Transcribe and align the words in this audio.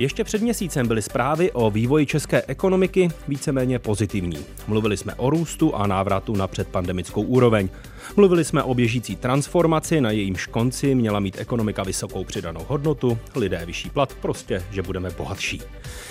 Ještě 0.00 0.24
před 0.24 0.42
měsícem 0.42 0.88
byly 0.88 1.02
zprávy 1.02 1.52
o 1.52 1.70
vývoji 1.70 2.06
české 2.06 2.42
ekonomiky 2.46 3.08
víceméně 3.28 3.78
pozitivní. 3.78 4.38
Mluvili 4.68 4.96
jsme 4.96 5.14
o 5.14 5.30
růstu 5.30 5.74
a 5.74 5.86
návratu 5.86 6.36
na 6.36 6.46
předpandemickou 6.46 7.22
úroveň. 7.22 7.68
Mluvili 8.16 8.44
jsme 8.44 8.62
o 8.62 8.74
běžící 8.74 9.16
transformaci, 9.16 10.00
na 10.00 10.10
jejímž 10.10 10.46
konci 10.46 10.94
měla 10.94 11.20
mít 11.20 11.38
ekonomika 11.38 11.82
vysokou 11.82 12.24
přidanou 12.24 12.64
hodnotu, 12.68 13.18
lidé 13.36 13.62
vyšší 13.66 13.90
plat, 13.90 14.14
prostě, 14.14 14.64
že 14.70 14.82
budeme 14.82 15.10
bohatší. 15.10 15.62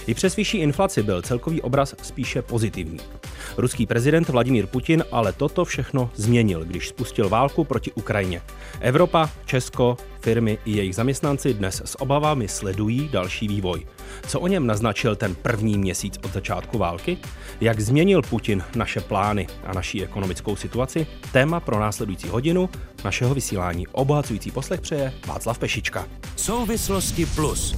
I 0.07 0.13
přes 0.13 0.35
vyšší 0.35 0.57
inflaci 0.57 1.03
byl 1.03 1.21
celkový 1.21 1.61
obraz 1.61 1.95
spíše 2.01 2.41
pozitivní. 2.41 2.99
Ruský 3.57 3.85
prezident 3.85 4.29
Vladimír 4.29 4.67
Putin 4.67 5.03
ale 5.11 5.33
toto 5.33 5.65
všechno 5.65 6.11
změnil, 6.15 6.65
když 6.65 6.87
spustil 6.87 7.29
válku 7.29 7.63
proti 7.63 7.91
Ukrajině. 7.91 8.41
Evropa, 8.79 9.29
Česko, 9.45 9.97
firmy 10.19 10.57
i 10.65 10.71
jejich 10.71 10.95
zaměstnanci 10.95 11.53
dnes 11.53 11.81
s 11.85 12.01
obavami 12.01 12.47
sledují 12.47 13.09
další 13.11 13.47
vývoj. 13.47 13.85
Co 14.27 14.39
o 14.39 14.47
něm 14.47 14.67
naznačil 14.67 15.15
ten 15.15 15.35
první 15.35 15.77
měsíc 15.77 16.17
od 16.23 16.33
začátku 16.33 16.77
války? 16.77 17.17
Jak 17.61 17.79
změnil 17.79 18.21
Putin 18.21 18.63
naše 18.75 19.01
plány 19.01 19.47
a 19.65 19.73
naší 19.73 20.03
ekonomickou 20.03 20.55
situaci? 20.55 21.07
Téma 21.31 21.59
pro 21.59 21.79
následující 21.79 22.27
hodinu 22.27 22.69
našeho 23.05 23.33
vysílání 23.33 23.87
obohacující 23.87 24.51
poslech 24.51 24.81
přeje 24.81 25.13
Václav 25.27 25.59
Pešička. 25.59 26.07
Souvislosti 26.35 27.25
plus. 27.25 27.75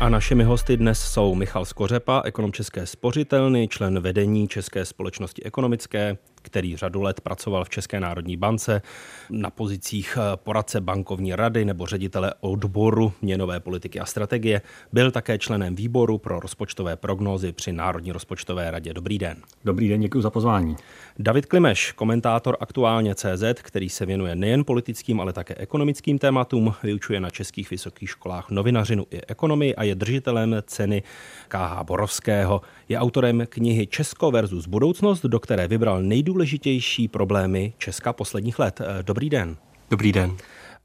A 0.00 0.08
našimi 0.08 0.44
hosty 0.44 0.76
dnes 0.76 1.02
jsou 1.02 1.34
Michal 1.34 1.64
Skořepa, 1.64 2.22
ekonom 2.24 2.52
České 2.52 2.86
spořitelny, 2.86 3.68
člen 3.68 4.00
vedení 4.00 4.48
České 4.48 4.84
společnosti 4.84 5.42
ekonomické, 5.42 6.18
který 6.46 6.76
řadu 6.76 7.02
let 7.02 7.20
pracoval 7.20 7.64
v 7.64 7.70
České 7.70 8.00
národní 8.00 8.36
bance 8.36 8.82
na 9.30 9.50
pozicích 9.50 10.18
eh, 10.20 10.36
poradce 10.36 10.80
bankovní 10.80 11.34
rady 11.34 11.64
nebo 11.64 11.86
ředitele 11.86 12.34
odboru 12.40 13.12
měnové 13.22 13.60
politiky 13.60 14.00
a 14.00 14.06
strategie. 14.06 14.62
Byl 14.92 15.10
také 15.10 15.38
členem 15.38 15.74
výboru 15.74 16.18
pro 16.18 16.40
rozpočtové 16.40 16.96
prognózy 16.96 17.52
při 17.52 17.72
Národní 17.72 18.12
rozpočtové 18.12 18.70
radě. 18.70 18.94
Dobrý 18.94 19.18
den. 19.18 19.36
Dobrý 19.64 19.88
den, 19.88 20.00
děkuji 20.00 20.22
za 20.22 20.30
pozvání. 20.30 20.76
David 21.18 21.46
Klimeš, 21.46 21.92
komentátor 21.92 22.56
aktuálně 22.60 23.14
CZ, 23.14 23.44
který 23.62 23.88
se 23.88 24.06
věnuje 24.06 24.36
nejen 24.36 24.64
politickým, 24.64 25.20
ale 25.20 25.32
také 25.32 25.54
ekonomickým 25.54 26.18
tématům, 26.18 26.74
vyučuje 26.82 27.20
na 27.20 27.30
českých 27.30 27.70
vysokých 27.70 28.10
školách 28.10 28.50
novinařinu 28.50 29.06
i 29.10 29.20
ekonomii 29.28 29.74
a 29.74 29.82
je 29.82 29.94
držitelem 29.94 30.56
ceny 30.66 31.02
KH 31.48 31.82
Borovského. 31.82 32.60
Je 32.88 32.98
autorem 32.98 33.44
knihy 33.48 33.86
Česko 33.86 34.30
versus 34.30 34.66
budoucnost, 34.66 35.22
do 35.24 35.40
které 35.40 35.68
vybral 35.68 36.02
nejdůležitější 36.02 37.08
problémy 37.08 37.72
Česka 37.78 38.12
posledních 38.12 38.58
let. 38.58 38.80
Dobrý 39.02 39.30
den. 39.30 39.56
Dobrý 39.90 40.12
den. 40.12 40.36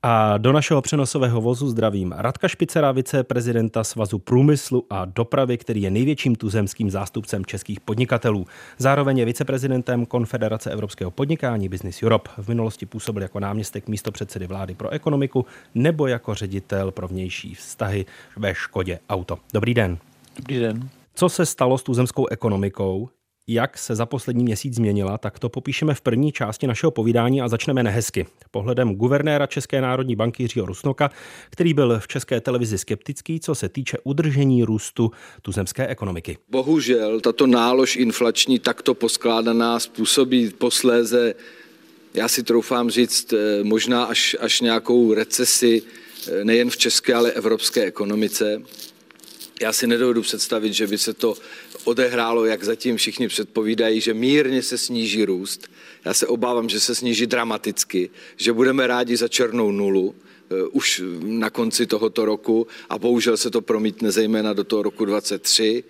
A 0.03 0.37
do 0.37 0.51
našeho 0.51 0.81
přenosového 0.81 1.41
vozu 1.41 1.69
zdravím 1.69 2.13
Radka 2.17 2.47
Špicera, 2.47 2.91
viceprezidenta 2.91 3.83
Svazu 3.83 4.19
průmyslu 4.19 4.85
a 4.89 5.05
dopravy, 5.05 5.57
který 5.57 5.81
je 5.81 5.91
největším 5.91 6.35
tuzemským 6.35 6.91
zástupcem 6.91 7.45
českých 7.45 7.79
podnikatelů. 7.79 8.47
Zároveň 8.77 9.17
je 9.17 9.25
viceprezidentem 9.25 10.05
Konfederace 10.05 10.71
evropského 10.71 11.11
podnikání 11.11 11.69
Business 11.69 12.03
Europe. 12.03 12.29
V 12.37 12.47
minulosti 12.47 12.85
působil 12.85 13.23
jako 13.23 13.39
náměstek 13.39 13.87
místo 13.87 14.11
předsedy 14.11 14.47
vlády 14.47 14.75
pro 14.75 14.89
ekonomiku 14.89 15.45
nebo 15.75 16.07
jako 16.07 16.35
ředitel 16.35 16.91
pro 16.91 17.07
vnější 17.07 17.55
vztahy 17.55 18.05
ve 18.37 18.55
Škodě 18.55 18.99
Auto. 19.09 19.37
Dobrý 19.53 19.73
den. 19.73 19.97
Dobrý 20.35 20.59
den. 20.59 20.89
Co 21.15 21.29
se 21.29 21.45
stalo 21.45 21.77
s 21.77 21.83
tuzemskou 21.83 22.27
ekonomikou? 22.27 23.09
Jak 23.53 23.77
se 23.77 23.95
za 23.95 24.05
poslední 24.05 24.43
měsíc 24.43 24.75
změnila, 24.75 25.17
tak 25.17 25.39
to 25.39 25.49
popíšeme 25.49 25.93
v 25.93 26.01
první 26.01 26.31
části 26.31 26.67
našeho 26.67 26.91
povídání 26.91 27.41
a 27.41 27.47
začneme 27.47 27.83
nehezky. 27.83 28.25
Pohledem 28.51 28.95
guvernéra 28.95 29.47
České 29.47 29.81
národní 29.81 30.15
banky 30.15 30.43
Jiřího 30.43 30.65
Rusnoka, 30.65 31.09
který 31.49 31.73
byl 31.73 31.99
v 31.99 32.07
české 32.07 32.41
televizi 32.41 32.77
skeptický, 32.77 33.39
co 33.39 33.55
se 33.55 33.69
týče 33.69 33.97
udržení 34.03 34.63
růstu 34.63 35.11
tuzemské 35.41 35.87
ekonomiky. 35.87 36.37
Bohužel 36.49 37.19
tato 37.19 37.47
nálož 37.47 37.95
inflační 37.95 38.59
takto 38.59 38.93
poskládaná 38.93 39.79
způsobí 39.79 40.49
posléze, 40.49 41.33
já 42.13 42.27
si 42.27 42.43
troufám 42.43 42.89
říct, 42.89 43.33
eh, 43.33 43.63
možná 43.63 44.03
až, 44.03 44.35
až 44.39 44.61
nějakou 44.61 45.13
recesi 45.13 45.83
eh, 46.27 46.43
nejen 46.45 46.69
v 46.69 46.77
české, 46.77 47.13
ale 47.13 47.31
evropské 47.31 47.83
ekonomice. 47.83 48.61
Já 49.61 49.73
si 49.73 49.87
nedovedu 49.87 50.21
představit, 50.21 50.73
že 50.73 50.87
by 50.87 50.97
se 50.97 51.13
to 51.13 51.33
odehrálo, 51.83 52.45
jak 52.45 52.63
zatím 52.63 52.97
všichni 52.97 53.27
předpovídají, 53.27 54.01
že 54.01 54.13
mírně 54.13 54.61
se 54.61 54.77
sníží 54.77 55.25
růst. 55.25 55.67
Já 56.05 56.13
se 56.13 56.27
obávám, 56.27 56.69
že 56.69 56.79
se 56.79 56.95
sníží 56.95 57.27
dramaticky, 57.27 58.09
že 58.37 58.53
budeme 58.53 58.87
rádi 58.87 59.17
za 59.17 59.27
černou 59.27 59.71
nulu 59.71 60.15
eh, 60.15 60.63
už 60.71 61.03
na 61.21 61.49
konci 61.49 61.87
tohoto 61.87 62.25
roku 62.25 62.67
a 62.89 62.97
bohužel 62.97 63.37
se 63.37 63.51
to 63.51 63.61
promítne 63.61 64.11
zejména 64.11 64.53
do 64.53 64.63
toho 64.63 64.83
roku 64.83 65.05
2023. 65.05 65.83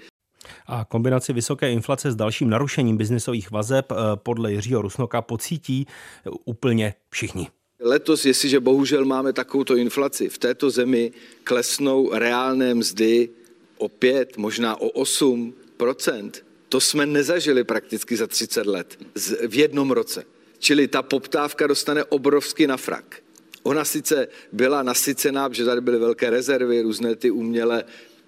A 0.67 0.85
kombinaci 0.85 1.33
vysoké 1.33 1.71
inflace 1.71 2.11
s 2.11 2.15
dalším 2.15 2.49
narušením 2.49 2.97
biznisových 2.97 3.51
vazeb 3.51 3.91
eh, 3.91 3.95
podle 4.15 4.51
Jiřího 4.51 4.81
Rusnoka 4.81 5.21
pocítí 5.21 5.87
eh, 5.87 6.29
úplně 6.45 6.93
všichni. 7.09 7.47
Letos, 7.83 8.25
jestliže 8.25 8.59
bohužel 8.59 9.05
máme 9.05 9.33
takovouto 9.33 9.75
inflaci, 9.75 10.29
v 10.29 10.37
této 10.37 10.69
zemi 10.69 11.11
klesnou 11.43 12.09
reálné 12.13 12.73
mzdy 12.73 13.29
o 13.77 13.89
5, 13.89 14.37
možná 14.37 14.81
o 14.81 14.89
8 14.89 15.53
to 16.69 16.79
jsme 16.79 17.05
nezažili 17.05 17.63
prakticky 17.63 18.17
za 18.17 18.27
30 18.27 18.65
let 18.65 18.99
v 19.47 19.55
jednom 19.55 19.91
roce. 19.91 20.23
Čili 20.59 20.87
ta 20.87 21.01
poptávka 21.01 21.67
dostane 21.67 22.03
obrovský 22.03 22.67
na 22.67 22.77
frak. 22.77 23.15
Ona 23.63 23.85
sice 23.85 24.27
byla 24.51 24.83
nasycená, 24.83 25.49
že 25.51 25.65
tady 25.65 25.81
byly 25.81 25.99
velké 25.99 26.29
rezervy, 26.29 26.81
různé 26.81 27.15
ty 27.15 27.31
uměle 27.31 27.83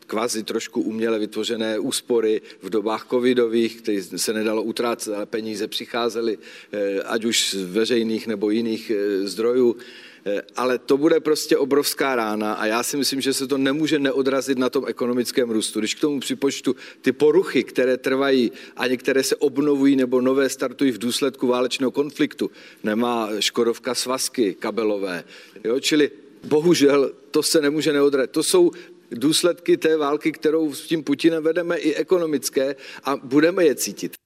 kvazi 0.07 0.43
trošku 0.43 0.81
uměle 0.81 1.19
vytvořené 1.19 1.79
úspory 1.79 2.41
v 2.61 2.69
dobách 2.69 3.07
covidových, 3.09 3.81
které 3.81 4.01
se 4.03 4.33
nedalo 4.33 4.63
utrácet, 4.63 5.13
ale 5.13 5.25
peníze 5.25 5.67
přicházely, 5.67 6.37
eh, 6.71 7.01
ať 7.03 7.25
už 7.25 7.53
z 7.53 7.63
veřejných 7.63 8.27
nebo 8.27 8.49
jiných 8.49 8.91
eh, 8.91 9.27
zdrojů. 9.27 9.77
Eh, 10.25 10.41
ale 10.55 10.77
to 10.79 10.97
bude 10.97 11.19
prostě 11.19 11.57
obrovská 11.57 12.15
rána 12.15 12.53
a 12.53 12.65
já 12.65 12.83
si 12.83 12.97
myslím, 12.97 13.21
že 13.21 13.33
se 13.33 13.47
to 13.47 13.57
nemůže 13.57 13.99
neodrazit 13.99 14.57
na 14.57 14.69
tom 14.69 14.85
ekonomickém 14.87 15.49
růstu. 15.49 15.79
Když 15.79 15.95
k 15.95 15.99
tomu 15.99 16.19
připočtu 16.19 16.75
ty 17.01 17.11
poruchy, 17.11 17.63
které 17.63 17.97
trvají 17.97 18.51
a 18.77 18.87
některé 18.87 19.23
se 19.23 19.35
obnovují 19.35 19.95
nebo 19.95 20.21
nové 20.21 20.49
startují 20.49 20.91
v 20.91 20.97
důsledku 20.97 21.47
válečného 21.47 21.91
konfliktu, 21.91 22.51
nemá 22.83 23.29
Škodovka 23.39 23.95
svazky 23.95 24.53
kabelové, 24.53 25.23
jo? 25.63 25.79
čili 25.79 26.11
bohužel 26.43 27.11
to 27.31 27.43
se 27.43 27.61
nemůže 27.61 27.93
neodrazit. 27.93 28.31
To 28.31 28.43
jsou 28.43 28.71
důsledky 29.11 29.77
té 29.77 29.97
války, 29.97 30.31
kterou 30.31 30.73
s 30.73 30.81
tím 30.81 31.03
Putinem 31.03 31.43
vedeme 31.43 31.77
i 31.77 31.93
ekonomické 31.95 32.75
a 33.03 33.15
budeme 33.15 33.65
je 33.65 33.75
cítit. 33.75 34.22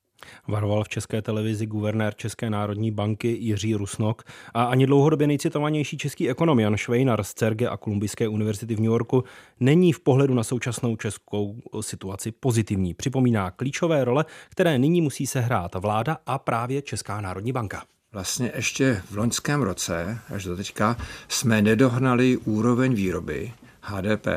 Varoval 0.48 0.84
v 0.84 0.90
české 0.90 1.22
televizi 1.22 1.66
guvernér 1.66 2.16
České 2.16 2.50
národní 2.50 2.92
banky 2.92 3.28
Jiří 3.28 3.76
Rusnok 3.76 4.24
a 4.54 4.64
ani 4.64 4.86
dlouhodobě 4.86 5.28
nejcitovanější 5.28 5.98
český 5.98 6.30
ekonom 6.30 6.60
Jan 6.60 6.78
Švejnar 6.78 7.24
z 7.24 7.34
CERGE 7.34 7.70
a 7.70 7.78
Kolumbijské 7.78 8.28
univerzity 8.28 8.76
v 8.76 8.80
New 8.80 8.92
Yorku 8.92 9.24
není 9.60 9.94
v 9.94 10.00
pohledu 10.00 10.34
na 10.34 10.44
současnou 10.44 10.96
českou 10.96 11.56
situaci 11.82 12.32
pozitivní. 12.32 12.94
Připomíná 12.94 13.52
klíčové 13.52 14.06
role, 14.06 14.26
které 14.50 14.80
nyní 14.80 15.02
musí 15.02 15.28
sehrát 15.28 15.76
vláda 15.76 16.18
a 16.26 16.40
právě 16.40 16.82
Česká 16.82 17.22
národní 17.22 17.52
banka. 17.52 17.84
Vlastně 18.12 18.52
ještě 18.56 19.02
v 19.12 19.18
loňském 19.18 19.62
roce, 19.62 20.20
až 20.30 20.44
do 20.44 20.58
teďka, 20.58 20.98
jsme 21.28 21.62
nedohnali 21.62 22.38
úroveň 22.38 22.94
výroby, 22.94 23.54
HDP, 23.88 24.28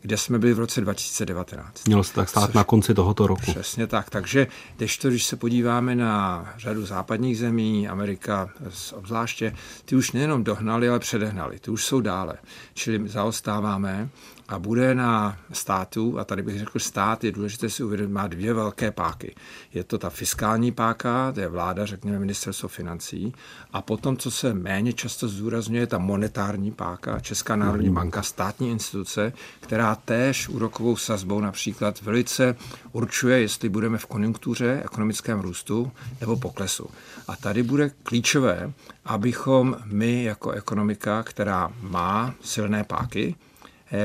kde 0.00 0.16
jsme 0.16 0.38
byli 0.38 0.54
v 0.54 0.58
roce 0.58 0.80
2019. 0.80 1.86
Mělo 1.86 2.04
se 2.04 2.14
tak 2.14 2.28
stát 2.28 2.46
Což, 2.46 2.54
na 2.54 2.64
konci 2.64 2.94
tohoto 2.94 3.26
roku. 3.26 3.50
Přesně 3.50 3.86
tak. 3.86 4.10
Takže 4.10 4.46
když, 4.76 4.98
to, 4.98 5.08
když 5.08 5.24
se 5.24 5.36
podíváme 5.36 5.94
na 5.94 6.44
řadu 6.58 6.86
západních 6.86 7.38
zemí, 7.38 7.88
Amerika 7.88 8.50
obzvláště, 8.94 9.56
ty 9.84 9.96
už 9.96 10.12
nejenom 10.12 10.44
dohnali, 10.44 10.88
ale 10.88 10.98
předehnali. 10.98 11.58
Ty 11.58 11.70
už 11.70 11.84
jsou 11.84 12.00
dále. 12.00 12.34
Čili 12.74 13.08
zaostáváme 13.08 14.08
a 14.54 14.58
bude 14.58 14.94
na 14.94 15.38
státu, 15.52 16.18
a 16.18 16.24
tady 16.24 16.42
bych 16.42 16.58
řekl, 16.58 16.78
stát 16.78 17.24
je 17.24 17.32
důležité 17.32 17.70
si 17.70 17.84
uvědomit, 17.84 18.12
má 18.12 18.26
dvě 18.26 18.54
velké 18.54 18.90
páky. 18.90 19.34
Je 19.72 19.84
to 19.84 19.98
ta 19.98 20.10
fiskální 20.10 20.72
páka, 20.72 21.32
to 21.32 21.40
je 21.40 21.48
vláda, 21.48 21.86
řekněme 21.86 22.18
ministerstvo 22.18 22.68
financí, 22.68 23.34
a 23.72 23.82
potom, 23.82 24.16
co 24.16 24.30
se 24.30 24.54
méně 24.54 24.92
často 24.92 25.28
zdůrazňuje, 25.28 25.86
ta 25.86 25.98
monetární 25.98 26.70
páka, 26.70 27.20
Česká 27.20 27.56
národní 27.56 27.90
banka, 27.90 28.22
státní 28.22 28.70
instituce, 28.70 29.32
která 29.60 29.94
též 29.94 30.48
úrokovou 30.48 30.96
sazbou 30.96 31.40
například 31.40 32.02
velice 32.02 32.56
určuje, 32.92 33.40
jestli 33.40 33.68
budeme 33.68 33.98
v 33.98 34.06
konjunktuře, 34.06 34.82
ekonomickém 34.84 35.40
růstu 35.40 35.92
nebo 36.20 36.36
poklesu. 36.36 36.86
A 37.28 37.36
tady 37.36 37.62
bude 37.62 37.90
klíčové, 38.02 38.72
abychom 39.04 39.76
my 39.84 40.24
jako 40.24 40.50
ekonomika, 40.50 41.22
která 41.22 41.72
má 41.80 42.34
silné 42.40 42.84
páky, 42.84 43.34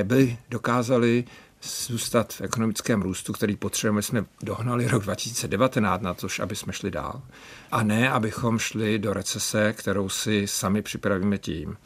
by 0.04 0.38
dokázali 0.50 1.24
zůstat 1.62 2.34
v 2.34 2.42
ekonomickém 2.42 3.02
růstu, 3.02 3.34
který 3.34 3.56
potřebujeme, 3.56 4.02
jsme 4.02 4.26
dohnali 4.44 4.88
rok 4.88 5.04
2019 5.04 6.02
na 6.02 6.14
to, 6.14 6.28
aby 6.42 6.56
jsme 6.56 6.74
šli 6.74 6.92
dál. 6.92 7.22
A 7.72 7.84
ne, 7.84 8.12
abychom 8.12 8.60
šli 8.60 9.00
do 9.00 9.14
recese, 9.14 9.74
kterou 9.74 10.10
si 10.10 10.48
sami 10.48 10.82
připravíme 10.82 11.38
tím, 11.38 11.78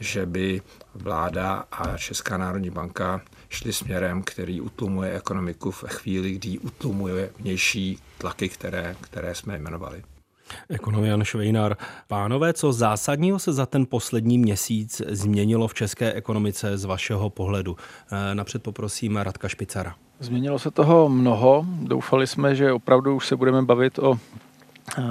že 0.00 0.26
by 0.26 0.62
vláda 0.94 1.64
a 1.72 1.96
Česká 1.96 2.36
národní 2.36 2.70
banka 2.70 3.22
šli 3.48 3.72
směrem, 3.72 4.22
který 4.22 4.60
utlumuje 4.60 5.16
ekonomiku 5.16 5.70
v 5.70 5.84
chvíli, 5.86 6.32
kdy 6.32 6.58
utlumuje 6.58 7.30
vnější 7.38 7.98
tlaky, 8.18 8.48
které, 8.48 8.96
které 9.00 9.34
jsme 9.34 9.56
jmenovali. 9.56 10.02
Ekonom 10.68 11.04
Jan 11.04 11.24
Švejnar. 11.24 11.76
Pánové, 12.08 12.52
co 12.52 12.72
zásadního 12.72 13.38
se 13.38 13.52
za 13.52 13.66
ten 13.66 13.86
poslední 13.86 14.38
měsíc 14.38 15.02
změnilo 15.08 15.68
v 15.68 15.74
české 15.74 16.12
ekonomice 16.12 16.78
z 16.78 16.84
vašeho 16.84 17.30
pohledu? 17.30 17.76
Eh, 18.12 18.34
napřed 18.34 18.62
poprosím 18.62 19.16
Radka 19.16 19.48
Špicara. 19.48 19.94
Změnilo 20.20 20.58
se 20.58 20.70
toho 20.70 21.08
mnoho. 21.08 21.66
Doufali 21.82 22.26
jsme, 22.26 22.54
že 22.54 22.72
opravdu 22.72 23.16
už 23.16 23.26
se 23.26 23.36
budeme 23.36 23.62
bavit 23.62 23.98
o 23.98 24.18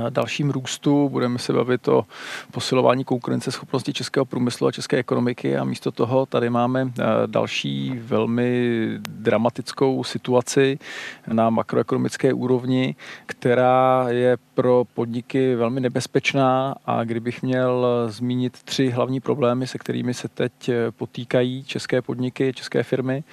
dalším 0.10 0.50
růstu, 0.50 1.10
budeme 1.10 1.40
se 1.40 1.54
bavit 1.54 1.88
o 1.88 2.06
posilování 2.52 3.04
konkurenceschopnosti 3.04 3.94
českého 3.94 4.26
průmyslu 4.26 4.68
a 4.68 4.72
české 4.72 4.98
ekonomiky 4.98 5.58
a 5.58 5.64
místo 5.64 5.92
toho 5.92 6.26
tady 6.26 6.50
máme 6.50 6.92
eh, 7.00 7.04
další 7.26 8.00
velmi 8.04 8.88
dramatickou 9.10 10.04
situaci 10.04 10.80
na 11.28 11.50
makroekonomické 11.50 12.34
úrovni, 12.34 12.96
která 13.26 14.06
je 14.10 14.38
pro 14.54 14.84
podniky 14.94 15.56
velmi 15.56 15.82
nebezpečná. 15.82 16.76
A 16.86 17.04
kdybych 17.04 17.42
měl 17.42 17.88
zmínit 18.08 18.64
tři 18.64 18.90
hlavní 18.90 19.20
problémy, 19.20 19.68
se 19.68 19.78
kterými 19.78 20.14
se 20.14 20.28
teď 20.28 20.70
eh, 20.70 20.92
potýkají 20.92 21.64
české 21.64 22.02
podniky, 22.02 22.54
české 22.54 22.84
firmy, 22.84 23.24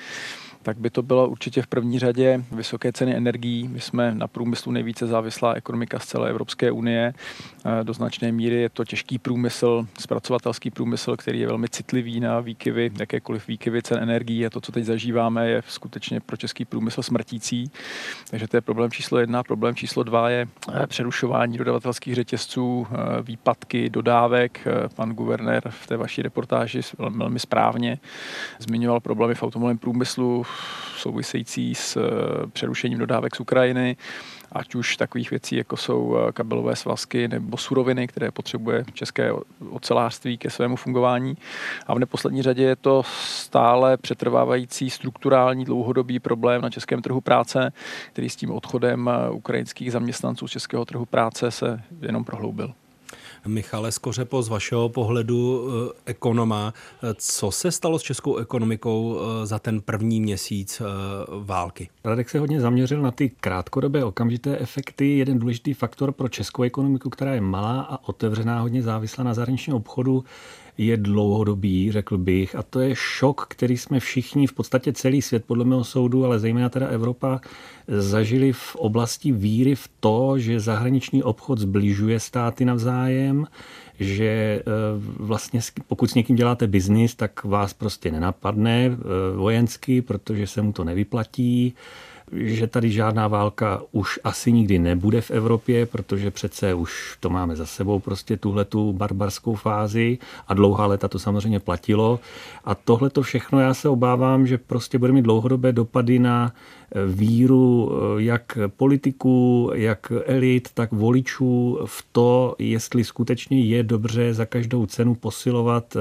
tak 0.67 0.79
by 0.79 0.91
to 0.91 1.03
bylo 1.03 1.29
určitě 1.29 1.63
v 1.63 1.67
první 1.67 1.99
řadě 1.99 2.45
vysoké 2.53 2.93
ceny 2.93 3.17
energií. 3.17 3.69
My 3.69 3.81
jsme 3.81 4.15
na 4.15 4.29
průmyslu 4.29 4.73
nejvíce 4.73 5.07
závislá 5.07 5.53
ekonomika 5.53 5.99
z 5.99 6.07
celé 6.07 6.31
Evropské 6.31 6.71
unie. 6.71 7.15
Do 7.83 7.93
značné 7.93 8.33
míry 8.33 8.57
je 8.57 8.69
to 8.69 8.85
těžký 8.85 9.19
průmysl, 9.19 9.87
zpracovatelský 9.99 10.71
průmysl, 10.71 11.17
který 11.17 11.41
je 11.41 11.47
velmi 11.47 11.69
citlivý 11.69 12.21
na 12.21 12.41
výkyvy, 12.41 12.91
jakékoliv 12.99 13.49
výkyvy 13.49 13.83
cen 13.83 14.03
energií 14.03 14.47
a 14.47 14.51
to, 14.51 14.61
co 14.61 14.73
teď 14.73 14.85
zažíváme, 14.85 15.49
je 15.49 15.63
skutečně 15.69 16.21
pro 16.21 16.37
český 16.37 16.65
průmysl 16.65 17.03
smrtící. 17.03 17.71
Takže 18.31 18.49
to 18.49 18.57
je 18.57 18.61
problém 18.61 18.91
číslo 18.91 19.19
jedna. 19.19 19.43
Problém 19.43 19.75
číslo 19.75 20.03
dva 20.03 20.31
je 20.31 20.47
eh, 20.73 20.87
přerušování 20.87 21.59
dodavatelských 21.59 22.15
řetězců, 22.15 22.87
eh, 22.91 23.23
výpadky 23.23 23.91
dodávek. 23.91 24.67
Eh, 24.67 24.89
pan 24.97 25.11
guvernér 25.11 25.63
v 25.69 25.87
té 25.87 25.97
vaší 25.97 26.23
reportáži 26.23 26.81
velmi 26.99 27.39
správně 27.39 27.99
zmiňoval 28.59 29.01
problémy 29.01 29.35
v 29.35 29.43
automobilovém 29.43 29.79
průmyslu, 29.79 30.45
související 30.97 31.75
s 31.75 31.97
eh, 31.97 32.47
přerušením 32.47 32.99
dodávek 32.99 33.37
z 33.37 33.41
Ukrajiny, 33.41 33.97
ať 34.53 34.75
už 34.75 34.97
takových 34.97 35.31
věcí, 35.31 35.57
jako 35.57 35.77
jsou 35.77 36.17
eh, 36.17 36.33
kabelové 36.33 36.77
svazky 36.77 37.29
nebo 37.29 37.57
suroviny, 37.57 38.07
které 38.09 38.31
potřebuje 38.31 38.85
české 38.93 39.33
ocelářství 39.71 40.39
ke 40.39 40.51
svému 40.51 40.77
fungování. 40.77 41.37
A 41.87 41.95
v 41.95 41.99
neposlední 41.99 42.43
řadě 42.43 42.63
je 42.63 42.77
to 42.77 43.03
stále 43.07 43.97
přetrvávající 43.97 44.91
strukturální 44.91 45.65
dlouhodobý 45.65 46.19
problém 46.19 46.63
na 46.63 46.71
českém 46.71 47.03
trhu 47.03 47.21
práce, 47.21 47.73
který 48.13 48.31
s 48.31 48.37
tím 48.37 48.51
odchodem 48.51 49.11
eh, 49.11 49.31
ukrajinských 49.31 49.93
zaměstnanců 49.93 50.49
z 50.49 50.51
českého 50.51 50.85
trhu 50.85 51.07
práce 51.07 51.51
se 51.51 51.83
jenom 52.01 52.25
prohloubil. 52.25 52.75
Michale 53.47 53.93
Skořepo, 53.93 54.43
z 54.43 54.49
vašeho 54.49 54.89
pohledu 54.89 55.69
eh, 55.69 55.93
ekonoma, 56.07 56.75
eh, 57.03 57.15
co 57.19 57.51
se 57.51 57.73
stalo 57.73 57.99
s 57.99 58.03
českou 58.03 58.37
ekonomikou 58.37 59.19
eh, 59.21 59.47
za 59.47 59.59
ten 59.59 59.81
první 59.81 60.21
měsíc 60.21 60.83
války? 61.45 61.89
Radek 62.05 62.31
se 62.31 62.39
hodně 62.39 62.61
zaměřil 62.61 63.03
na 63.03 63.11
ty 63.11 63.29
krátkodobé 63.29 64.05
okamžité 64.05 64.59
efekty. 64.59 65.19
Jeden 65.19 65.39
důležitý 65.39 65.75
faktor 65.75 66.13
pro 66.13 66.29
českou 66.29 66.63
ekonomiku, 66.63 67.11
která 67.11 67.35
je 67.35 67.41
malá 67.41 67.81
a 67.81 68.09
otevřená, 68.09 68.61
hodně 68.61 68.83
závislá 68.83 69.25
na 69.25 69.35
zahraničním 69.35 69.77
obchodu, 69.77 70.25
je 70.79 70.97
dlouhodobý, 70.97 71.93
řekl 71.93 72.19
bych, 72.19 72.55
a 72.55 72.63
to 72.63 72.81
je 72.81 72.95
šok, 72.95 73.47
který 73.49 73.77
jsme 73.77 74.01
všichni, 74.01 74.47
v 74.47 74.53
podstatě 74.53 74.93
celý 74.93 75.23
svět, 75.23 75.45
podle 75.47 75.65
mého 75.65 75.85
soudu, 75.85 76.25
ale 76.25 76.39
zejména 76.39 76.69
teda 76.69 76.87
Evropa, 76.87 77.41
zažili 77.89 78.53
v 78.53 78.77
oblasti 78.77 79.33
víry 79.33 79.75
v 79.75 79.89
to, 80.01 80.39
že 80.39 80.61
zahraniční 80.61 81.23
obchod 81.23 81.59
zbližuje 81.59 82.21
státy 82.21 82.65
navzájem, 82.65 83.47
že 84.01 84.27
e, 84.27 84.63
vlastně 85.17 85.61
pokud 85.87 86.11
s 86.11 86.15
někým 86.15 86.37
děláte 86.37 86.67
biznis, 86.67 87.15
tak 87.15 87.45
vás 87.45 87.75
prostě 87.75 88.11
nenapadne 88.11 88.85
e, 88.85 88.97
vojensky, 89.37 90.03
protože 90.03 90.47
se 90.47 90.63
mu 90.63 90.73
to 90.73 90.85
nevyplatí 90.85 91.75
že 92.33 92.67
tady 92.67 92.91
žádná 92.91 93.29
válka 93.29 93.83
už 93.93 94.21
asi 94.25 94.53
nikdy 94.53 94.79
nebude 94.79 95.21
v 95.21 95.31
Evropě, 95.31 95.87
protože 95.87 96.31
přece 96.31 96.75
už 96.75 97.17
to 97.21 97.31
máme 97.31 97.57
za 97.57 97.67
sebou 97.67 97.99
prostě 97.99 98.37
tuhle 98.37 98.65
tu 98.65 98.93
barbarskou 98.93 99.55
fázi 99.55 100.19
a 100.49 100.55
dlouhá 100.55 100.87
léta 100.87 101.09
to 101.09 101.19
samozřejmě 101.19 101.61
platilo. 101.61 102.21
A 102.65 102.75
tohle 102.75 103.11
to 103.11 103.23
všechno 103.23 103.61
já 103.61 103.75
se 103.75 103.89
obávám, 103.89 104.47
že 104.47 104.59
prostě 104.59 104.99
bude 104.99 105.13
mít 105.13 105.23
dlouhodobé 105.23 105.73
dopady 105.73 106.19
na 106.19 106.53
víru 107.07 107.91
jak 108.19 108.59
politiků, 108.77 109.71
jak 109.75 110.13
elit, 110.25 110.69
tak 110.75 110.93
voličů 110.93 111.79
v 111.85 112.07
to, 112.13 112.57
jestli 112.59 113.05
skutečně 113.05 113.61
je 113.61 113.83
dobře 113.83 114.35
za 114.35 114.47
každou 114.47 114.87
cenu 114.87 115.15
posilovat 115.15 115.97
eh, 115.97 116.01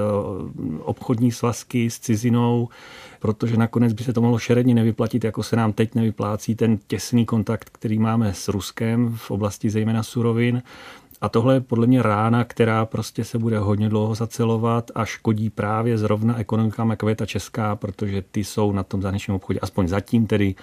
obchodní 0.80 1.32
svazky 1.32 1.90
s 1.90 2.00
cizinou, 2.00 2.70
protože 3.20 3.58
nakonec 3.58 3.94
by 3.94 4.04
se 4.04 4.14
to 4.14 4.22
mohlo 4.22 4.40
šeredně 4.40 4.76
nevyplatit, 4.76 5.24
jako 5.24 5.44
se 5.44 5.56
nám 5.56 5.74
teď 5.74 5.96
nevyplácí 5.96 6.56
ten 6.56 6.80
těsný 6.88 7.26
kontakt, 7.26 7.70
který 7.72 8.00
máme 8.00 8.34
s 8.34 8.48
Ruskem 8.48 9.14
v 9.16 9.32
oblasti 9.32 9.70
zejména 9.70 10.04
surovin. 10.04 10.62
A 11.26 11.30
tohle 11.30 11.54
je 11.54 11.62
podle 11.62 11.88
mě 11.88 12.02
rána, 12.02 12.44
která 12.44 12.86
prostě 12.86 13.24
se 13.24 13.40
bude 13.40 13.60
hodně 13.60 13.90
dlouho 13.90 14.16
zacelovat 14.16 14.92
a 14.96 15.06
škodí 15.06 15.50
právě 15.50 15.98
zrovna 15.98 16.40
ekonomikám, 16.40 16.90
jako 16.90 17.10
je 17.10 17.16
ta 17.16 17.26
česká, 17.26 17.76
protože 17.76 18.22
ty 18.22 18.44
jsou 18.44 18.72
na 18.72 18.84
tom 18.84 19.02
zahraničním 19.02 19.36
obchodě, 19.36 19.60
aspoň 19.60 19.88
zatím 19.88 20.28
tedy, 20.28 20.56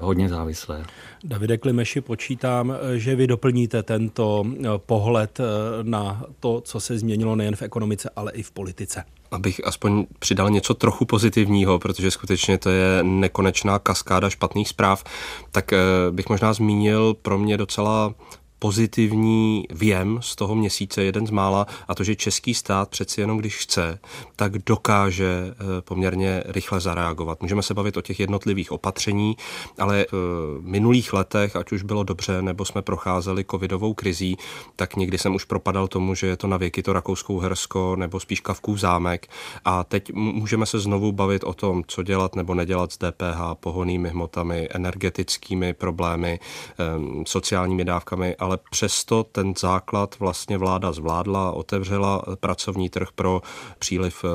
hodně 0.00 0.28
závislé. 0.28 0.84
Davide 1.24 1.58
Klimeši, 1.58 2.00
počítám, 2.00 2.74
že 2.94 3.16
vy 3.16 3.26
doplníte 3.26 3.82
tento 3.82 4.44
eh, 4.46 4.68
pohled 4.76 5.40
eh, 5.40 5.44
na 5.82 6.24
to, 6.40 6.60
co 6.60 6.80
se 6.80 6.98
změnilo 6.98 7.36
nejen 7.36 7.56
v 7.56 7.62
ekonomice, 7.62 8.10
ale 8.16 8.32
i 8.32 8.42
v 8.42 8.50
politice 8.50 9.04
abych 9.30 9.60
aspoň 9.64 10.06
přidal 10.18 10.50
něco 10.50 10.74
trochu 10.74 11.04
pozitivního, 11.04 11.78
protože 11.78 12.10
skutečně 12.10 12.58
to 12.58 12.70
je 12.70 13.02
nekonečná 13.02 13.78
kaskáda 13.78 14.30
špatných 14.30 14.68
zpráv, 14.68 15.04
tak 15.50 15.72
eh, 15.72 15.78
bych 16.10 16.28
možná 16.28 16.52
zmínil 16.52 17.14
pro 17.14 17.38
mě 17.38 17.56
docela 17.56 18.14
pozitivní 18.58 19.64
věm 19.70 20.18
z 20.22 20.36
toho 20.36 20.54
měsíce, 20.54 21.02
jeden 21.02 21.26
z 21.26 21.30
mála, 21.30 21.66
a 21.88 21.94
to, 21.94 22.04
že 22.04 22.16
český 22.16 22.54
stát 22.54 22.88
přeci 22.88 23.20
jenom, 23.20 23.38
když 23.38 23.56
chce, 23.56 23.98
tak 24.36 24.58
dokáže 24.58 25.50
eh, 25.50 25.82
poměrně 25.82 26.42
rychle 26.46 26.80
zareagovat. 26.80 27.42
Můžeme 27.42 27.62
se 27.62 27.74
bavit 27.74 27.96
o 27.96 28.02
těch 28.02 28.20
jednotlivých 28.20 28.72
opatření, 28.72 29.36
ale 29.78 30.06
v 30.12 30.60
minulých 30.62 31.12
letech, 31.12 31.56
ať 31.56 31.72
už 31.72 31.82
bylo 31.82 32.02
dobře, 32.02 32.42
nebo 32.42 32.64
jsme 32.64 32.82
procházeli 32.82 33.44
covidovou 33.50 33.94
krizí, 33.94 34.36
tak 34.76 34.96
někdy 34.96 35.18
jsem 35.18 35.34
už 35.34 35.44
propadal 35.44 35.88
tomu, 35.88 36.14
že 36.14 36.26
je 36.26 36.36
to 36.36 36.46
na 36.46 36.56
věky 36.56 36.82
to 36.82 36.92
Rakouskou 36.92 37.38
Hersko 37.38 37.96
nebo 37.96 38.20
spíš 38.20 38.40
Kavkův 38.40 38.78
zámek. 38.78 39.26
A 39.64 39.84
teď 39.84 40.12
můžeme 40.12 40.66
se 40.66 40.78
znovu 40.78 41.12
bavit 41.12 41.44
o 41.44 41.54
tom, 41.54 41.82
co 41.86 42.02
dělat 42.02 42.36
nebo 42.36 42.54
nedělat 42.54 42.92
s 42.92 42.98
DPH, 42.98 43.54
pohonými 43.60 44.08
hmotami, 44.08 44.68
energetickými 44.70 45.74
problémy, 45.74 46.40
ehm, 46.78 47.24
sociálními 47.26 47.84
dávkami, 47.84 48.36
ale 48.36 48.47
přesto 48.56 49.24
ten 49.24 49.54
základ 49.58 50.18
vlastně 50.18 50.58
vláda 50.58 50.92
zvládla, 50.92 51.52
otevřela 51.52 52.22
pracovní 52.40 52.88
trh 52.88 53.08
pro 53.14 53.42
příliv 53.78 54.24
eh, 54.24 54.28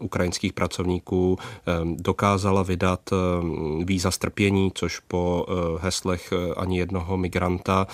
ukrajinských 0.00 0.52
pracovníků, 0.52 1.38
eh, 1.40 1.72
dokázala 1.84 2.62
vydat 2.62 3.00
eh, 3.12 3.16
víza 3.84 4.10
strpění, 4.10 4.72
což 4.74 4.98
po 4.98 5.46
heslech 5.80 6.32
ani 6.56 6.78
jednoho 6.78 7.16
migranta 7.16 7.86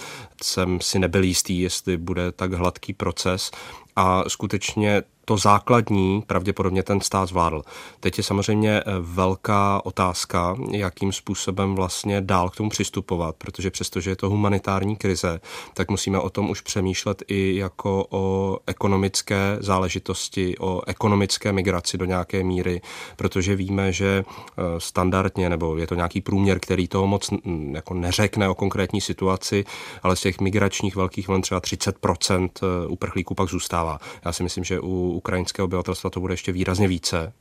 jsem 0.43 0.81
si 0.81 0.99
nebyl 0.99 1.25
jistý, 1.25 1.61
jestli 1.61 1.97
bude 1.97 2.33
tak 2.33 2.53
hladký 2.53 2.93
proces. 2.93 3.51
A 3.97 4.25
skutečně 4.29 5.03
to 5.29 5.37
základní 5.37 6.23
pravděpodobně 6.27 6.83
ten 6.83 7.01
stát 7.01 7.29
zvládl. 7.29 7.63
Teď 8.01 8.19
je 8.19 8.25
samozřejmě 8.25 8.71
eh, 8.71 8.83
velká 9.01 9.81
otázka, 9.85 10.57
jakým 10.71 11.13
způsobem 11.13 11.75
vlastně 11.75 12.21
dál 12.21 12.51
k 12.51 12.57
tomu 12.57 12.71
přistupovat, 12.71 13.37
protože 13.37 13.71
přestože 13.71 14.11
je 14.11 14.17
to 14.17 14.31
humanitární 14.31 14.97
krize, 14.97 15.41
tak 15.75 15.91
musíme 15.91 16.19
o 16.19 16.31
tom 16.31 16.51
už 16.51 16.61
přemýšlet 16.61 17.23
i 17.29 17.57
jako 17.57 18.07
o 18.11 18.59
ekonomické 18.67 19.57
záležitosti, 19.61 20.59
o 20.59 20.83
ekonomické 20.87 21.53
migraci 21.53 21.99
do 21.99 22.05
nějaké 22.05 22.45
míry, 22.45 22.81
protože 23.17 23.57
víme, 23.57 23.93
že 23.93 24.25
eh, 24.25 24.63
standardně, 24.79 25.51
nebo 25.51 25.77
je 25.77 25.87
to 25.87 25.95
nějaký 25.95 26.21
průměr, 26.21 26.59
který 26.61 26.89
toho 26.89 27.07
moc 27.07 27.31
jako 27.73 27.95
neřekne 27.95 28.49
o 28.49 28.55
konkrétní 28.55 29.01
situaci, 29.01 29.65
ale 30.03 30.17
z 30.17 30.21
těch 30.21 30.41
migračních 30.41 30.97
velkých 30.97 31.29
vln 31.29 31.43
třeba 31.43 31.61
30% 31.61 32.49
eh, 32.63 32.87
uprchlíků 32.87 33.35
pak 33.35 33.49
zůstává. 33.49 33.99
Já 34.25 34.33
si 34.33 34.43
myslím, 34.43 34.65
že 34.65 34.81
u 34.81 35.16
ukrajinského 35.17 35.65
obyvatelstva 35.65 36.11
to 36.11 36.21
bude 36.21 36.33
ještě 36.33 36.53
výrazně 36.53 36.89
více. 36.89 37.33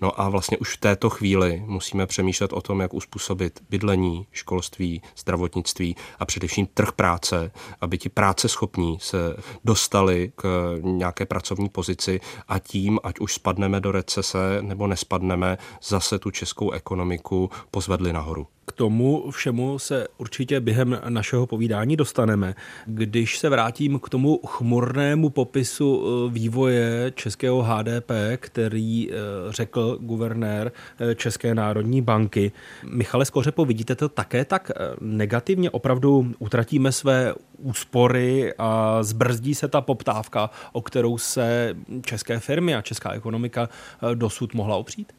No 0.00 0.20
a 0.20 0.28
vlastně 0.28 0.58
už 0.58 0.76
v 0.76 0.80
této 0.80 1.10
chvíli 1.10 1.62
musíme 1.66 2.06
přemýšlet 2.06 2.52
o 2.52 2.60
tom, 2.60 2.80
jak 2.80 2.94
uspůsobit 2.94 3.60
bydlení, 3.70 4.26
školství, 4.32 5.02
zdravotnictví 5.16 5.96
a 6.18 6.24
především 6.24 6.66
trh 6.66 6.92
práce, 6.92 7.50
aby 7.80 7.98
ti 7.98 8.08
práce 8.08 8.48
schopní 8.48 8.98
se 9.00 9.36
dostali 9.64 10.32
k 10.36 10.74
nějaké 10.80 11.26
pracovní 11.26 11.68
pozici 11.68 12.20
a 12.48 12.58
tím, 12.58 12.98
ať 13.02 13.18
už 13.20 13.34
spadneme 13.34 13.80
do 13.80 13.92
recese 13.92 14.58
nebo 14.60 14.86
nespadneme, 14.86 15.58
zase 15.82 16.18
tu 16.18 16.30
českou 16.30 16.70
ekonomiku 16.70 17.50
pozvedli 17.70 18.12
nahoru. 18.12 18.46
K 18.66 18.72
tomu 18.72 19.30
všemu 19.30 19.78
se 19.78 20.06
určitě 20.18 20.60
během 20.60 21.00
našeho 21.08 21.46
povídání 21.46 21.96
dostaneme. 21.96 22.54
Když 22.86 23.38
se 23.38 23.48
vrátím 23.48 23.98
k 23.98 24.08
tomu 24.08 24.40
chmurnému 24.46 25.30
popisu 25.30 26.04
eh, 26.04 26.32
vývoje 26.32 27.12
českého 27.24 27.62
HDP, 27.62 28.10
který 28.36 29.10
eh, 29.10 29.14
řekl 29.48 29.98
guvernér 30.00 30.72
eh, 31.00 31.14
České 31.14 31.54
národní 31.54 32.02
banky. 32.02 32.52
Michale 32.82 33.24
Skořepo, 33.24 33.64
vidíte 33.64 33.94
to 33.94 34.08
také 34.08 34.44
tak 34.44 34.70
negativně? 35.00 35.70
Opravdu 35.70 36.34
utratíme 36.38 36.92
své 36.92 37.34
úspory 37.58 38.54
a 38.58 39.02
zbrzdí 39.02 39.54
se 39.54 39.68
ta 39.68 39.80
poptávka, 39.80 40.50
o 40.72 40.82
kterou 40.82 41.18
se 41.18 41.76
české 42.02 42.38
firmy 42.38 42.74
a 42.74 42.82
česká 42.82 43.12
ekonomika 43.12 43.68
dosud 44.14 44.54
mohla 44.54 44.76
opřít? 44.76 45.12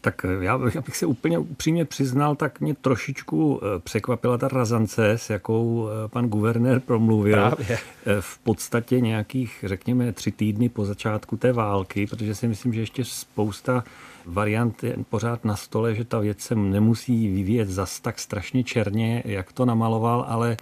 Tak 0.00 0.24
eh, 0.24 0.44
já 0.44 0.58
bych, 0.58 0.76
abych 0.76 0.96
se 0.96 1.06
úplně 1.06 1.38
upřímně 1.38 1.84
přiznal, 1.84 2.36
tak 2.36 2.60
mě 2.60 2.74
trošičku 2.74 3.60
eh, 3.62 3.78
překvapila 3.78 4.38
ta 4.38 4.48
razance, 4.48 5.10
s 5.10 5.30
jakou 5.30 5.88
eh, 5.88 6.08
pan 6.08 6.28
guvernér 6.28 6.80
promluvil. 6.80 7.34
Právě. 7.34 7.78
V 8.20 8.38
podstatě 8.38 9.00
nějakých, 9.00 9.64
řekněme, 9.66 10.12
tři 10.12 10.32
týdny 10.32 10.68
po 10.68 10.84
začátku 10.84 11.36
té 11.36 11.52
války, 11.52 12.06
protože 12.06 12.34
si 12.34 12.48
myslím, 12.48 12.72
že 12.72 12.80
ještě 12.80 13.04
spousta 13.04 13.84
variant 14.26 14.84
je 14.84 14.96
pořád 15.10 15.44
na 15.44 15.56
stole, 15.56 15.94
že 15.94 16.04
ta 16.04 16.18
věc 16.18 16.40
se 16.40 16.54
nemusí 16.54 17.28
vyvíjet 17.28 17.68
zas 17.68 18.00
tak 18.00 18.18
strašně 18.18 18.64
černě, 18.64 19.22
jak 19.26 19.52
to 19.52 19.64
namaloval, 19.64 20.24
ale 20.28 20.56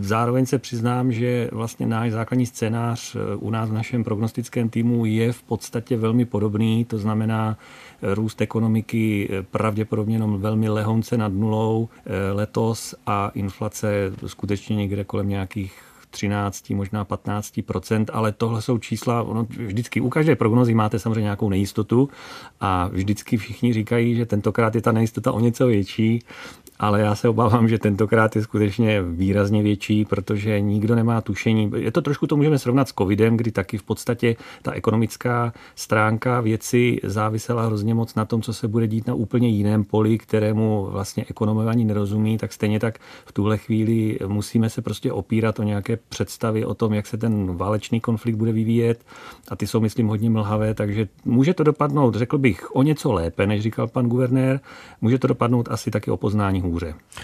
zároveň 0.00 0.46
se 0.46 0.58
přiznám, 0.58 1.12
že 1.12 1.48
vlastně 1.52 1.86
náš 1.86 2.12
základní 2.12 2.46
scénář 2.46 3.16
u 3.36 3.50
nás 3.50 3.68
v 3.68 3.72
našem 3.72 4.04
prognostickém 4.04 4.68
týmu 4.68 5.04
je 5.04 5.32
v 5.32 5.42
podstatě 5.42 5.96
velmi 5.96 6.24
podobný, 6.24 6.84
to 6.84 6.98
znamená 6.98 7.58
růst 8.02 8.40
ekonomiky 8.40 9.28
pravděpodobně 9.50 10.14
jenom 10.14 10.40
velmi 10.40 10.68
lehonce 10.68 11.16
nad 11.16 11.32
nulou 11.32 11.88
letos 12.32 12.94
a 13.06 13.30
inflace 13.34 14.12
skutečně 14.26 14.76
někde 14.76 15.04
kolem 15.04 15.28
nějakých 15.28 15.91
13, 16.12 16.70
možná 16.70 17.04
15% 17.04 18.04
ale 18.12 18.32
tohle 18.32 18.62
jsou 18.62 18.78
čísla, 18.78 19.22
ono 19.22 19.42
vždycky 19.42 20.00
u 20.00 20.08
každé 20.08 20.36
prognozy 20.36 20.74
máte 20.74 20.98
samozřejmě 20.98 21.20
nějakou 21.20 21.48
nejistotu 21.48 22.08
a 22.60 22.88
vždycky 22.88 23.36
všichni 23.36 23.72
říkají, 23.72 24.14
že 24.16 24.26
tentokrát 24.26 24.74
je 24.74 24.82
ta 24.82 24.92
nejistota 24.92 25.32
o 25.32 25.40
něco 25.40 25.66
větší 25.66 26.22
ale 26.82 27.00
já 27.00 27.14
se 27.14 27.28
obávám, 27.28 27.68
že 27.68 27.78
tentokrát 27.78 28.36
je 28.36 28.42
skutečně 28.42 29.02
výrazně 29.02 29.62
větší, 29.62 30.04
protože 30.04 30.60
nikdo 30.60 30.94
nemá 30.94 31.20
tušení. 31.20 31.72
Je 31.76 31.92
to 31.92 32.02
trošku, 32.02 32.26
to 32.26 32.36
můžeme 32.36 32.58
srovnat 32.58 32.88
s 32.88 32.92
covidem, 32.92 33.36
kdy 33.36 33.50
taky 33.50 33.78
v 33.78 33.82
podstatě 33.82 34.36
ta 34.62 34.72
ekonomická 34.72 35.52
stránka 35.74 36.40
věci 36.40 37.00
závisela 37.04 37.66
hrozně 37.66 37.94
moc 37.94 38.14
na 38.14 38.24
tom, 38.24 38.42
co 38.42 38.52
se 38.52 38.68
bude 38.68 38.86
dít 38.86 39.06
na 39.06 39.14
úplně 39.14 39.48
jiném 39.48 39.84
poli, 39.84 40.18
kterému 40.18 40.88
vlastně 40.90 41.24
ekonomové 41.28 41.70
ani 41.70 41.84
nerozumí, 41.84 42.38
tak 42.38 42.52
stejně 42.52 42.80
tak 42.80 42.98
v 43.26 43.32
tuhle 43.32 43.58
chvíli 43.58 44.18
musíme 44.26 44.70
se 44.70 44.82
prostě 44.82 45.12
opírat 45.12 45.58
o 45.58 45.62
nějaké 45.62 45.98
představy 46.08 46.64
o 46.64 46.74
tom, 46.74 46.94
jak 46.94 47.06
se 47.06 47.16
ten 47.16 47.56
válečný 47.56 48.00
konflikt 48.00 48.36
bude 48.36 48.52
vyvíjet 48.52 49.04
a 49.48 49.56
ty 49.56 49.66
jsou, 49.66 49.80
myslím, 49.80 50.06
hodně 50.06 50.30
mlhavé, 50.30 50.74
takže 50.74 51.08
může 51.24 51.54
to 51.54 51.64
dopadnout, 51.64 52.14
řekl 52.14 52.38
bych, 52.38 52.76
o 52.76 52.82
něco 52.82 53.12
lépe, 53.12 53.46
než 53.46 53.62
říkal 53.62 53.88
pan 53.88 54.08
guvernér, 54.08 54.60
může 55.00 55.18
to 55.18 55.26
dopadnout 55.26 55.68
asi 55.70 55.90
taky 55.90 56.10
o 56.10 56.16
poznání 56.16 56.60
hůře. 56.60 56.71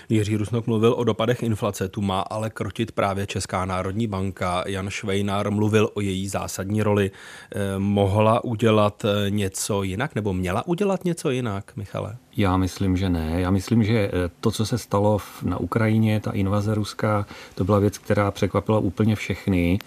Jiří 0.09 0.37
Rusnok 0.37 0.67
mluvil 0.67 0.93
o 0.93 1.05
dopadech 1.05 1.43
inflace, 1.43 1.89
tu 1.89 2.01
má 2.01 2.21
ale 2.21 2.51
krotit 2.51 2.93
právě 2.93 3.27
Česká 3.27 3.65
národní 3.65 4.07
banka. 4.07 4.65
Jan 4.67 4.91
Švejnár 4.91 5.51
mluvil 5.51 5.91
o 5.95 6.01
její 6.01 6.29
zásadní 6.29 6.83
roli. 6.83 7.11
Eh, 7.11 7.79
mohla 7.79 8.45
udělat 8.45 9.05
eh, 9.05 9.31
něco 9.31 9.83
jinak 9.83 10.15
nebo 10.15 10.33
měla 10.33 10.67
udělat 10.67 11.05
něco 11.05 11.31
jinak, 11.31 11.73
Michale? 11.77 12.17
Já 12.37 12.57
myslím, 12.57 12.97
že 12.97 13.09
ne. 13.09 13.41
Já 13.41 13.51
myslím, 13.51 13.85
že 13.85 13.99
eh, 13.99 14.11
to, 14.41 14.51
co 14.51 14.67
se 14.67 14.79
stalo 14.79 15.19
na 15.43 15.61
Ukrajině, 15.61 16.21
ta 16.21 16.31
invaze 16.31 16.75
ruská, 16.75 17.27
to 17.55 17.65
byla 17.65 17.79
věc, 17.79 17.99
která 17.99 18.31
překvapila 18.31 18.79
úplně 18.79 19.17
všechny 19.17 19.79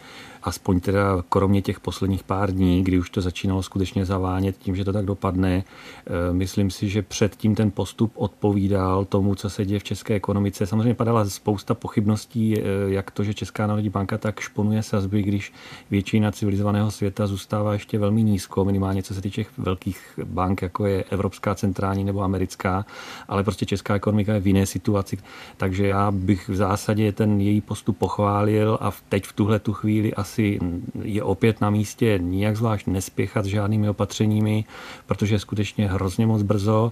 aspoň 0.44 0.80
teda 0.80 1.24
kromě 1.30 1.62
těch 1.62 1.80
posledních 1.80 2.24
pár 2.24 2.52
dní, 2.52 2.84
kdy 2.84 3.00
už 3.00 3.10
to 3.10 3.22
začínalo 3.22 3.64
skutečně 3.64 4.06
zavánět 4.06 4.58
tím, 4.58 4.76
že 4.76 4.86
to 4.86 4.94
tak 4.94 5.06
dopadne. 5.06 5.64
Eh, 6.08 6.34
myslím 6.34 6.72
si, 6.72 6.90
že 6.90 7.02
předtím 7.02 7.56
ten 7.56 7.72
postup 7.72 8.12
odpovídal 8.16 9.06
tomu, 9.06 9.36
co 9.36 9.50
se 9.50 9.66
děje 9.66 9.80
v 9.80 9.84
české 9.84 10.14
ekonomice. 10.14 10.66
Samozřejmě 10.66 10.94
padala 10.94 11.26
spousta 11.26 11.74
pochybností, 11.74 12.56
eh, 12.58 12.64
jak 12.88 13.12
to, 13.12 13.24
že 13.24 13.34
Česká 13.34 13.68
národní 13.68 13.90
banka 13.90 14.18
tak 14.18 14.40
šponuje 14.40 14.84
sazby, 14.84 15.22
když 15.22 15.54
většina 15.92 16.32
civilizovaného 16.32 16.92
světa 16.92 17.28
zůstává 17.28 17.74
ještě 17.74 18.00
velmi 18.00 18.24
nízko, 18.24 18.66
minimálně 18.66 19.04
co 19.04 19.14
se 19.14 19.22
týče 19.22 19.46
velkých 19.58 20.20
bank, 20.24 20.62
jako 20.62 20.86
je 20.86 21.04
Evropská 21.04 21.56
centrální 21.56 22.04
nebo 22.04 22.22
americká, 22.22 22.86
ale 23.28 23.44
prostě 23.44 23.66
česká 23.66 23.96
ekonomika 23.96 24.34
je 24.34 24.40
v 24.40 24.48
jiné 24.48 24.66
situaci. 24.66 25.18
Takže 25.58 25.88
já 25.88 26.12
bych 26.12 26.50
v 26.50 26.56
zásadě 26.56 27.12
ten 27.12 27.42
její 27.42 27.62
postup 27.62 27.98
pochválil 27.98 28.78
a 28.82 28.92
teď 29.10 29.26
v 29.26 29.34
tuhle 29.34 29.60
tu 29.60 29.74
chvíli 29.74 30.14
asi 30.14 30.31
asi 30.32 30.60
je 31.04 31.24
opět 31.24 31.62
na 31.62 31.70
místě 31.70 32.20
nijak 32.22 32.56
zvlášť 32.58 32.88
nespěchat 32.88 33.46
s 33.46 33.48
žádnými 33.48 33.90
opatřeními, 33.90 34.66
protože 35.06 35.36
je 35.36 35.40
skutečně 35.40 35.88
hrozně 35.88 36.28
moc 36.28 36.42
brzo 36.42 36.92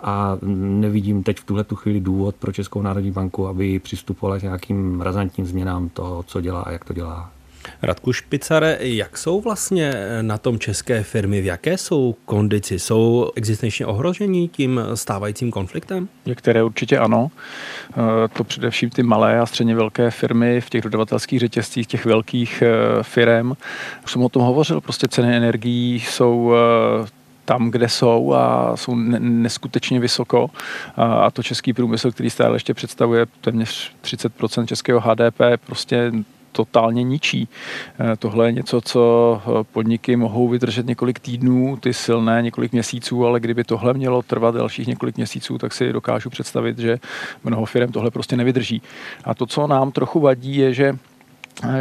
a 0.00 0.38
nevidím 0.80 1.22
teď 1.22 1.38
v 1.38 1.44
tuhle 1.44 1.64
tu 1.64 1.76
chvíli 1.76 2.00
důvod 2.00 2.34
pro 2.36 2.52
Českou 2.52 2.82
národní 2.82 3.10
banku, 3.10 3.48
aby 3.48 3.78
přistupovala 3.78 4.38
k 4.38 4.42
nějakým 4.42 5.00
razantním 5.00 5.46
změnám 5.46 5.88
toho, 5.88 6.22
co 6.22 6.40
dělá 6.40 6.60
a 6.60 6.70
jak 6.70 6.84
to 6.84 6.92
dělá. 6.92 7.30
Radku 7.82 8.12
Špicare, 8.12 8.78
jak 8.80 9.18
jsou 9.18 9.40
vlastně 9.40 9.92
na 10.22 10.38
tom 10.38 10.58
české 10.58 11.02
firmy, 11.02 11.40
v 11.40 11.44
jaké 11.44 11.78
jsou 11.78 12.14
kondici? 12.24 12.78
Jsou 12.78 13.30
existenčně 13.34 13.86
ohrožení 13.86 14.48
tím 14.48 14.80
stávajícím 14.94 15.50
konfliktem? 15.50 16.08
Některé 16.26 16.62
určitě 16.62 16.98
ano. 16.98 17.30
E, 17.90 18.28
to 18.28 18.44
především 18.44 18.90
ty 18.90 19.02
malé 19.02 19.40
a 19.40 19.46
středně 19.46 19.74
velké 19.74 20.10
firmy 20.10 20.60
v 20.60 20.70
těch 20.70 20.82
dodavatelských 20.82 21.40
řetězcích, 21.40 21.86
těch 21.86 22.04
velkých 22.04 22.62
e, 22.62 23.02
firm. 23.02 23.52
Už 24.04 24.12
jsem 24.12 24.22
o 24.22 24.28
tom 24.28 24.42
hovořil, 24.42 24.80
prostě 24.80 25.08
ceny 25.08 25.36
energií 25.36 26.00
jsou 26.00 26.52
e, 26.54 27.18
tam, 27.48 27.70
kde 27.70 27.88
jsou 27.88 28.32
a 28.32 28.76
jsou 28.76 28.94
neskutečně 29.18 30.00
vysoko. 30.00 30.50
A 30.96 31.30
to 31.30 31.42
český 31.42 31.72
průmysl, 31.72 32.10
který 32.10 32.30
stále 32.30 32.56
ještě 32.56 32.74
představuje 32.74 33.26
téměř 33.40 33.92
30% 34.04 34.66
českého 34.66 35.00
HDP, 35.00 35.40
prostě 35.66 36.12
totálně 36.58 37.02
ničí. 37.02 37.48
Eh, 37.48 38.16
tohle 38.18 38.48
je 38.48 38.52
něco, 38.52 38.80
co 38.80 39.00
eh, 39.38 39.64
podniky 39.72 40.16
mohou 40.16 40.48
vydržet 40.48 40.86
několik 40.86 41.18
týdnů, 41.18 41.76
ty 41.76 41.94
silné 41.94 42.42
několik 42.42 42.72
měsíců, 42.72 43.26
ale 43.26 43.40
kdyby 43.40 43.64
tohle 43.64 43.94
mělo 43.94 44.22
trvat 44.22 44.54
dalších 44.54 44.86
několik 44.86 45.16
měsíců, 45.16 45.58
tak 45.58 45.72
si 45.72 45.92
dokážu 45.92 46.30
představit, 46.30 46.78
že 46.78 46.98
mnoho 47.44 47.64
firm 47.64 47.92
tohle 47.92 48.10
prostě 48.10 48.36
nevydrží. 48.36 48.82
A 49.24 49.34
to, 49.34 49.46
co 49.46 49.66
nám 49.66 49.92
trochu 49.92 50.20
vadí, 50.20 50.56
je, 50.56 50.74
že 50.74 50.98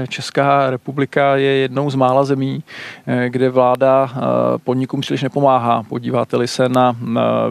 Česká 0.07 0.69
republika 0.69 1.35
je 1.35 1.51
jednou 1.51 1.89
z 1.89 1.95
mála 1.95 2.23
zemí, 2.23 2.63
eh, 3.07 3.29
kde 3.29 3.49
vláda 3.49 4.11
eh, 4.11 4.19
podnikům 4.57 5.01
příliš 5.01 5.23
nepomáhá. 5.23 5.83
Podíváte-li 5.83 6.47
se 6.47 6.69
na 6.69 6.95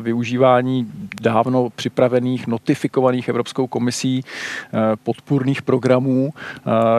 využívání 0.00 0.87
dávno 1.23 1.71
připravených, 1.71 2.47
notifikovaných 2.47 3.28
Evropskou 3.28 3.66
komisí 3.66 4.25
eh, 4.25 4.78
podpůrných 5.02 5.62
programů, 5.62 6.30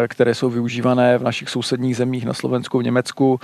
které 0.07 0.35
jsou 0.35 0.49
využívané 0.49 1.17
v 1.17 1.23
našich 1.23 1.49
sousedních 1.49 1.97
zemích 1.97 2.25
na 2.25 2.33
Slovensku, 2.33 2.79
v 2.79 2.83
Německu, 2.83 3.39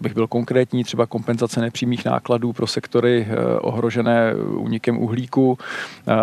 bych 0.00 0.14
byl 0.14 0.26
konkrétní, 0.26 0.84
třeba 0.84 1.06
kompenzace 1.06 1.60
nepřímých 1.60 2.04
nákladů 2.04 2.52
pro 2.52 2.66
sektory 2.66 3.28
ohrožené 3.60 4.34
únikem 4.56 4.98
uhlíku, 4.98 5.58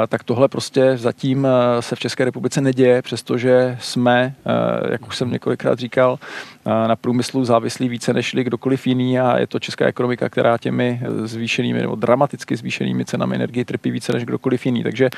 tak 0.08 0.24
tohle 0.24 0.48
prostě 0.48 0.98
zatím 0.98 1.48
se 1.80 1.96
v 1.96 2.00
České 2.00 2.26
republice 2.26 2.62
neděje, 2.62 3.02
přestože 3.02 3.78
jsme 3.82 4.33
Eh, 4.46 4.92
jak 4.92 5.08
už 5.08 5.18
jsem 5.18 5.32
několikrát 5.32 5.80
říkal, 5.80 6.20
eh, 6.66 6.88
na 6.88 6.96
průmyslu 6.96 7.46
závislí 7.46 7.90
více 7.90 8.14
než 8.14 8.36
kdokoliv 8.36 8.88
jiný 8.88 9.20
a 9.20 9.40
je 9.40 9.48
to 9.48 9.60
česká 9.60 9.86
ekonomika, 9.86 10.30
která 10.30 10.58
těmi 10.58 11.02
zvýšenými 11.24 11.82
nebo 11.82 11.96
dramaticky 11.96 12.56
zvýšenými 12.56 13.06
cenami 13.06 13.36
energie 13.36 13.66
trpí 13.66 13.92
více 13.92 14.14
než 14.14 14.26
kdokoliv 14.26 14.66
jiný. 14.66 14.84
Takže 14.84 15.10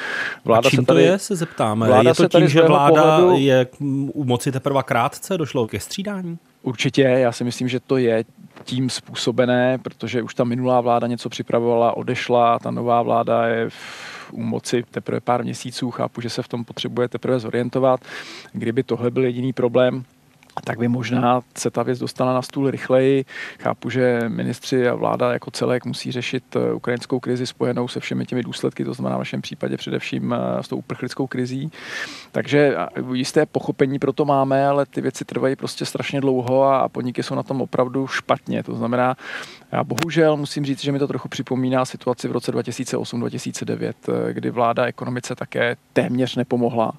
vláda 0.46 0.68
a 0.68 0.70
čím 0.70 0.80
se 0.80 0.86
tady, 0.86 1.04
to 1.04 1.12
je, 1.12 1.20
se 1.20 1.36
zeptáme. 1.36 1.88
Vláda 1.88 2.10
je 2.10 2.16
to 2.16 2.28
tím, 2.28 2.48
že 2.48 2.62
vláda 2.62 3.04
pohledu, 3.04 3.38
je 3.38 3.68
u 4.14 4.24
moci 4.24 4.52
teprve 4.52 4.84
krátce, 4.84 5.38
došlo 5.38 5.68
ke 5.68 5.80
střídání? 5.80 6.38
Určitě, 6.62 7.02
já 7.02 7.32
si 7.32 7.44
myslím, 7.44 7.68
že 7.68 7.80
to 7.80 7.98
je 7.98 8.24
tím 8.64 8.90
způsobené, 8.90 9.78
protože 9.78 10.22
už 10.22 10.36
ta 10.36 10.44
minulá 10.44 10.82
vláda 10.82 11.08
něco 11.08 11.30
připravovala, 11.30 11.98
odešla, 11.98 12.60
ta 12.60 12.72
nová 12.72 13.02
vláda 13.02 13.48
je 13.48 13.70
v 13.70 14.15
u 14.32 14.44
moci 14.44 14.84
teprve 14.92 15.20
pár 15.20 15.44
měsíců, 15.44 15.92
chápu, 15.92 16.22
že 16.22 16.30
se 16.30 16.44
v 16.44 16.48
tom 16.48 16.64
potřebuje 16.66 17.08
teprve 17.08 17.40
zorientovat. 17.40 18.00
Kdyby 18.54 18.84
tohle 18.84 19.12
byl 19.12 19.24
jediný 19.24 19.54
problém, 19.54 20.04
tak 20.64 20.80
by 20.80 20.88
možná 20.88 21.42
se 21.58 21.72
ta 21.72 21.84
věc 21.84 22.00
dostala 22.00 22.34
na 22.34 22.42
stůl 22.42 22.72
rychleji. 22.72 23.26
Chápu, 23.60 23.90
že 23.90 24.22
ministři 24.28 24.88
a 24.88 24.96
vláda 24.96 25.34
jako 25.34 25.52
celek 25.52 25.86
musí 25.86 26.12
řešit 26.12 26.44
eh, 26.56 26.74
ukrajinskou 26.74 27.20
krizi 27.20 27.48
spojenou 27.48 27.88
se 27.88 28.00
všemi 28.00 28.26
těmi 28.26 28.44
důsledky, 28.44 28.86
to 28.86 28.94
znamená 28.94 29.16
v 29.16 29.20
našem 29.20 29.42
případě 29.42 29.78
především 29.78 30.34
eh, 30.34 30.64
s 30.64 30.68
tou 30.68 30.78
uprchlickou 30.78 31.28
krizí. 31.28 31.72
Takže 32.32 32.76
jisté 33.14 33.46
pochopení 33.46 34.00
pro 34.00 34.14
to 34.14 34.26
máme, 34.26 34.68
ale 34.68 34.86
ty 34.86 35.02
věci 35.02 35.26
trvají 35.26 35.56
prostě 35.56 35.86
strašně 35.86 36.22
dlouho 36.22 36.64
a 36.64 36.90
podniky 36.90 37.24
jsou 37.24 37.36
na 37.36 37.44
tom 37.44 37.62
opravdu 37.62 38.08
špatně. 38.08 38.64
To 38.64 38.76
znamená, 38.76 39.16
já 39.72 39.84
bohužel 39.84 40.38
musím 40.38 40.66
říct, 40.66 40.82
že 40.82 40.92
mi 40.92 41.00
to 41.00 41.08
trochu 41.08 41.30
připomíná 41.30 41.86
situaci 41.86 42.28
v 42.28 42.32
roce 42.32 42.52
2008-2009, 42.52 43.94
eh, 44.10 44.34
kdy 44.34 44.50
vláda 44.50 44.86
ekonomice 44.86 45.36
také 45.36 45.76
téměř 45.94 46.36
nepomohla, 46.36 46.94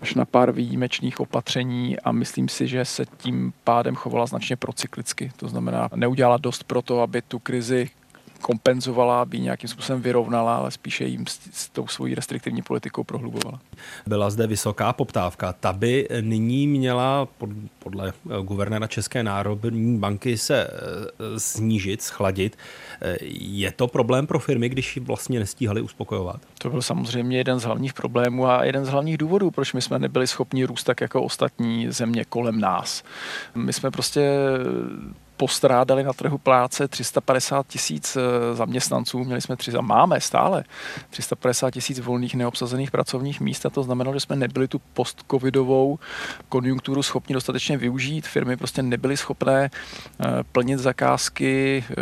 až 0.00 0.14
na 0.14 0.24
pár 0.24 0.52
výjimečných 0.52 1.20
opatření 1.20 2.00
a 2.00 2.12
myslím 2.12 2.48
si, 2.48 2.66
že 2.66 2.83
se 2.84 3.06
tím 3.16 3.52
pádem 3.64 3.94
chovala 3.94 4.26
značně 4.26 4.56
procyklicky. 4.56 5.32
To 5.36 5.48
znamená, 5.48 5.88
neudělala 5.94 6.36
dost 6.36 6.64
pro 6.64 6.82
to, 6.82 7.00
aby 7.00 7.22
tu 7.22 7.38
krizi 7.38 7.90
kompenzovala, 8.44 9.22
aby 9.22 9.40
nějakým 9.40 9.68
způsobem 9.68 10.02
vyrovnala, 10.02 10.56
ale 10.56 10.70
spíše 10.70 11.04
jim 11.04 11.26
s, 11.26 11.40
s 11.52 11.68
tou 11.68 11.86
svojí 11.86 12.14
restriktivní 12.14 12.62
politikou 12.62 13.04
prohlubovala. 13.04 13.60
Byla 14.06 14.30
zde 14.30 14.46
vysoká 14.46 14.92
poptávka. 14.92 15.52
Ta 15.52 15.72
by 15.72 16.08
nyní 16.20 16.66
měla 16.66 17.28
podle 17.78 18.12
guvernéra 18.42 18.86
České 18.86 19.22
národní 19.22 19.98
banky 19.98 20.38
se 20.38 20.66
eh, 20.66 21.40
snížit, 21.40 22.02
schladit. 22.02 22.58
Eh, 23.02 23.16
je 23.30 23.72
to 23.72 23.88
problém 23.88 24.26
pro 24.26 24.38
firmy, 24.38 24.68
když 24.68 24.96
ji 24.96 25.02
vlastně 25.02 25.38
nestíhali 25.38 25.80
uspokojovat? 25.80 26.40
To 26.58 26.70
byl 26.70 26.82
samozřejmě 26.82 27.38
jeden 27.38 27.58
z 27.58 27.64
hlavních 27.64 27.94
problémů 27.94 28.46
a 28.46 28.64
jeden 28.64 28.84
z 28.84 28.88
hlavních 28.88 29.18
důvodů, 29.18 29.50
proč 29.50 29.72
my 29.72 29.82
jsme 29.82 29.98
nebyli 29.98 30.26
schopni 30.26 30.64
růst 30.64 30.84
tak 30.84 31.00
jako 31.00 31.22
ostatní 31.22 31.90
země 31.90 32.24
kolem 32.24 32.60
nás. 32.60 33.02
My 33.54 33.72
jsme 33.72 33.90
prostě 33.90 34.30
postrádali 35.36 36.04
na 36.04 36.12
trhu 36.12 36.38
práce 36.38 36.88
350 36.88 37.66
tisíc 37.66 38.16
eh, 38.16 38.54
zaměstnanců, 38.54 39.24
měli 39.24 39.40
jsme 39.40 39.56
tři, 39.56 39.72
máme 39.80 40.20
stále 40.20 40.64
350 41.10 41.70
tisíc 41.70 41.98
volných 41.98 42.34
neobsazených 42.34 42.90
pracovních 42.90 43.40
míst 43.40 43.66
a 43.66 43.70
to 43.70 43.82
znamenalo, 43.82 44.14
že 44.14 44.20
jsme 44.20 44.36
nebyli 44.36 44.68
tu 44.68 44.80
post-covidovou 44.94 45.98
konjunkturu 46.48 47.02
schopni 47.02 47.34
dostatečně 47.34 47.76
využít. 47.76 48.26
Firmy 48.26 48.56
prostě 48.56 48.82
nebyly 48.82 49.16
schopné 49.16 49.70
eh, 49.70 50.26
plnit 50.52 50.78
zakázky 50.78 51.84
eh, 51.90 51.94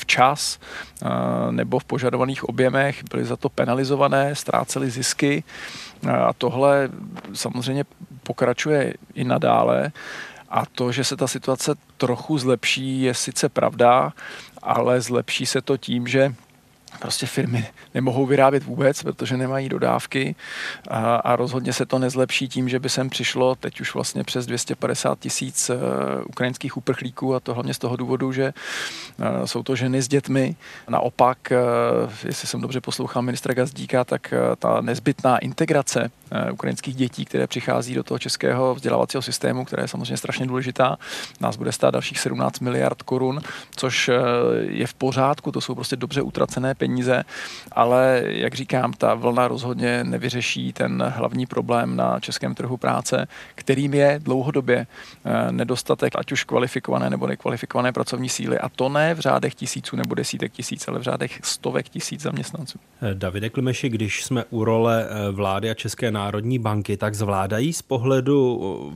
včas 0.00 0.58
nebo 1.50 1.78
v 1.78 1.84
požadovaných 1.84 2.44
objemech, 2.44 3.04
byly 3.10 3.24
za 3.24 3.36
to 3.36 3.48
penalizované, 3.48 4.34
ztrácely 4.34 4.90
zisky 4.90 5.44
a 6.26 6.32
tohle 6.32 6.88
samozřejmě 7.32 7.84
pokračuje 8.22 8.94
i 9.14 9.24
nadále. 9.24 9.92
A 10.50 10.66
to, 10.66 10.92
že 10.92 11.04
se 11.04 11.16
ta 11.16 11.26
situace 11.26 11.74
trochu 11.96 12.38
zlepší, 12.38 13.02
je 13.02 13.14
sice 13.14 13.48
pravda, 13.48 14.12
ale 14.62 15.00
zlepší 15.00 15.46
se 15.46 15.62
to 15.62 15.76
tím, 15.76 16.06
že 16.06 16.34
prostě 17.00 17.26
firmy 17.26 17.66
nemohou 17.94 18.26
vyrábět 18.26 18.64
vůbec, 18.64 19.02
protože 19.02 19.36
nemají 19.36 19.68
dodávky 19.68 20.34
a, 20.88 21.16
a 21.16 21.36
rozhodně 21.36 21.72
se 21.72 21.86
to 21.86 21.98
nezlepší 21.98 22.48
tím, 22.48 22.68
že 22.68 22.78
by 22.78 22.88
sem 22.88 23.10
přišlo 23.10 23.54
teď 23.54 23.80
už 23.80 23.94
vlastně 23.94 24.24
přes 24.24 24.46
250 24.46 25.18
tisíc 25.18 25.70
uh, 25.70 25.76
ukrajinských 26.26 26.76
uprchlíků 26.76 27.34
a 27.34 27.40
to 27.40 27.54
hlavně 27.54 27.74
z 27.74 27.78
toho 27.78 27.96
důvodu, 27.96 28.32
že 28.32 28.52
uh, 29.18 29.44
jsou 29.44 29.62
to 29.62 29.76
ženy 29.76 30.02
s 30.02 30.08
dětmi. 30.08 30.56
Naopak, 30.88 31.38
uh, 31.50 32.12
jestli 32.24 32.48
jsem 32.48 32.60
dobře 32.60 32.80
poslouchal 32.80 33.22
ministra 33.22 33.54
Gazdíka, 33.54 34.04
tak 34.04 34.34
ta 34.58 34.80
nezbytná 34.80 35.38
integrace 35.38 36.10
ukrajinských 36.52 36.94
dětí, 36.94 37.24
které 37.24 37.46
přichází 37.46 37.94
do 37.94 38.02
toho 38.02 38.18
českého 38.18 38.74
vzdělávacího 38.74 39.22
systému, 39.22 39.64
která 39.64 39.82
je 39.82 39.88
samozřejmě 39.88 40.16
strašně 40.16 40.46
důležitá, 40.46 40.96
nás 41.40 41.56
bude 41.56 41.72
stát 41.72 41.90
dalších 41.90 42.20
17 42.20 42.60
miliard 42.60 43.02
korun, 43.02 43.40
což 43.76 44.10
je 44.68 44.86
v 44.86 44.94
pořádku, 44.94 45.52
to 45.52 45.60
jsou 45.60 45.74
prostě 45.74 45.96
dobře 45.96 46.22
utracené 46.22 46.74
peníze, 46.78 47.24
ale 47.72 48.22
jak 48.26 48.54
říkám, 48.54 48.92
ta 48.92 49.14
vlna 49.14 49.48
rozhodně 49.48 50.04
nevyřeší 50.04 50.72
ten 50.72 51.12
hlavní 51.16 51.46
problém 51.46 51.96
na 51.96 52.20
českém 52.20 52.54
trhu 52.54 52.76
práce, 52.76 53.26
kterým 53.54 53.94
je 53.94 54.20
dlouhodobě 54.22 54.86
eh, 55.24 55.52
nedostatek 55.52 56.12
ať 56.16 56.32
už 56.32 56.44
kvalifikované 56.44 57.10
nebo 57.10 57.26
nekvalifikované 57.26 57.92
pracovní 57.92 58.28
síly 58.28 58.58
a 58.58 58.68
to 58.68 58.88
ne 58.88 59.14
v 59.14 59.20
řádech 59.20 59.54
tisíců 59.54 59.96
nebo 59.96 60.14
desítek 60.14 60.52
tisíc, 60.52 60.88
ale 60.88 60.98
v 60.98 61.02
řádech 61.02 61.40
stovek 61.42 61.88
tisíc 61.88 62.20
zaměstnanců. 62.20 62.78
Eh, 63.02 63.14
Davide 63.14 63.50
Klimeši, 63.50 63.88
když 63.88 64.24
jsme 64.24 64.44
u 64.50 64.64
role 64.64 65.06
eh, 65.08 65.30
vlády 65.30 65.70
a 65.70 65.74
České 65.74 66.10
národní 66.10 66.58
banky, 66.58 66.96
tak 66.96 67.14
zvládají 67.14 67.72
z 67.72 67.82
pohledu 67.82 68.38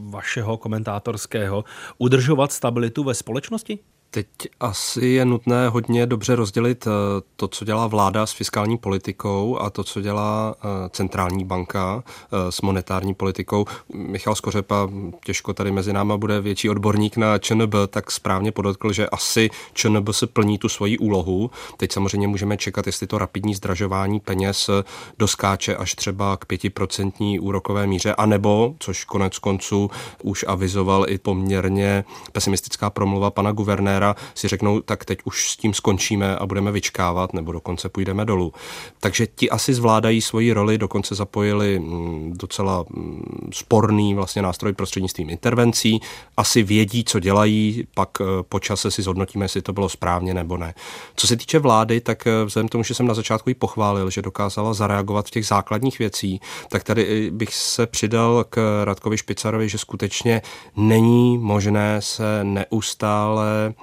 vašeho 0.00 0.56
komentátorského 0.56 1.64
udržovat 1.98 2.52
stabilitu 2.52 3.04
ve 3.04 3.14
společnosti? 3.14 3.78
Teď 4.14 4.26
asi 4.60 5.06
je 5.06 5.24
nutné 5.24 5.68
hodně 5.68 6.06
dobře 6.06 6.36
rozdělit 6.36 6.86
eh, 6.86 6.90
to, 7.36 7.48
co 7.48 7.64
dělá 7.64 7.86
vláda 7.86 8.26
s 8.26 8.32
fiskální 8.32 8.78
politikou 8.78 9.58
a 9.58 9.70
to, 9.70 9.84
co 9.84 10.00
dělá 10.00 10.54
eh, 10.58 10.88
centrální 10.90 11.44
banka 11.44 12.04
eh, 12.06 12.52
s 12.52 12.60
monetární 12.62 13.14
politikou. 13.14 13.64
Michal 13.94 14.34
Skořepa, 14.34 14.88
těžko 15.24 15.54
tady 15.54 15.70
mezi 15.70 15.92
náma 15.92 16.16
bude 16.16 16.40
větší 16.40 16.70
odborník 16.70 17.16
na 17.16 17.38
ČNB, 17.38 17.74
tak 17.88 18.10
správně 18.10 18.52
podotkl, 18.52 18.92
že 18.92 19.08
asi 19.08 19.50
ČNB 19.72 20.08
se 20.10 20.26
plní 20.26 20.58
tu 20.58 20.68
svoji 20.68 20.98
úlohu. 20.98 21.50
Teď 21.76 21.92
samozřejmě 21.92 22.28
můžeme 22.28 22.56
čekat, 22.56 22.86
jestli 22.86 23.06
to 23.06 23.18
rapidní 23.18 23.54
zdražování 23.54 24.20
peněz 24.20 24.70
doskáče 25.18 25.76
až 25.76 25.94
třeba 25.94 26.36
k 26.36 26.44
pětiprocentní 26.44 27.40
úrokové 27.40 27.86
míře, 27.86 28.14
anebo, 28.14 28.74
což 28.78 29.04
konec 29.04 29.38
konců 29.38 29.90
už 30.22 30.44
avizoval 30.48 31.04
i 31.08 31.18
poměrně 31.18 32.04
pesimistická 32.32 32.90
promluva 32.90 33.30
pana 33.30 33.52
guvernéra, 33.52 34.01
premiéra 34.02 34.16
si 34.34 34.48
řeknou, 34.48 34.80
tak 34.80 35.04
teď 35.04 35.18
už 35.24 35.50
s 35.50 35.56
tím 35.56 35.74
skončíme 35.74 36.36
a 36.36 36.46
budeme 36.46 36.72
vyčkávat, 36.72 37.32
nebo 37.32 37.52
dokonce 37.52 37.88
půjdeme 37.88 38.24
dolů. 38.24 38.52
Takže 39.00 39.26
ti 39.26 39.50
asi 39.50 39.74
zvládají 39.74 40.20
svoji 40.20 40.52
roli, 40.52 40.78
dokonce 40.78 41.14
zapojili 41.14 41.78
mm, 41.78 42.32
docela 42.36 42.84
mm, 42.90 43.50
sporný 43.52 44.14
vlastně 44.14 44.42
nástroj 44.42 44.72
prostřednictvím 44.72 45.30
intervencí, 45.30 46.00
asi 46.36 46.62
vědí, 46.62 47.04
co 47.04 47.20
dělají, 47.20 47.84
pak 47.94 48.08
eh, 48.20 48.24
po 48.48 48.60
čase 48.60 48.90
si 48.90 49.02
zhodnotíme, 49.02 49.44
jestli 49.44 49.62
to 49.62 49.72
bylo 49.72 49.88
správně 49.88 50.34
nebo 50.34 50.56
ne. 50.56 50.74
Co 51.16 51.26
se 51.26 51.36
týče 51.36 51.58
vlády, 51.58 52.00
tak 52.00 52.26
eh, 52.26 52.44
vzhledem 52.44 52.68
tomu, 52.68 52.84
že 52.84 52.94
jsem 52.94 53.06
na 53.06 53.14
začátku 53.14 53.50
ji 53.50 53.54
pochválil, 53.54 54.10
že 54.10 54.22
dokázala 54.22 54.74
zareagovat 54.74 55.26
v 55.26 55.30
těch 55.30 55.46
základních 55.46 55.98
věcí, 55.98 56.40
tak 56.68 56.84
tady 56.84 57.30
bych 57.30 57.54
se 57.54 57.86
přidal 57.86 58.44
k 58.50 58.84
Radkovi 58.84 59.18
Špicarovi, 59.18 59.68
že 59.68 59.78
skutečně 59.78 60.42
není 60.76 61.38
možné 61.38 61.96
se 62.02 62.44
neustále 62.44 63.52
Eh, 63.52 63.74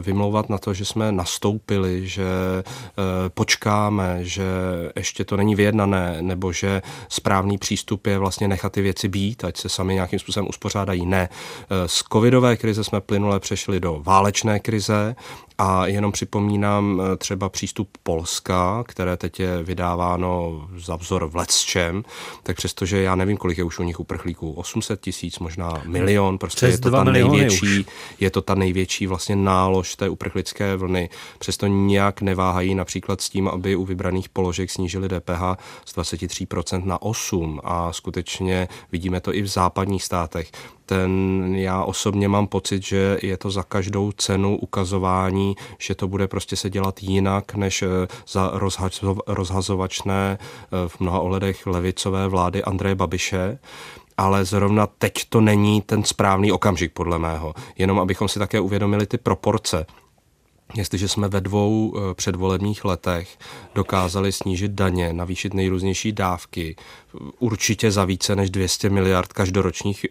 vymlouvat 0.00 0.48
na 0.48 0.58
to, 0.58 0.74
že 0.74 0.84
jsme 0.84 1.12
nastoupili, 1.12 2.08
že 2.08 2.24
eh, 2.62 3.02
počkáme, 3.28 4.18
že 4.20 4.44
ještě 4.96 5.24
to 5.24 5.36
není 5.36 5.54
vyjednané, 5.54 6.16
nebo 6.20 6.52
že 6.52 6.82
správný 7.08 7.58
přístup 7.58 8.06
je 8.06 8.18
vlastně 8.18 8.48
nechat 8.48 8.72
ty 8.72 8.82
věci 8.82 9.08
být, 9.08 9.44
ať 9.44 9.56
se 9.56 9.68
sami 9.68 9.94
nějakým 9.94 10.18
způsobem 10.18 10.48
uspořádají. 10.48 11.06
Ne. 11.06 11.28
Eh, 11.28 11.88
z 11.88 12.02
covidové 12.12 12.56
krize 12.56 12.84
jsme 12.84 13.00
plynule 13.00 13.40
přešli 13.40 13.80
do 13.80 14.00
válečné 14.02 14.60
krize 14.60 15.16
a 15.58 15.86
jenom 15.86 16.12
připomínám 16.12 17.02
eh, 17.04 17.16
třeba 17.16 17.48
přístup 17.48 17.88
Polska, 18.02 18.84
které 18.86 19.16
teď 19.16 19.40
je 19.40 19.62
vydáváno 19.62 20.62
za 20.76 20.96
vzor 20.96 21.26
v 21.26 21.36
Lecčem, 21.36 22.04
tak 22.42 22.56
přestože 22.56 23.02
já 23.02 23.14
nevím, 23.14 23.36
kolik 23.36 23.58
je 23.58 23.64
už 23.64 23.78
u 23.78 23.82
nich 23.82 24.00
uprchlíků, 24.00 24.52
800 24.52 25.00
tisíc, 25.00 25.38
možná 25.38 25.82
milion, 25.86 26.38
prostě 26.38 26.66
Přes 26.66 26.74
je 26.74 26.78
to 26.78 26.90
ta 26.90 27.04
největší, 27.04 27.80
už. 27.80 27.86
je 28.20 28.30
to 28.30 28.42
ta 28.42 28.54
největší 28.54 29.06
vlastně 29.06 29.36
nálož 29.36 29.96
té 29.96 30.08
uprchlické 30.08 30.76
vlny. 30.76 31.10
Přesto 31.38 31.66
nijak 31.66 32.20
neváhají 32.20 32.74
například 32.74 33.20
s 33.20 33.30
tím, 33.30 33.48
aby 33.48 33.76
u 33.76 33.84
vybraných 33.84 34.28
položek 34.28 34.70
snížili 34.70 35.08
DPH 35.08 35.42
z 35.84 35.96
23% 35.96 36.84
na 36.84 37.02
8 37.02 37.60
a 37.64 37.92
skutečně 37.92 38.68
vidíme 38.92 39.20
to 39.20 39.34
i 39.34 39.42
v 39.42 39.46
západních 39.46 40.04
státech 40.04 40.50
ten 40.86 41.52
já 41.56 41.84
osobně 41.84 42.28
mám 42.28 42.46
pocit, 42.46 42.82
že 42.82 43.18
je 43.22 43.36
to 43.36 43.50
za 43.50 43.62
každou 43.62 44.12
cenu 44.12 44.56
ukazování, 44.56 45.56
že 45.78 45.94
to 45.94 46.08
bude 46.08 46.28
prostě 46.28 46.56
se 46.56 46.70
dělat 46.70 47.02
jinak, 47.02 47.54
než 47.54 47.82
eh, 47.82 47.88
za 48.28 48.52
rozhazovačné 49.26 50.38
eh, 50.40 50.88
v 50.88 51.00
mnoha 51.00 51.20
ohledech 51.20 51.66
levicové 51.66 52.28
vlády 52.28 52.64
Andreje 52.64 52.94
Babiše 52.94 53.58
ale 54.18 54.44
zrovna 54.44 54.86
teď 54.86 55.24
to 55.28 55.40
není 55.40 55.82
ten 55.82 56.04
správný 56.04 56.52
okamžik, 56.52 56.92
podle 56.92 57.18
mého. 57.18 57.54
Jenom 57.78 57.98
abychom 57.98 58.28
si 58.28 58.38
také 58.38 58.60
uvědomili 58.60 59.06
ty 59.06 59.18
proporce. 59.18 59.86
Jestliže 60.74 61.08
jsme 61.08 61.28
ve 61.28 61.40
dvou 61.40 61.94
eh, 61.96 62.14
předvolebních 62.14 62.84
letech 62.84 63.38
dokázali 63.74 64.32
snížit 64.32 64.70
daně, 64.70 65.12
navýšit 65.12 65.54
nejrůznější 65.54 66.12
dávky, 66.12 66.76
určitě 67.38 67.90
za 67.90 68.04
více 68.04 68.36
než 68.36 68.50
200 68.50 68.90
miliard 68.90 69.32
každoročních 69.32 70.04
e, 70.04 70.08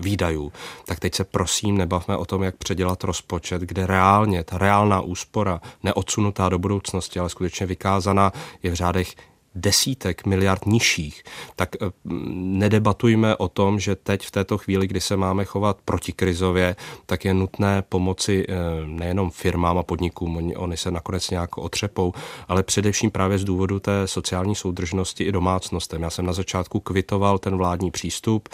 výdajů, 0.00 0.52
tak 0.84 1.00
teď 1.00 1.14
se 1.14 1.24
prosím 1.24 1.78
nebavme 1.78 2.16
o 2.16 2.24
tom, 2.24 2.42
jak 2.42 2.56
předělat 2.56 3.04
rozpočet, 3.04 3.62
kde 3.62 3.86
reálně 3.86 4.44
ta 4.44 4.58
reálná 4.58 5.00
úspora, 5.00 5.60
neodsunutá 5.82 6.48
do 6.48 6.58
budoucnosti, 6.58 7.20
ale 7.20 7.28
skutečně 7.28 7.66
vykázaná, 7.66 8.32
je 8.62 8.70
v 8.70 8.74
řádech 8.74 9.14
desítek 9.56 10.26
miliard 10.26 10.66
nižších, 10.66 11.22
tak 11.56 11.76
eh, 11.82 11.90
nedebatujme 12.34 13.36
o 13.36 13.48
tom, 13.48 13.80
že 13.80 13.96
teď 13.96 14.26
v 14.26 14.30
této 14.30 14.58
chvíli, 14.58 14.86
kdy 14.86 15.00
se 15.00 15.16
máme 15.16 15.44
chovat 15.44 15.78
protikrizově, 15.84 16.76
tak 17.06 17.24
je 17.24 17.34
nutné 17.34 17.82
pomoci 17.82 18.46
eh, 18.48 18.54
nejenom 18.86 19.30
firmám 19.30 19.78
a 19.78 19.82
podnikům, 19.82 20.36
oni, 20.36 20.56
oni 20.56 20.76
se 20.76 20.90
nakonec 20.90 21.30
nějak 21.30 21.58
otřepou, 21.58 22.12
ale 22.48 22.62
především 22.62 23.10
právě 23.10 23.38
z 23.38 23.44
důvodu 23.44 23.80
té 23.80 24.06
sociální 24.06 24.54
soudržnosti 24.54 25.24
i 25.24 25.32
domácnostem. 25.32 26.02
Já 26.02 26.10
jsem 26.10 26.26
na 26.26 26.32
začátku 26.32 26.80
kvitoval 26.80 27.38
ten 27.38 27.56
vládní 27.56 27.90
přístup, 27.90 28.48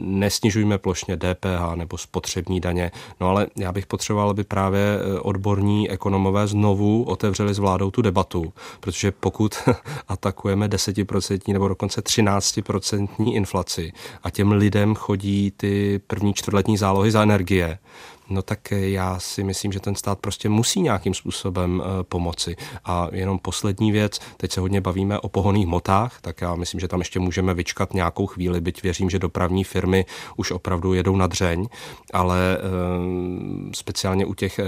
nesnižujme 0.00 0.78
plošně 0.78 1.16
DPH 1.16 1.74
nebo 1.74 1.98
spotřební 1.98 2.60
daně, 2.60 2.90
no 3.20 3.28
ale 3.28 3.46
já 3.56 3.72
bych 3.72 3.86
potřeboval, 3.86 4.30
aby 4.30 4.44
právě 4.44 4.98
odborní 5.20 5.90
ekonomové 5.90 6.46
znovu 6.46 7.04
otevřeli 7.04 7.54
s 7.54 7.58
vládou 7.58 7.90
tu 7.90 8.02
debatu, 8.02 8.52
protože 8.80 9.12
pokud 9.12 9.54
atakujeme 10.08 10.68
10% 10.68 11.52
nebo 11.52 11.68
dokonce 11.68 12.00
13% 12.00 13.34
inflaci 13.34 13.92
a 14.22 14.30
těm 14.30 14.52
lidem 14.52 14.94
chodí 14.94 15.52
ty 15.56 16.00
první 16.06 16.34
čtvrtletní 16.34 16.76
zálohy 16.76 17.10
za 17.10 17.22
energie, 17.22 17.78
no 18.28 18.42
tak 18.42 18.70
já 18.70 19.18
si 19.18 19.44
myslím, 19.44 19.72
že 19.72 19.80
ten 19.80 19.94
stát 19.94 20.18
prostě 20.18 20.48
musí 20.48 20.80
nějakým 20.80 21.14
způsobem 21.14 21.82
eh, 21.84 22.04
pomoci. 22.04 22.56
A 22.84 23.08
jenom 23.12 23.38
poslední 23.38 23.92
věc, 23.92 24.20
teď 24.36 24.52
se 24.52 24.60
hodně 24.60 24.80
bavíme 24.80 25.18
o 25.18 25.28
pohoných 25.28 25.66
motách, 25.66 26.20
tak 26.20 26.40
já 26.40 26.54
myslím, 26.54 26.80
že 26.80 26.88
tam 26.88 27.00
ještě 27.00 27.20
můžeme 27.20 27.54
vyčkat 27.54 27.94
nějakou 27.94 28.26
chvíli, 28.26 28.60
byť 28.60 28.82
věřím, 28.82 29.10
že 29.10 29.18
dopravní 29.18 29.64
firmy 29.64 30.04
už 30.36 30.50
opravdu 30.50 30.94
jedou 30.94 31.16
na 31.16 31.26
dřeň, 31.26 31.68
ale 32.12 32.58
eh, 32.58 32.60
speciálně 33.74 34.26
u 34.26 34.34
těch 34.34 34.58
eh, 34.58 34.64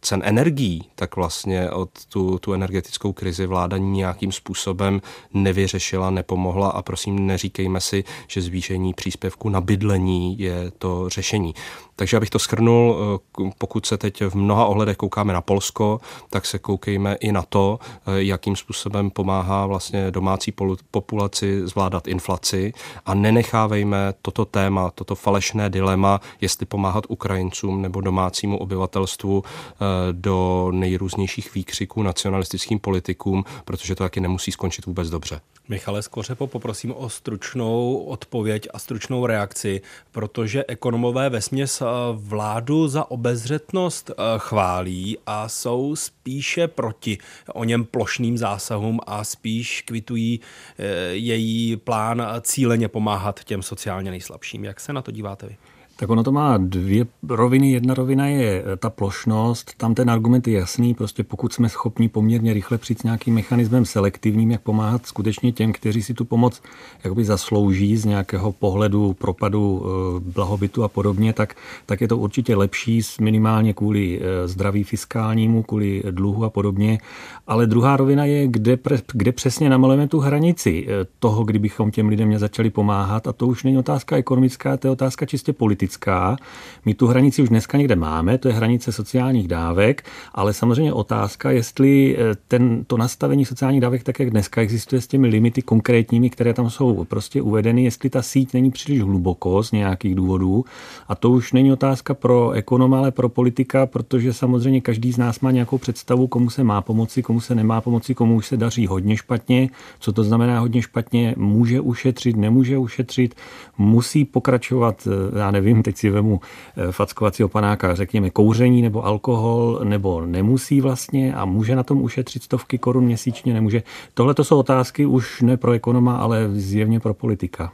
cen 0.00 0.22
energií, 0.24 0.88
tak 0.94 1.16
vlastně 1.16 1.70
od 1.70 1.90
tu, 2.08 2.38
tu 2.38 2.52
energetickou 2.52 3.12
krizi 3.12 3.46
vláda 3.46 3.76
nějakým 3.78 4.32
způsobem 4.32 5.00
nevyřešila, 5.34 6.10
nepomohla 6.10 6.70
a 6.70 6.82
prosím 6.82 7.26
neříkejme 7.26 7.80
si, 7.80 8.04
že 8.28 8.42
zvýšení 8.42 8.94
příspěvku 8.94 9.48
na 9.48 9.60
bydlení 9.60 10.38
je 10.38 10.70
to 10.78 11.08
řešení. 11.08 11.54
Takže 11.96 12.16
abych 12.16 12.30
to 12.30 12.38
schrnul, 12.38 12.96
eh, 13.44 13.50
pokud 13.58 13.86
se 13.86 13.96
teď 13.96 14.22
v 14.22 14.34
mnoha 14.34 14.66
ohledech 14.66 14.96
koukáme 14.96 15.32
na 15.32 15.40
Polsko, 15.40 16.00
tak 16.30 16.46
se 16.46 16.58
koukejme 16.58 17.14
i 17.14 17.32
na 17.32 17.42
to, 17.42 17.78
eh, 17.82 18.22
jakým 18.22 18.56
způsobem 18.56 19.10
pomáhá 19.10 19.66
vlastně 19.66 20.10
domácí 20.10 20.52
populaci 20.90 21.66
zvládat 21.66 22.08
inflaci 22.08 22.72
a 23.06 23.14
nenechávejme 23.14 24.14
toto 24.22 24.44
téma, 24.44 24.90
toto 24.90 25.14
falešné 25.14 25.70
dilema, 25.70 26.20
jestli 26.40 26.66
pomáhat 26.66 27.04
Ukrajincům 27.08 27.82
nebo 27.82 28.00
domácímu 28.00 28.58
obyvatelstvu 28.58 29.42
eh, 29.44 29.76
do 30.12 30.68
nejrůznějších 30.72 31.54
výkřiků 31.54 32.02
nacionalistickým 32.02 32.78
politikům, 32.78 33.44
protože 33.64 33.94
to 33.94 34.04
taky 34.04 34.20
nemusí 34.20 34.52
skončit 34.52 34.86
vůbec 34.86 35.10
dobře. 35.10 35.40
Michale 35.68 36.02
Skořepo, 36.02 36.46
poprosím 36.46 36.92
o 36.96 37.08
stručnou 37.08 37.96
odpověď 37.96 38.68
a 38.74 38.78
stručnou 38.78 39.26
reakci, 39.26 39.80
protože 40.12 40.64
ekonomové 40.68 41.30
ve 41.30 41.40
směs 41.40 41.82
vládu 42.12 42.88
za 42.88 43.10
obezřetnost 43.10 44.10
eh, 44.10 44.14
chválí 44.38 45.18
a 45.26 45.48
jsou 45.48 45.96
spíše 45.96 46.68
proti 46.68 47.18
o 47.54 47.64
něm 47.64 47.84
plošným 47.84 48.38
zásahům 48.38 49.00
a 49.06 49.24
spíš 49.24 49.82
kvitují 49.82 50.40
eh, 50.78 50.84
její 51.12 51.76
plán 51.76 52.26
cíleně 52.40 52.88
pomáhat 52.88 53.44
těm 53.44 53.62
sociálně 53.62 54.10
nejslabším. 54.10 54.64
Jak 54.64 54.80
se 54.80 54.92
na 54.92 55.02
to 55.02 55.10
díváte 55.10 55.46
vy? 55.46 55.56
Tak 55.96 56.10
ono 56.10 56.24
to 56.24 56.32
má 56.32 56.56
dvě 56.58 57.06
roviny. 57.28 57.70
Jedna 57.70 57.94
rovina 57.94 58.26
je 58.26 58.64
eh, 58.66 58.76
ta 58.76 58.90
plošnost. 58.90 59.74
Tam 59.76 59.94
ten 59.94 60.10
argument 60.10 60.48
je 60.48 60.58
jasný. 60.58 60.94
Prostě 60.94 61.24
pokud 61.24 61.52
jsme 61.52 61.68
schopni 61.68 62.08
poměrně 62.08 62.54
rychle 62.54 62.78
přijít 62.78 63.00
s 63.00 63.02
nějakým 63.02 63.34
mechanismem 63.34 63.84
selektivním, 63.84 64.50
jak 64.50 64.60
pomáhat 64.60 65.06
skutečně 65.06 65.52
těm, 65.52 65.72
kteří 65.72 66.02
si 66.02 66.14
tu 66.14 66.24
pomoc 66.24 66.62
jakoby 67.04 67.24
zaslouží 67.24 67.96
z 67.96 68.04
nějakého 68.04 68.52
pohledu 68.52 69.12
propadu 69.12 69.84
eh, 69.84 70.20
blahobytu 70.20 70.84
a 70.84 70.88
podobně, 70.88 71.32
tak, 71.32 71.54
tak 71.86 72.00
je 72.00 72.08
to 72.08 72.18
určitě 72.18 72.56
lepší 72.56 73.00
minimálně 73.20 73.72
kvůli 73.72 74.20
eh, 74.20 74.48
zdraví 74.48 74.84
fiskálnímu, 74.84 75.62
kvůli 75.62 76.02
dluhu 76.10 76.44
a 76.44 76.50
podobně. 76.50 76.98
Ale 77.46 77.66
druhá 77.66 77.96
rovina 77.96 78.24
je, 78.24 78.46
kde, 78.48 78.76
pre, 78.76 78.98
kde 79.12 79.32
přesně 79.32 79.70
namalujeme 79.70 80.08
tu 80.08 80.18
hranici 80.18 80.86
toho, 81.18 81.44
kdybychom 81.44 81.90
těm 81.90 82.08
lidem 82.08 82.38
začali 82.38 82.70
pomáhat. 82.70 83.28
A 83.28 83.32
to 83.32 83.46
už 83.46 83.64
není 83.64 83.78
otázka 83.78 84.16
ekonomická, 84.16 84.76
to 84.76 84.86
je 84.86 84.90
otázka 84.90 85.26
čistě 85.26 85.52
politická 85.52 85.83
politická. 85.84 86.36
My 86.84 86.94
tu 86.94 87.06
hranici 87.06 87.42
už 87.42 87.48
dneska 87.48 87.78
někde 87.78 87.96
máme, 87.96 88.38
to 88.38 88.48
je 88.48 88.54
hranice 88.54 88.92
sociálních 88.92 89.48
dávek, 89.48 90.04
ale 90.34 90.52
samozřejmě 90.52 90.92
otázka, 90.92 91.50
jestli 91.50 92.16
eh, 92.18 92.34
ten, 92.48 92.84
to 92.84 92.96
nastavení 92.96 93.44
sociálních 93.44 93.80
dávek, 93.80 94.02
tak 94.02 94.20
jak 94.20 94.30
dneska 94.30 94.60
existuje 94.60 95.00
s 95.00 95.06
těmi 95.06 95.28
limity 95.28 95.62
konkrétními, 95.62 96.30
které 96.30 96.54
tam 96.54 96.70
jsou 96.70 97.04
prostě 97.04 97.42
uvedeny, 97.42 97.84
jestli 97.84 98.10
ta 98.10 98.22
síť 98.22 98.54
není 98.54 98.70
příliš 98.70 99.02
hluboko 99.02 99.62
z 99.62 99.72
nějakých 99.72 100.14
důvodů. 100.14 100.64
A 101.08 101.14
to 101.14 101.30
už 101.30 101.52
není 101.52 101.72
otázka 101.72 102.14
pro 102.14 102.50
ekonoma, 102.50 102.98
ale 102.98 103.10
pro 103.10 103.28
politika, 103.28 103.86
protože 103.86 104.32
samozřejmě 104.32 104.80
každý 104.80 105.12
z 105.12 105.18
nás 105.18 105.40
má 105.40 105.50
nějakou 105.50 105.78
představu, 105.78 106.26
komu 106.26 106.50
se 106.50 106.64
má 106.64 106.80
pomoci, 106.82 107.22
komu 107.22 107.40
se 107.40 107.54
nemá 107.54 107.80
pomoci, 107.80 108.14
komu 108.14 108.36
už 108.36 108.46
se 108.46 108.56
daří 108.56 108.86
hodně 108.86 109.16
špatně, 109.16 109.68
co 110.00 110.12
to 110.12 110.24
znamená 110.24 110.60
hodně 110.60 110.82
špatně, 110.82 111.34
může 111.36 111.80
ušetřit, 111.80 112.36
nemůže 112.36 112.78
ušetřit, 112.78 113.34
musí 113.78 114.24
pokračovat, 114.24 115.08
eh, 115.08 115.38
já 115.38 115.50
nevím, 115.50 115.73
nevím, 115.74 115.82
teď 115.82 115.96
si 115.96 116.10
vemu 116.10 116.40
eh, 116.76 116.92
fackovacího 116.92 117.48
panáka, 117.48 117.94
řekněme 117.94 118.30
kouření 118.30 118.82
nebo 118.82 119.06
alkohol, 119.06 119.80
nebo 119.84 120.26
nemusí 120.26 120.80
vlastně 120.80 121.34
a 121.34 121.44
může 121.44 121.76
na 121.76 121.82
tom 121.82 122.02
ušetřit 122.02 122.42
stovky 122.42 122.78
korun 122.78 123.04
měsíčně, 123.04 123.54
nemůže. 123.54 123.82
Tohle 124.14 124.34
to 124.34 124.44
jsou 124.44 124.58
otázky 124.58 125.06
už 125.06 125.42
ne 125.42 125.56
pro 125.56 125.72
ekonoma, 125.72 126.16
ale 126.16 126.48
zjevně 126.52 127.00
pro 127.00 127.14
politika. 127.14 127.72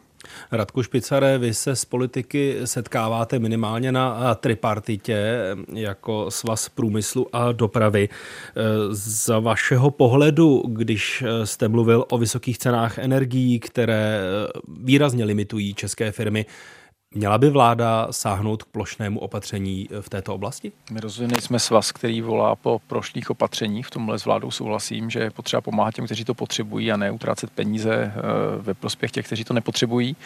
Radku 0.52 0.82
Špicare, 0.82 1.38
vy 1.38 1.54
se 1.54 1.76
s 1.76 1.84
politiky 1.84 2.56
setkáváte 2.64 3.38
minimálně 3.38 3.92
na 3.92 4.34
tripartitě 4.34 5.38
jako 5.72 6.30
svaz 6.30 6.68
průmyslu 6.68 7.26
a 7.32 7.52
dopravy. 7.52 8.08
Eh, 8.08 8.62
z 8.90 9.40
vašeho 9.40 9.90
pohledu, 9.90 10.62
když 10.68 11.24
jste 11.44 11.68
mluvil 11.68 12.04
o 12.10 12.18
vysokých 12.18 12.58
cenách 12.58 12.98
energií, 12.98 13.60
které 13.60 14.20
výrazně 14.82 15.24
limitují 15.24 15.74
české 15.74 16.12
firmy, 16.12 16.46
Měla 17.14 17.38
by 17.38 17.50
vláda 17.50 18.08
sáhnout 18.10 18.62
k 18.62 18.66
plošnému 18.66 19.20
opatření 19.20 19.88
v 20.00 20.08
této 20.08 20.34
oblasti? 20.34 20.72
My 20.90 21.00
rozhodně 21.00 21.36
jsme 21.40 21.58
svaz, 21.58 21.92
který 21.92 22.20
volá 22.20 22.56
po 22.56 22.80
plošných 22.86 23.30
opatřeních. 23.30 23.86
V 23.86 23.90
tomhle 23.90 24.18
s 24.18 24.24
vládou 24.24 24.50
souhlasím, 24.50 25.10
že 25.10 25.18
je 25.18 25.30
potřeba 25.30 25.60
pomáhat 25.60 25.94
těm, 25.94 26.04
kteří 26.04 26.24
to 26.24 26.34
potřebují 26.34 26.92
a 26.92 26.96
ne 26.96 27.10
utrácet 27.10 27.50
peníze 27.50 27.94
eh, 27.94 28.12
ve 28.62 28.74
prospěch 28.74 29.10
těch, 29.10 29.26
kteří 29.26 29.44
to 29.44 29.54
nepotřebují. 29.54 30.16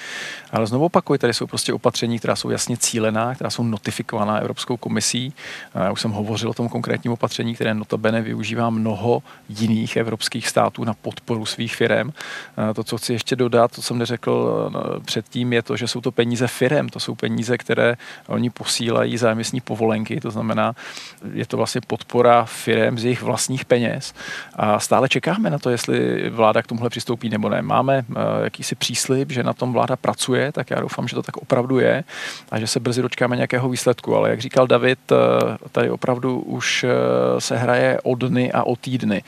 Ale 0.52 0.66
znovu 0.66 0.84
opakuju, 0.84 1.18
tady 1.18 1.34
jsou 1.34 1.46
prostě 1.46 1.72
opatření, 1.72 2.18
která 2.18 2.36
jsou 2.36 2.50
jasně 2.50 2.76
cílená, 2.76 3.34
která 3.34 3.50
jsou 3.50 3.62
notifikovaná 3.62 4.38
Evropskou 4.38 4.76
komisí. 4.76 5.32
Já 5.74 5.92
už 5.92 6.00
jsem 6.00 6.10
hovořil 6.10 6.50
o 6.50 6.54
tom 6.54 6.68
konkrétním 6.68 7.12
opatření, 7.12 7.54
které 7.54 7.74
notabene 7.74 8.22
využívá 8.22 8.70
mnoho 8.70 9.22
jiných 9.48 9.96
evropských 9.96 10.48
států 10.48 10.84
na 10.84 10.94
podporu 10.94 11.46
svých 11.46 11.76
firm. 11.76 12.12
Eh, 12.70 12.74
to, 12.74 12.84
co 12.84 12.98
chci 12.98 13.12
ještě 13.12 13.36
dodat, 13.36 13.72
to 13.72 13.82
jsem 13.82 13.98
neřekl 13.98 14.70
eh, 14.96 15.00
předtím, 15.00 15.52
je 15.52 15.62
to, 15.62 15.76
že 15.76 15.88
jsou 15.88 16.00
to 16.00 16.12
peníze 16.12 16.46
firm 16.46 16.73
firm. 16.74 16.88
To 16.88 17.00
jsou 17.00 17.14
peníze, 17.14 17.58
které 17.58 17.96
oni 18.26 18.50
posílají 18.50 19.16
za 19.18 19.30
emisní 19.30 19.60
povolenky, 19.60 20.20
to 20.20 20.30
znamená, 20.30 20.74
je 21.32 21.46
to 21.46 21.56
vlastně 21.56 21.80
podpora 21.86 22.44
firm 22.44 22.98
z 22.98 23.04
jejich 23.04 23.22
vlastních 23.22 23.64
peněz. 23.64 24.14
A 24.54 24.80
stále 24.80 25.08
čekáme 25.08 25.50
na 25.50 25.58
to, 25.58 25.70
jestli 25.70 26.30
vláda 26.30 26.62
k 26.62 26.66
tomuhle 26.66 26.90
přistoupí 26.90 27.28
nebo 27.28 27.48
ne. 27.48 27.62
Máme 27.62 28.04
eh, 28.10 28.14
jakýsi 28.44 28.74
příslip, 28.74 29.32
že 29.32 29.42
na 29.42 29.52
tom 29.52 29.72
vláda 29.72 29.96
pracuje, 29.96 30.52
tak 30.52 30.70
já 30.70 30.80
doufám, 30.80 31.08
že 31.08 31.14
to 31.14 31.22
tak 31.22 31.36
opravdu 31.36 31.78
je 31.78 32.04
a 32.50 32.60
že 32.60 32.66
se 32.66 32.80
brzy 32.80 33.02
dočkáme 33.02 33.36
nějakého 33.36 33.68
výsledku. 33.68 34.16
Ale 34.16 34.30
jak 34.30 34.40
říkal 34.40 34.66
David, 34.66 34.98
eh, 35.12 35.16
tady 35.72 35.90
opravdu 35.90 36.40
už 36.40 36.84
eh, 36.84 37.40
se 37.40 37.56
hraje 37.56 38.00
o 38.02 38.14
dny 38.14 38.52
a 38.52 38.62
o 38.62 38.76
týdny. 38.76 39.22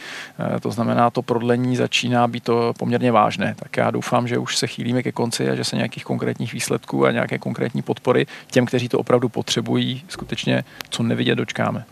To 0.61 0.71
znamená, 0.71 1.11
to 1.11 1.23
prodlení 1.23 1.77
začíná 1.77 2.29
být 2.29 2.45
to 2.45 2.73
poměrně 2.79 3.13
vážné. 3.13 3.55
Tak 3.59 3.77
já 3.77 3.91
doufám, 3.91 4.29
že 4.29 4.39
už 4.39 4.57
se 4.57 4.67
chýlíme 4.67 5.03
ke 5.03 5.13
konci 5.13 5.51
a 5.51 5.55
že 5.55 5.65
se 5.65 5.77
nějakých 5.77 6.05
konkrétních 6.05 6.53
výsledků 6.53 7.07
a 7.07 7.11
nějaké 7.11 7.36
nějaké 7.37 7.43
konkrétní 7.43 7.83
podpory 7.83 8.27
těm, 8.51 8.67
kteří 8.67 8.89
to 8.89 8.99
opravdu 8.99 9.29
potřebují, 9.29 10.05
skutečně 10.09 10.65
co 10.91 11.03
nevidět 11.03 11.35
dočkáme. 11.35 11.85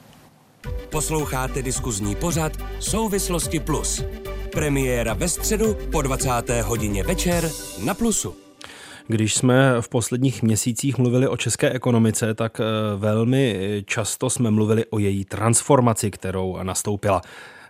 Posloucháte 0.91 1.63
diskuzní 1.63 2.17
pořad 2.17 2.53
Souvislosti 2.81 3.61
Plus. 3.61 4.03
Premiéra 4.53 5.15
ve 5.15 5.29
středu 5.29 5.77
po 5.93 6.03
20. 6.03 6.31
hodině 6.63 7.03
večer 7.03 7.51
na 7.85 7.95
Plusu. 7.95 8.35
Když 9.09 9.35
jsme 9.35 9.81
v 9.81 9.89
posledních 9.89 10.43
měsících 10.43 10.99
mluvili 10.99 11.29
o 11.29 11.37
české 11.37 11.71
ekonomice, 11.71 12.35
tak 12.35 12.61
eh, 12.61 12.65
velmi 12.97 13.83
často 13.87 14.31
jsme 14.31 14.51
mluvili 14.51 14.85
o 14.91 14.99
její 14.99 15.25
transformaci, 15.25 16.11
kterou 16.11 16.59
nastoupila. 16.63 17.21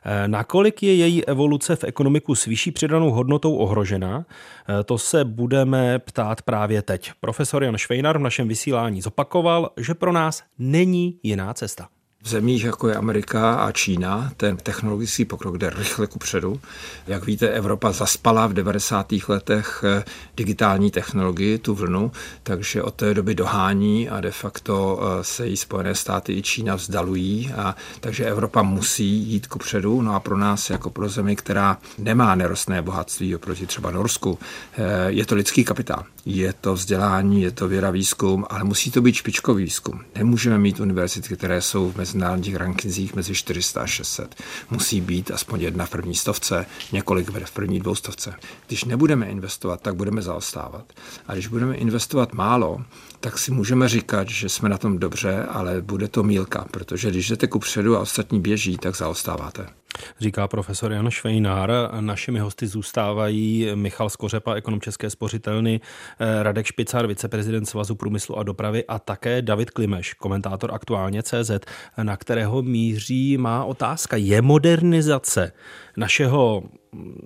Eh, 0.04 0.28
nakolik 0.28 0.82
je 0.82 0.94
její 0.94 1.26
evoluce 1.26 1.76
v 1.76 1.84
ekonomiku 1.84 2.34
s 2.34 2.44
vyšší 2.44 2.70
přidanou 2.70 3.10
hodnotou 3.10 3.56
ohrožena, 3.56 4.26
eh, 4.68 4.84
to 4.84 4.98
se 4.98 5.24
budeme 5.24 5.98
ptát 5.98 6.42
právě 6.42 6.82
teď. 6.82 7.12
Profesor 7.20 7.64
Jan 7.64 7.76
Švejnar 7.76 8.18
v 8.18 8.22
našem 8.22 8.48
vysílání 8.48 9.02
zopakoval, 9.02 9.70
že 9.76 9.94
pro 9.94 10.12
nás 10.12 10.42
není 10.58 11.18
jiná 11.22 11.54
cesta. 11.54 11.88
V 12.24 12.28
zemích, 12.28 12.64
jako 12.64 12.88
je 12.88 12.96
Amerika 12.96 13.54
a 13.54 13.72
Čína, 13.72 14.32
ten 14.36 14.56
technologický 14.56 15.24
pokrok 15.24 15.58
jde 15.58 15.70
rychle 15.70 16.06
kupředu. 16.06 16.60
Jak 17.06 17.26
víte, 17.26 17.48
Evropa 17.48 17.92
zaspala 17.92 18.46
v 18.46 18.52
90. 18.52 19.12
letech 19.28 19.84
eh, 19.86 20.04
digitální 20.36 20.90
technologii, 20.90 21.58
tu 21.58 21.74
vlnu, 21.74 22.12
takže 22.42 22.82
od 22.82 22.94
té 22.94 23.14
doby 23.14 23.34
dohání 23.34 24.08
a 24.08 24.20
de 24.20 24.30
facto 24.30 25.00
eh, 25.00 25.24
se 25.24 25.46
jí 25.46 25.56
Spojené 25.56 25.94
státy 25.94 26.32
i 26.32 26.42
Čína 26.42 26.74
vzdalují. 26.74 27.52
A, 27.56 27.76
takže 28.00 28.24
Evropa 28.24 28.62
musí 28.62 29.06
jít 29.06 29.46
kupředu. 29.46 30.02
No 30.02 30.14
a 30.14 30.20
pro 30.20 30.38
nás, 30.38 30.70
jako 30.70 30.90
pro 30.90 31.08
zemi, 31.08 31.36
která 31.36 31.78
nemá 31.98 32.34
nerostné 32.34 32.82
bohatství 32.82 33.36
oproti 33.36 33.66
třeba 33.66 33.90
Norsku, 33.90 34.38
eh, 34.72 34.82
je 35.06 35.26
to 35.26 35.34
lidský 35.34 35.64
kapitál. 35.64 36.04
Je 36.26 36.52
to 36.52 36.74
vzdělání, 36.74 37.42
je 37.42 37.50
to 37.50 37.68
věda 37.68 37.90
výzkum, 37.90 38.46
ale 38.50 38.64
musí 38.64 38.90
to 38.90 39.02
být 39.02 39.14
špičkový 39.14 39.64
výzkum. 39.64 40.00
Nemůžeme 40.14 40.58
mít 40.58 40.80
univerzity, 40.80 41.36
které 41.36 41.62
jsou 41.62 41.92
v 41.92 41.96
mezinárodních 42.14 42.56
rankingzích 42.56 43.14
mezi 43.14 43.34
400 43.34 43.82
a 43.82 43.86
600. 43.86 44.34
Musí 44.70 45.00
být 45.00 45.30
aspoň 45.30 45.60
jedna 45.60 45.86
v 45.86 45.90
první 45.90 46.14
stovce, 46.14 46.66
několik 46.92 47.30
v 47.44 47.50
první 47.50 47.80
dvoustovce. 47.80 48.34
Když 48.66 48.84
nebudeme 48.84 49.26
investovat, 49.26 49.80
tak 49.80 49.94
budeme 49.94 50.22
zaostávat. 50.22 50.92
A 51.26 51.32
když 51.32 51.46
budeme 51.46 51.74
investovat 51.74 52.32
málo, 52.32 52.84
tak 53.20 53.38
si 53.38 53.50
můžeme 53.50 53.88
říkat, 53.88 54.28
že 54.28 54.48
jsme 54.48 54.68
na 54.68 54.78
tom 54.78 54.98
dobře, 54.98 55.44
ale 55.44 55.80
bude 55.80 56.08
to 56.08 56.22
mílka, 56.22 56.66
protože 56.70 57.10
když 57.10 57.28
jdete 57.28 57.46
ku 57.46 57.58
předu 57.58 57.96
a 57.96 58.00
ostatní 58.00 58.40
běží, 58.40 58.76
tak 58.76 58.96
zaostáváte. 58.96 59.66
Říká 60.20 60.48
profesor 60.48 60.92
Jan 60.92 61.10
Švejnár. 61.10 61.70
Našimi 62.00 62.38
hosty 62.38 62.66
zůstávají 62.66 63.68
Michal 63.74 64.10
Skořepa, 64.10 64.54
ekonom 64.54 64.80
České 64.80 65.10
spořitelny, 65.10 65.80
Radek 66.42 66.66
Špicár, 66.66 67.06
viceprezident 67.06 67.68
Svazu 67.68 67.94
průmyslu 67.94 68.38
a 68.38 68.42
dopravy 68.42 68.84
a 68.88 68.98
také 68.98 69.42
David 69.42 69.70
Klimeš, 69.70 70.14
komentátor 70.14 70.74
aktuálně 70.74 71.22
CZ, 71.22 71.50
na 72.02 72.16
kterého 72.16 72.62
míří 72.62 73.38
má 73.38 73.64
otázka. 73.64 74.16
Je 74.16 74.42
modernizace 74.42 75.52
našeho 75.96 76.62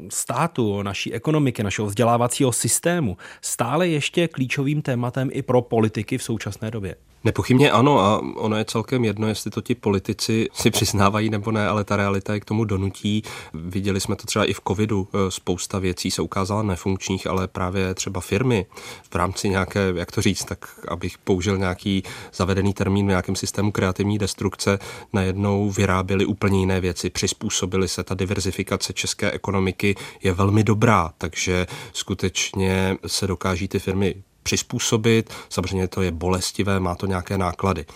státu, 0.09 0.83
naší 0.83 1.13
ekonomiky, 1.13 1.63
našeho 1.63 1.87
vzdělávacího 1.87 2.53
systému 2.53 3.17
stále 3.43 3.89
ještě 3.89 4.29
klíčovým 4.29 4.83
tématem 4.83 5.31
i 5.33 5.43
pro 5.43 5.63
politiky 5.63 6.19
v 6.19 6.23
současné 6.23 6.71
době? 6.71 6.95
Nepochybně 7.25 7.71
ano 7.71 8.01
a 8.01 8.23
ono 8.37 8.57
je 8.57 8.65
celkem 8.65 9.05
jedno, 9.05 9.29
jestli 9.29 9.51
to 9.51 9.61
ti 9.61 9.75
politici 9.75 10.49
si 10.53 10.71
přiznávají 10.71 11.31
nebo 11.31 11.53
ne, 11.53 11.69
ale 11.69 11.85
ta 11.85 11.97
realita 11.97 12.35
je 12.35 12.41
k 12.41 12.45
tomu 12.45 12.65
donutí. 12.65 13.23
Viděli 13.55 14.01
jsme 14.01 14.17
to 14.17 14.27
třeba 14.27 14.45
i 14.45 14.53
v 14.53 14.61
covidu. 14.69 15.09
E, 15.13 15.31
spousta 15.31 15.79
věcí 15.79 16.11
se 16.11 16.23
ukázala 16.23 16.63
nefunkčních, 16.63 17.27
ale 17.27 17.49
právě 17.49 17.95
třeba 17.95 18.21
firmy 18.21 18.67
v 19.11 19.15
rámci 19.15 19.49
nějaké, 19.49 19.93
jak 19.97 20.13
to 20.13 20.23
říct, 20.23 20.45
tak 20.45 20.59
abych 20.89 21.19
použil 21.19 21.59
nějaký 21.59 22.03
zavedený 22.35 22.75
termín 22.75 23.07
v 23.07 23.09
nějakém 23.09 23.37
systému 23.37 23.73
kreativní 23.73 24.19
destrukce, 24.19 24.79
najednou 25.13 25.71
vyráběli 25.71 26.27
úplně 26.27 26.61
jiné 26.61 26.81
věci, 26.81 27.11
přizpůsobili 27.11 27.89
se. 27.89 28.05
Ta 28.05 28.15
diverzifikace 28.15 28.58
české 28.93 29.31
ekonomiky 29.31 29.95
je 30.23 30.33
velmi 30.33 30.65
dobrá, 30.65 31.13
takže 31.19 31.67
skutečně 31.93 32.97
se 33.07 33.27
dokáží 33.27 33.69
ty 33.69 33.79
firmy 33.79 34.15
přizpůsobit. 34.43 35.33
Samozřejmě 35.49 35.89
to 35.89 36.03
je 36.03 36.11
bolestivé, 36.11 36.81
má 36.81 36.95
to 36.95 37.07
nějaké 37.07 37.39
náklady. 37.39 37.87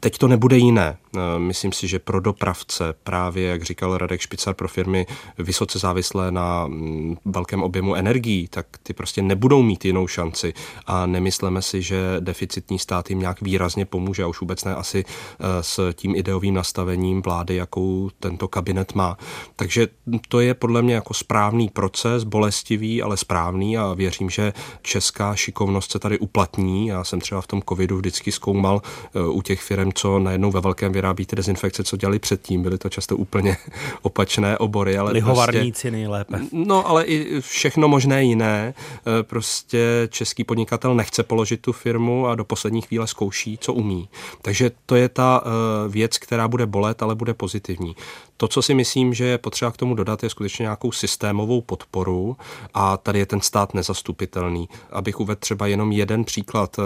Teď 0.00 0.18
to 0.18 0.28
nebude 0.28 0.56
jiné. 0.56 0.96
Eh, 1.16 1.20
myslím 1.38 1.72
si, 1.72 1.88
že 1.88 1.98
pro 1.98 2.20
dopravce 2.20 2.94
právě, 3.04 3.48
jak 3.48 3.62
říkal 3.62 3.98
Radek 3.98 4.20
Špicar, 4.20 4.54
pro 4.54 4.68
firmy 4.68 5.06
vysoce 5.38 5.78
závislé 5.78 6.32
na 6.32 6.66
mm, 6.66 7.16
velkém 7.24 7.62
objemu 7.62 7.94
energií, 7.94 8.48
tak 8.48 8.66
ty 8.82 8.92
prostě 8.92 9.22
nebudou 9.22 9.62
mít 9.62 9.84
jinou 9.84 10.06
šanci 10.06 10.54
a 10.86 11.06
nemyslíme 11.06 11.62
si, 11.62 11.82
že 11.82 12.16
deficitní 12.20 12.78
stát 12.78 13.10
jim 13.10 13.18
nějak 13.18 13.40
výrazně 13.40 13.84
pomůže 13.84 14.22
a 14.22 14.26
už 14.26 14.40
vůbec 14.40 14.64
ne 14.64 14.74
asi 14.74 15.04
eh, 15.04 15.62
s 15.62 15.92
tím 15.92 16.16
ideovým 16.16 16.54
nastavením 16.54 17.22
vlády, 17.22 17.56
jakou 17.56 18.10
tento 18.20 18.48
kabinet 18.48 18.94
má. 18.94 19.16
Takže 19.56 19.88
to 20.28 20.40
je 20.40 20.54
podle 20.54 20.82
mě 20.82 20.94
jako 20.94 21.14
správný 21.14 21.68
proces, 21.68 22.24
bolestivý, 22.24 23.02
ale 23.02 23.16
správný 23.16 23.78
a 23.78 23.94
věřím, 23.94 24.30
že 24.30 24.52
česká 24.82 25.34
šikovnost 25.34 25.90
se 25.90 25.98
tady 25.98 26.18
uplatní. 26.18 26.86
Já 26.86 27.04
jsem 27.04 27.20
třeba 27.20 27.40
v 27.40 27.46
tom 27.46 27.62
covidu 27.68 27.96
vždycky 27.96 28.32
zkoumal 28.32 28.82
eh, 29.14 29.20
u 29.20 29.42
těch 29.42 29.55
firm, 29.62 29.92
co 29.92 30.18
najednou 30.18 30.50
ve 30.50 30.60
velkém 30.60 30.92
vyrábí 30.92 31.26
ty 31.26 31.36
dezinfekce, 31.36 31.84
co 31.84 31.96
dělali 31.96 32.18
předtím. 32.18 32.62
Byly 32.62 32.78
to 32.78 32.88
často 32.88 33.16
úplně 33.16 33.56
opačné 34.02 34.58
obory. 34.58 34.98
Ale 34.98 35.12
Lihovarníci 35.12 35.72
prostě, 35.72 35.90
nejlépe. 35.90 36.40
No, 36.52 36.88
ale 36.88 37.04
i 37.04 37.40
všechno 37.40 37.88
možné 37.88 38.24
jiné. 38.24 38.74
E, 39.20 39.22
prostě 39.22 40.08
český 40.10 40.44
podnikatel 40.44 40.94
nechce 40.94 41.22
položit 41.22 41.60
tu 41.60 41.72
firmu 41.72 42.26
a 42.26 42.34
do 42.34 42.44
poslední 42.44 42.82
chvíle 42.82 43.06
zkouší, 43.06 43.58
co 43.58 43.72
umí. 43.72 44.08
Takže 44.42 44.70
to 44.86 44.96
je 44.96 45.08
ta 45.08 45.42
e, 45.44 45.88
věc, 45.88 46.18
která 46.18 46.48
bude 46.48 46.66
bolet, 46.66 47.02
ale 47.02 47.14
bude 47.14 47.34
pozitivní. 47.34 47.96
To, 48.36 48.48
co 48.48 48.62
si 48.62 48.74
myslím, 48.74 49.14
že 49.14 49.24
je 49.24 49.38
potřeba 49.38 49.70
k 49.70 49.76
tomu 49.76 49.94
dodat, 49.94 50.22
je 50.22 50.30
skutečně 50.30 50.62
nějakou 50.62 50.92
systémovou 50.92 51.60
podporu 51.60 52.36
a 52.74 52.96
tady 52.96 53.18
je 53.18 53.26
ten 53.26 53.40
stát 53.40 53.74
nezastupitelný. 53.74 54.68
Abych 54.90 55.20
uvedl 55.20 55.40
třeba 55.40 55.66
jenom 55.66 55.92
jeden 55.92 56.24
příklad. 56.24 56.78
E, 56.78 56.82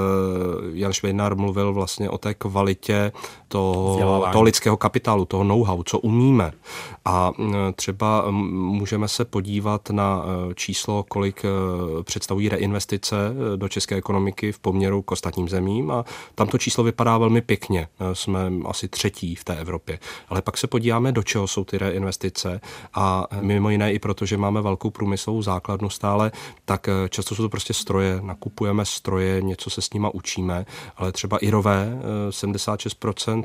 Jan 0.72 0.92
Švejnár 0.92 1.36
mluvil 1.36 1.72
vlastně 1.72 2.10
o 2.10 2.18
té 2.18 2.34
kvalitě 2.34 3.12
toho, 3.48 3.98
toho 4.32 4.42
lidského 4.42 4.76
kapitálu, 4.76 5.24
toho 5.24 5.44
know-how, 5.44 5.82
co 5.82 5.98
umíme. 5.98 6.52
A 7.04 7.32
třeba 7.74 8.30
můžeme 8.30 9.08
se 9.08 9.24
podívat 9.24 9.90
na 9.90 10.24
e, 10.50 10.54
číslo, 10.54 11.04
kolik 11.08 11.44
e, 11.44 11.48
představují 12.02 12.48
reinvestice 12.48 13.16
do 13.56 13.68
české 13.68 13.96
ekonomiky 13.96 14.52
v 14.52 14.58
poměru 14.58 15.02
k 15.02 15.12
ostatním 15.12 15.48
zemím 15.48 15.90
a 15.90 16.04
tam 16.34 16.48
to 16.48 16.58
číslo 16.58 16.84
vypadá 16.84 17.18
velmi 17.18 17.40
pěkně. 17.40 17.88
Jsme 18.12 18.52
asi 18.64 18.88
třetí 18.88 19.34
v 19.34 19.44
té 19.44 19.56
Evropě. 19.56 19.98
Ale 20.28 20.42
pak 20.42 20.58
se 20.58 20.66
podíváme, 20.66 21.12
do 21.12 21.22
čeho 21.22 21.39
jsou 21.46 21.64
ty 21.64 21.78
reinvestice 21.78 22.60
a 22.94 23.26
mimo 23.40 23.70
jiné 23.70 23.92
i 23.92 23.98
proto, 23.98 24.26
že 24.26 24.36
máme 24.36 24.62
velkou 24.62 24.90
průmyslovou 24.90 25.42
základnu 25.42 25.90
stále, 25.90 26.32
tak 26.64 26.88
často 27.08 27.34
jsou 27.34 27.42
to 27.42 27.48
prostě 27.48 27.74
stroje. 27.74 28.20
Nakupujeme 28.22 28.84
stroje, 28.84 29.42
něco 29.42 29.70
se 29.70 29.82
s 29.82 29.92
nima 29.92 30.14
učíme, 30.14 30.66
ale 30.96 31.12
třeba 31.12 31.38
Irové 31.38 31.98
76% 32.30 33.44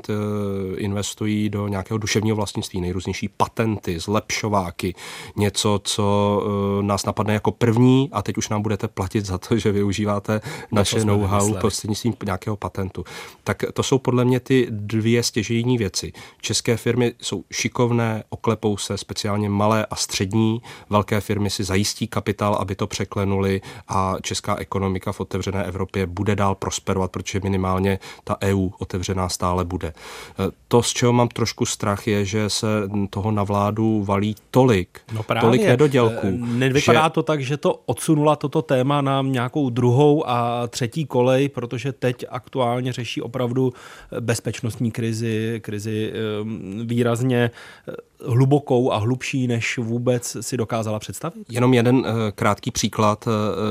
investují 0.76 1.48
do 1.48 1.68
nějakého 1.68 1.98
duševního 1.98 2.36
vlastnictví, 2.36 2.80
nejrůznější 2.80 3.28
patenty, 3.28 3.98
zlepšováky, 3.98 4.94
něco, 5.36 5.80
co 5.84 6.42
eh, 6.80 6.82
nás 6.82 7.04
napadne 7.04 7.34
jako 7.34 7.52
první 7.52 8.08
a 8.12 8.22
teď 8.22 8.36
už 8.36 8.48
nám 8.48 8.62
budete 8.62 8.88
platit 8.88 9.26
za 9.26 9.38
to, 9.38 9.58
že 9.58 9.72
využíváte 9.72 10.40
naše 10.72 11.04
know-how 11.04 11.54
prostřednictvím 11.54 12.14
nějakého 12.24 12.56
patentu. 12.56 13.04
Tak 13.44 13.62
to 13.72 13.82
jsou 13.82 13.98
podle 13.98 14.24
mě 14.24 14.40
ty 14.40 14.66
dvě 14.70 15.22
stěžejní 15.22 15.78
věci. 15.78 16.12
České 16.40 16.76
firmy 16.76 17.14
jsou 17.20 17.44
šikovné, 17.52 17.85
oklepou 18.28 18.76
se, 18.76 18.98
speciálně 18.98 19.48
malé 19.48 19.86
a 19.86 19.96
střední. 19.96 20.62
Velké 20.90 21.20
firmy 21.20 21.50
si 21.50 21.64
zajistí 21.64 22.06
kapitál, 22.06 22.54
aby 22.54 22.74
to 22.74 22.86
překlenuli 22.86 23.60
a 23.88 24.14
česká 24.22 24.56
ekonomika 24.56 25.12
v 25.12 25.20
otevřené 25.20 25.64
Evropě 25.64 26.06
bude 26.06 26.36
dál 26.36 26.54
prosperovat, 26.54 27.10
protože 27.10 27.40
minimálně 27.44 27.98
ta 28.24 28.36
EU 28.42 28.68
otevřená 28.78 29.28
stále 29.28 29.64
bude. 29.64 29.88
Eh, 29.88 30.50
to, 30.68 30.82
z 30.82 30.92
čeho 30.92 31.12
mám 31.12 31.28
trošku 31.28 31.66
strach, 31.66 32.06
je, 32.06 32.24
že 32.24 32.50
se 32.50 32.66
toho 33.10 33.30
na 33.30 33.44
vládu 33.44 34.04
valí 34.04 34.34
tolik, 34.50 35.00
no 35.12 35.22
právě, 35.22 35.42
tolik 35.42 35.62
nedodělků. 35.62 36.26
Eh, 36.26 36.46
nevypadá 36.46 37.04
že... 37.04 37.10
to 37.10 37.22
tak, 37.22 37.40
že 37.40 37.56
to 37.56 37.80
odsunula 37.86 38.36
toto 38.36 38.62
téma 38.62 39.00
na 39.00 39.22
nějakou 39.22 39.70
druhou 39.70 40.28
a 40.28 40.66
třetí 40.66 41.06
kolej, 41.06 41.48
protože 41.48 41.92
teď 41.92 42.24
aktuálně 42.28 42.92
řeší 42.92 43.22
opravdu 43.22 43.72
bezpečnostní 44.20 44.90
krizi, 44.90 45.60
krizi 45.62 46.12
ehm, 46.12 46.86
výrazně 46.86 47.50
uh, 47.88 47.94
hlubokou 48.26 48.92
a 48.92 48.96
hlubší, 48.96 49.46
než 49.46 49.78
vůbec 49.78 50.36
si 50.40 50.56
dokázala 50.56 50.98
představit? 50.98 51.46
Jenom 51.48 51.74
jeden 51.74 52.06
krátký 52.34 52.70
příklad. 52.70 53.28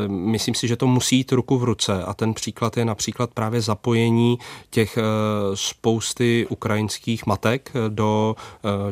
Myslím 0.08 0.55
si, 0.55 0.67
že 0.67 0.75
to 0.75 0.88
musí 0.88 1.17
jít 1.17 1.31
ruku 1.31 1.58
v 1.58 1.63
ruce 1.63 2.03
a 2.03 2.13
ten 2.13 2.34
příklad 2.34 2.77
je 2.77 2.86
například 2.86 3.29
právě 3.34 3.62
zapojení 3.62 4.38
těch 4.69 4.97
spousty 5.53 6.47
ukrajinských 6.49 7.25
matek 7.25 7.71
do 7.89 8.36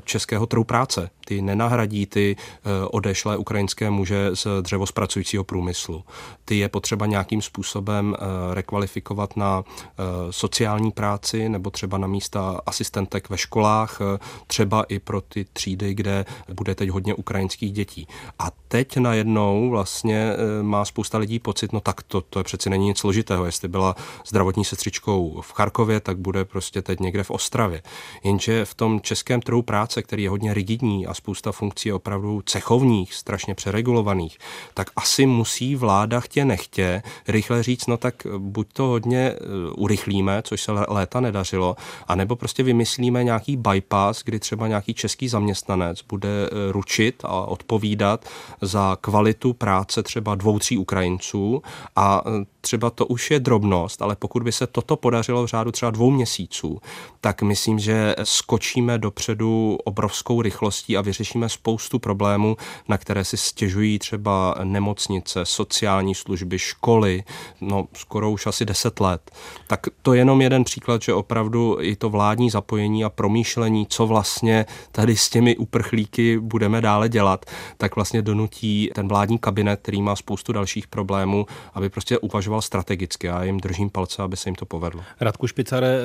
českého 0.03 0.45
trhu 0.45 0.63
práce 0.63 1.09
ty 1.25 1.41
nenahradí 1.41 2.05
ty 2.05 2.35
eh, 2.39 2.69
odešlé 2.87 3.37
ukrajinské 3.37 3.89
muže 3.89 4.29
z 4.33 4.47
dřevospracujícího 4.61 5.43
průmyslu. 5.43 6.03
Ty 6.45 6.57
je 6.57 6.69
potřeba 6.69 7.05
nějakým 7.05 7.41
způsobem 7.41 8.15
eh, 8.15 8.53
rekvalifikovat 8.53 9.37
na 9.37 9.63
eh, 9.63 10.03
sociální 10.29 10.91
práci 10.91 11.49
nebo 11.49 11.69
třeba 11.69 11.97
na 11.97 12.07
místa 12.07 12.61
asistentek 12.65 13.29
ve 13.29 13.37
školách, 13.37 13.99
třeba 14.47 14.83
i 14.83 14.99
pro 14.99 15.21
ty 15.21 15.42
třídy, 15.53 15.93
kde 15.93 16.25
bude 16.53 16.75
teď 16.75 16.89
hodně 16.89 17.13
ukrajinských 17.13 17.71
dětí. 17.71 18.08
A 18.39 18.51
teď 18.67 18.97
najednou 18.97 19.69
vlastně 19.69 20.34
má 20.62 20.86
spousta 20.86 21.17
lidí 21.17 21.39
pocit, 21.39 21.73
no 21.73 21.79
tak 21.79 22.03
to, 22.03 22.21
to 22.21 22.39
je 22.39 22.43
přeci 22.43 22.69
není 22.69 22.88
nic 22.88 22.97
složitého. 22.97 23.45
Jestli 23.45 23.67
byla 23.67 23.95
zdravotní 24.27 24.65
sestřičkou 24.65 25.41
v 25.41 25.53
Charkově, 25.53 25.99
tak 25.99 26.17
bude 26.17 26.45
prostě 26.45 26.82
teď 26.82 26.99
někde 26.99 27.23
v 27.23 27.32
Ostravě. 27.32 27.82
Jenže 28.23 28.65
v 28.65 28.73
tom 28.73 29.01
českém 29.01 29.41
trhu 29.41 29.62
práce, 29.62 30.01
který 30.01 30.23
je 30.23 30.29
hodně 30.29 30.53
rigidní 30.53 31.08
a 31.08 31.13
spousta 31.13 31.51
funkcí 31.51 31.89
je 31.89 31.93
opravdu 31.93 32.41
cechovních, 32.45 33.13
strašně 33.13 33.56
přeregulovaných, 33.56 34.38
tak 34.73 34.89
asi 34.95 35.25
musí 35.25 35.75
vláda 35.75 36.19
chtě 36.19 36.45
nechtě 36.45 37.03
rychle 37.27 37.63
říct, 37.63 37.88
no 37.88 37.97
tak 37.97 38.27
buď 38.38 38.67
to 38.73 38.84
hodně 38.84 39.19
eh, 39.19 39.38
urychlíme, 39.77 40.41
což 40.45 40.62
se 40.62 40.71
léta 40.71 41.19
nedařilo, 41.19 41.75
anebo 42.08 42.36
prostě 42.36 42.63
vymyslíme 42.63 43.23
nějaký 43.23 43.58
bypass, 43.58 44.23
kdy 44.23 44.39
třeba 44.39 44.67
nějaký 44.67 44.93
český 44.93 45.27
zaměstnanec 45.34 46.02
bude 46.02 46.30
eh, 46.30 46.72
ručit 46.72 47.15
a 47.26 47.41
odpovídat 47.41 48.26
za 48.62 48.98
kvalitu 49.02 49.54
práce 49.54 50.04
třeba 50.04 50.36
dvou, 50.36 50.60
tří 50.60 50.78
Ukrajinců 50.78 51.62
a 51.96 52.24
eh, 52.26 52.46
třeba 52.62 52.89
to 52.89 53.06
už 53.06 53.32
je 53.32 53.39
drobnost, 53.39 54.02
ale 54.02 54.15
pokud 54.15 54.43
by 54.43 54.52
se 54.52 54.67
toto 54.67 54.96
podařilo 54.96 55.43
v 55.43 55.48
řádu 55.48 55.72
třeba 55.72 55.91
dvou 55.91 56.12
měsíců, 56.12 56.82
tak 57.22 57.41
myslím, 57.41 57.80
že 57.80 58.15
skočíme 58.24 58.98
dopředu 58.98 59.78
obrovskou 59.84 60.41
rychlostí 60.41 60.98
a 60.98 61.02
vyřešíme 61.02 61.50
spoustu 61.50 62.00
problémů, 62.00 62.58
na 62.88 62.98
které 62.98 63.26
si 63.26 63.38
stěžují 63.38 64.00
třeba 64.00 64.56
nemocnice, 64.63 65.46
sociální 65.46 66.15
služby, 66.15 66.60
školy, 66.60 67.24
no 67.62 67.88
skoro 67.93 68.32
už 68.32 68.48
asi 68.48 68.65
deset 68.65 69.00
let. 69.00 69.32
Tak 69.67 69.88
to 70.02 70.13
je 70.13 70.19
jenom 70.19 70.41
jeden 70.41 70.63
příklad, 70.63 71.02
že 71.02 71.13
opravdu 71.13 71.78
i 71.82 71.96
to 71.96 72.10
vládní 72.10 72.50
zapojení 72.50 73.04
a 73.04 73.10
promýšlení, 73.10 73.88
co 73.89 74.08
vlastně 74.08 74.65
tady 74.91 75.17
s 75.23 75.29
těmi 75.29 75.57
uprchlíky 75.57 76.39
budeme 76.39 76.81
dále 76.81 77.09
dělat, 77.09 77.45
tak 77.77 77.95
vlastně 77.95 78.21
donutí 78.21 78.91
ten 78.95 79.07
vládní 79.07 79.38
kabinet, 79.38 79.79
který 79.79 80.01
má 80.01 80.15
spoustu 80.15 80.53
dalších 80.53 80.88
problémů, 80.88 81.45
aby 81.73 81.89
prostě 81.89 82.17
uvažoval 82.17 82.62
strategicky. 82.62 83.27
Já 83.27 83.43
jim 83.43 83.59
držím 83.59 83.89
palce, 83.89 84.23
aby 84.23 84.38
se 84.38 84.49
jim 84.49 84.55
to 84.55 84.65
povedlo. 84.65 85.03
Radku 85.19 85.47
Špicare, 85.47 85.99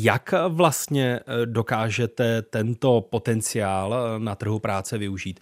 jak 0.00 0.34
vlastně 0.48 1.20
dokážete 1.44 2.42
tento 2.42 3.06
potenciál 3.10 3.94
na 4.18 4.34
trhu 4.34 4.58
práce 4.58 4.98
využít? 4.98 5.40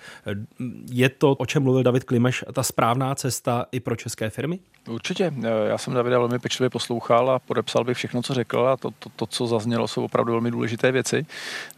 Je 0.90 1.08
to, 1.08 1.32
o 1.32 1.46
čem 1.46 1.62
mluvil 1.62 1.82
David 1.82 2.04
Klimeš, 2.04 2.44
ta 2.52 2.62
správná 2.62 3.14
cesta 3.14 3.66
i 3.72 3.80
pro 3.80 3.96
české 3.96 4.30
firmy? 4.30 4.58
Určitě. 4.88 5.32
Já 5.66 5.78
jsem 5.78 5.94
Davida 5.94 6.18
velmi 6.18 6.38
pečlivě 6.38 6.70
poslouchal 6.70 7.30
a 7.30 7.38
podepsal 7.38 7.84
bych 7.84 7.96
všechno, 7.96 8.22
co 8.22 8.34
řekl 8.34 8.68
a 8.68 8.76
to, 8.76 8.90
to, 8.90 9.08
to, 9.16 9.26
co 9.26 9.46
zaznělo, 9.46 9.88
jsou 9.88 10.04
opravdu 10.04 10.32
velmi 10.32 10.50
důležité 10.50 10.92
věci, 10.92 11.26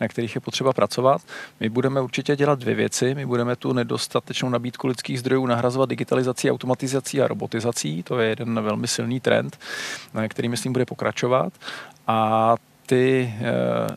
na 0.00 0.08
kterých 0.08 0.34
je 0.34 0.40
potřeba 0.40 0.72
pracovat. 0.72 1.22
My 1.60 1.68
budeme 1.68 2.00
určitě 2.00 2.36
dělat 2.36 2.58
dvě 2.58 2.74
věci. 2.74 3.14
My 3.14 3.26
budeme 3.26 3.56
tu 3.56 3.72
nedostatečnou 3.72 4.48
nabídku 4.48 4.86
lidských 4.86 5.18
zdrojů 5.20 5.46
nahrazovat 5.46 5.88
digitalizací, 5.88 6.50
automatizací 6.50 7.22
a 7.22 7.28
robotizací. 7.28 8.02
To 8.02 8.18
je 8.18 8.28
jeden 8.28 8.62
velmi 8.62 8.88
silný 8.88 9.20
trend, 9.20 9.58
který 10.28 10.48
myslím 10.48 10.72
bude 10.72 10.86
pokračovat. 10.86 11.52
A 12.06 12.54
ty 12.88 13.34
eh, 13.40 13.44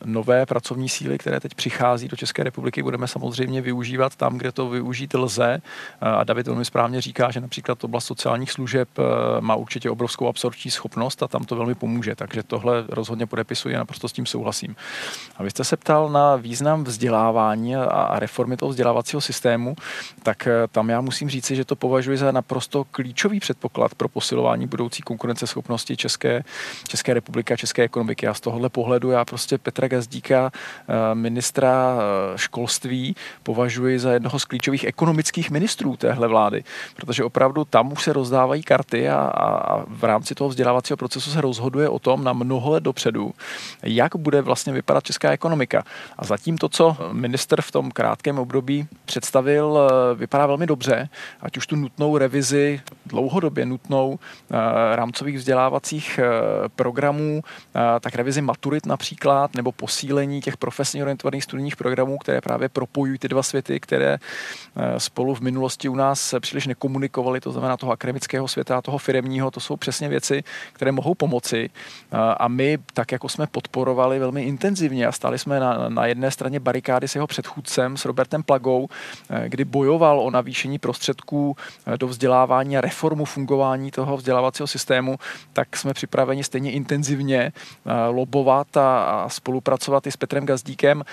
nové 0.05 0.45
pracovní 0.45 0.89
síly, 0.89 1.17
které 1.17 1.39
teď 1.39 1.55
přichází 1.55 2.07
do 2.07 2.17
České 2.17 2.43
republiky, 2.43 2.83
budeme 2.83 3.07
samozřejmě 3.07 3.61
využívat 3.61 4.15
tam, 4.15 4.37
kde 4.37 4.51
to 4.51 4.69
využít 4.69 5.13
lze. 5.13 5.61
Eh, 6.01 6.09
a 6.09 6.23
David 6.23 6.47
velmi 6.47 6.65
správně 6.65 7.01
říká, 7.01 7.31
že 7.31 7.41
například 7.41 7.83
oblast 7.83 8.05
sociálních 8.05 8.51
služeb 8.51 8.89
eh, 8.99 9.01
má 9.41 9.55
určitě 9.55 9.89
obrovskou 9.89 10.27
absorpční 10.27 10.71
schopnost 10.71 11.23
a 11.23 11.27
tam 11.27 11.43
to 11.43 11.55
velmi 11.55 11.75
pomůže. 11.75 12.15
Takže 12.15 12.43
tohle 12.43 12.83
rozhodně 12.89 13.25
podepisuji 13.25 13.75
a 13.75 13.77
naprosto 13.77 14.09
s 14.09 14.13
tím 14.13 14.25
souhlasím. 14.25 14.75
A 15.37 15.43
vy 15.43 15.49
jste 15.49 15.63
se 15.63 15.77
ptal 15.77 16.09
na 16.09 16.35
význam 16.35 16.83
vzdělávání 16.83 17.75
a 17.75 18.19
reformy 18.19 18.57
toho 18.57 18.69
vzdělávacího 18.69 19.21
systému, 19.21 19.75
tak 20.23 20.47
tam 20.71 20.89
já 20.89 21.01
musím 21.01 21.29
říci, 21.29 21.55
že 21.55 21.65
to 21.65 21.75
považuji 21.75 22.17
za 22.17 22.31
naprosto 22.31 22.83
klíčový 22.83 23.39
předpoklad 23.39 23.95
pro 23.95 24.09
posilování 24.09 24.67
budoucí 24.67 25.01
konkurenceschopnosti 25.01 25.97
České, 25.97 26.43
České 26.87 27.13
republiky 27.13 27.53
a 27.53 27.57
České 27.57 27.83
ekonomiky. 27.83 28.25
Já 28.25 28.33
z 28.33 28.39
tohohle 28.39 28.69
pohledu 28.81 29.11
já 29.11 29.25
prostě 29.25 29.57
Petra 29.57 29.87
Gazdíka, 29.87 30.51
eh, 30.51 31.15
ministra 31.15 31.97
eh, 31.97 32.37
školství, 32.37 33.15
považuji 33.43 33.99
za 33.99 34.11
jednoho 34.11 34.39
z 34.39 34.45
klíčových 34.45 34.83
ekonomických 34.83 35.51
ministrů 35.51 35.97
téhle 35.97 36.27
vlády, 36.27 36.63
protože 36.95 37.23
opravdu 37.23 37.65
tam 37.65 37.91
už 37.91 38.03
se 38.03 38.13
rozdávají 38.13 38.63
karty 38.63 39.09
a, 39.09 39.17
a 39.17 39.83
v 39.87 40.03
rámci 40.03 40.35
toho 40.35 40.49
vzdělávacího 40.49 40.97
procesu 40.97 41.31
se 41.31 41.41
rozhoduje 41.41 41.89
o 41.89 41.99
tom 41.99 42.23
na 42.23 42.33
mnoho 42.33 42.71
let 42.71 42.83
dopředu, 42.83 43.33
jak 43.83 44.15
bude 44.15 44.41
vlastně 44.41 44.73
vypadat 44.73 45.03
česká 45.03 45.31
ekonomika. 45.31 45.83
A 46.17 46.25
zatím 46.25 46.57
to, 46.57 46.69
co 46.69 46.97
minister 47.11 47.61
v 47.61 47.71
tom 47.71 47.91
krátkém 47.91 48.39
období 48.39 48.87
představil, 49.05 49.77
eh, 49.77 50.15
vypadá 50.15 50.47
velmi 50.47 50.67
dobře, 50.67 51.09
ať 51.41 51.57
už 51.57 51.67
tu 51.67 51.75
nutnou 51.75 52.17
revizi, 52.17 52.81
dlouhodobě 53.05 53.65
nutnou 53.65 54.19
rámcových 54.95 55.37
vzdělávacích 55.37 56.19
programů, 56.75 57.43
tak 57.99 58.15
revizi 58.15 58.41
matury 58.41 58.70
maturit 58.71 58.85
například, 58.85 59.55
nebo 59.55 59.71
posílení 59.71 60.41
těch 60.41 60.57
profesně 60.57 61.01
orientovaných 61.01 61.43
studijních 61.43 61.75
programů, 61.75 62.17
které 62.17 62.41
právě 62.41 62.69
propojují 62.69 63.19
ty 63.19 63.27
dva 63.27 63.43
světy, 63.43 63.79
které 63.79 64.17
eh, 64.17 64.99
spolu 64.99 65.35
v 65.35 65.41
minulosti 65.41 65.89
u 65.89 65.95
nás 65.95 66.35
příliš 66.39 66.67
nekomunikovaly, 66.67 67.39
to 67.39 67.51
znamená 67.51 67.77
toho 67.77 67.91
akademického 67.91 68.47
světa 68.47 68.77
a 68.77 68.81
toho 68.81 68.97
firemního, 68.97 69.51
to 69.51 69.59
jsou 69.59 69.75
přesně 69.75 70.09
věci, 70.09 70.43
které 70.73 70.91
mohou 70.91 71.15
pomoci. 71.15 71.69
Eh, 71.69 72.17
a 72.39 72.47
my, 72.47 72.77
tak 72.93 73.11
jako 73.11 73.29
jsme 73.29 73.47
podporovali 73.47 74.19
velmi 74.19 74.43
intenzivně 74.43 75.07
a 75.07 75.11
stali 75.11 75.39
jsme 75.39 75.59
na, 75.59 75.89
na 75.89 76.05
jedné 76.05 76.31
straně 76.31 76.59
barikády 76.59 77.07
s 77.07 77.15
jeho 77.15 77.27
předchůdcem, 77.27 77.97
s 77.97 78.05
Robertem 78.05 78.43
Plagou, 78.43 78.87
eh, 79.29 79.49
kdy 79.49 79.65
bojoval 79.65 80.19
o 80.19 80.31
navýšení 80.31 80.79
prostředků 80.79 81.55
do 81.97 82.07
vzdělávání 82.07 82.77
a 82.77 82.81
reformu 82.81 83.25
fungování 83.25 83.91
toho 83.91 84.17
vzdělávacího 84.17 84.67
systému, 84.67 85.19
tak 85.53 85.77
jsme 85.77 85.93
připraveni 85.93 86.43
stejně 86.43 86.71
intenzivně 86.71 87.51
lobovat 88.09 88.60
dělat 88.61 88.77
a, 88.77 89.03
a 89.03 89.29
spolupracovat 89.29 90.07
i 90.07 90.11
s 90.11 90.17
Petrem 90.17 90.45
Gazdíkem, 90.45 91.03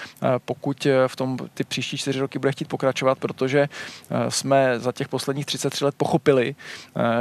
pokud 0.45 0.87
e, 0.87 1.09
v 1.09 1.17
tom 1.17 1.37
ty 1.55 1.65
příští 1.65 1.97
čtyři 1.97 2.21
roky 2.21 2.39
bude 2.39 2.53
chtít 2.53 2.69
pokračovat, 2.69 3.19
protože 3.19 3.61
e, 3.61 4.31
jsme 4.31 4.81
za 4.81 4.93
těch 4.93 5.09
posledních 5.09 5.47
33 5.47 5.85
let 5.85 5.95
pochopili, 5.97 6.55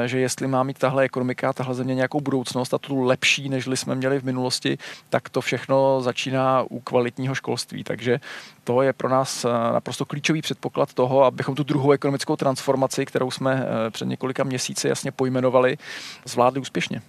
e, 0.03 0.07
že 0.07 0.19
jestli 0.19 0.47
má 0.47 0.63
mít 0.63 0.77
tahle 0.77 1.03
ekonomika, 1.03 1.53
tahle 1.53 1.75
země 1.75 1.95
nějakou 1.95 2.21
budoucnost 2.21 2.73
a 2.73 2.77
tu 2.77 3.01
lepší, 3.01 3.49
než 3.49 3.67
jsme 3.67 3.95
měli 3.95 4.19
v 4.19 4.23
minulosti, 4.23 4.77
tak 5.09 5.29
to 5.29 5.41
všechno 5.41 6.01
začíná 6.01 6.63
u 6.69 6.79
kvalitního 6.79 7.35
školství. 7.35 7.83
Takže 7.83 8.19
to 8.63 8.81
je 8.81 8.93
pro 8.93 9.09
nás 9.09 9.45
naprosto 9.73 10.05
klíčový 10.05 10.41
předpoklad 10.41 10.93
toho, 10.93 11.23
abychom 11.23 11.55
tu 11.55 11.63
druhou 11.63 11.91
ekonomickou 11.91 12.35
transformaci, 12.35 13.05
kterou 13.05 13.31
jsme 13.31 13.65
před 13.89 14.05
několika 14.05 14.43
měsíci 14.43 14.87
jasně 14.87 15.11
pojmenovali, 15.11 15.77
zvládli 16.25 16.59
úspěšně. 16.59 17.01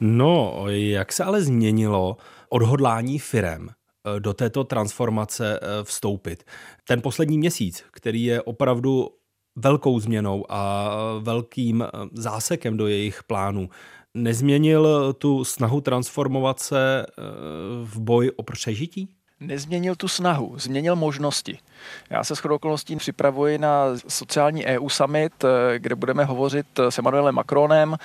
No, 0.00 0.64
jak 0.68 1.12
se 1.12 1.24
ale 1.24 1.42
změnilo 1.42 2.16
odhodlání 2.48 3.18
firem 3.18 3.68
eh, 3.70 4.20
do 4.20 4.34
této 4.34 4.64
transformace 4.64 5.60
eh, 5.62 5.84
vstoupit. 5.84 6.44
Ten 6.84 7.02
poslední 7.02 7.38
měsíc, 7.38 7.84
který 7.90 8.24
je 8.24 8.42
opravdu 8.42 9.08
velkou 9.56 10.00
změnou 10.00 10.44
a 10.48 10.90
velkým 11.18 11.82
eh, 11.82 11.88
zásekem 12.12 12.76
do 12.76 12.86
jejich 12.86 13.22
plánů, 13.24 13.68
nezměnil 14.14 15.12
tu 15.12 15.44
snahu 15.44 15.80
transformovat 15.80 16.60
se 16.60 17.06
v 17.84 17.98
boj 18.00 18.30
o 18.36 18.42
přežití? 18.42 19.15
Nezměnil 19.40 19.96
tu 19.96 20.08
snahu, 20.08 20.54
změnil 20.58 20.96
možnosti. 20.96 21.58
Já 22.10 22.24
se 22.24 22.34
shodou 22.34 22.54
okolností 22.54 22.96
připravuji 22.96 23.58
na 23.58 23.84
sociální 24.08 24.66
EU 24.66 24.88
summit, 24.88 25.44
eh, 25.44 25.78
kde 25.78 25.94
budeme 25.94 26.24
hovořit 26.24 26.66
s 26.78 26.98
Emmanuelem 26.98 27.34
Macronem, 27.34 27.96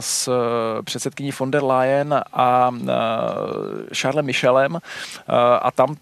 s 0.00 0.28
eh, 0.28 0.82
předsedkyní 0.82 1.30
von 1.38 1.50
der 1.50 1.64
Leyen 1.64 2.22
a 2.32 2.70
eh, 2.82 3.94
Charlesem 3.94 4.26
Michelem 4.26 4.78
a 5.62 5.70
tam 5.70 5.96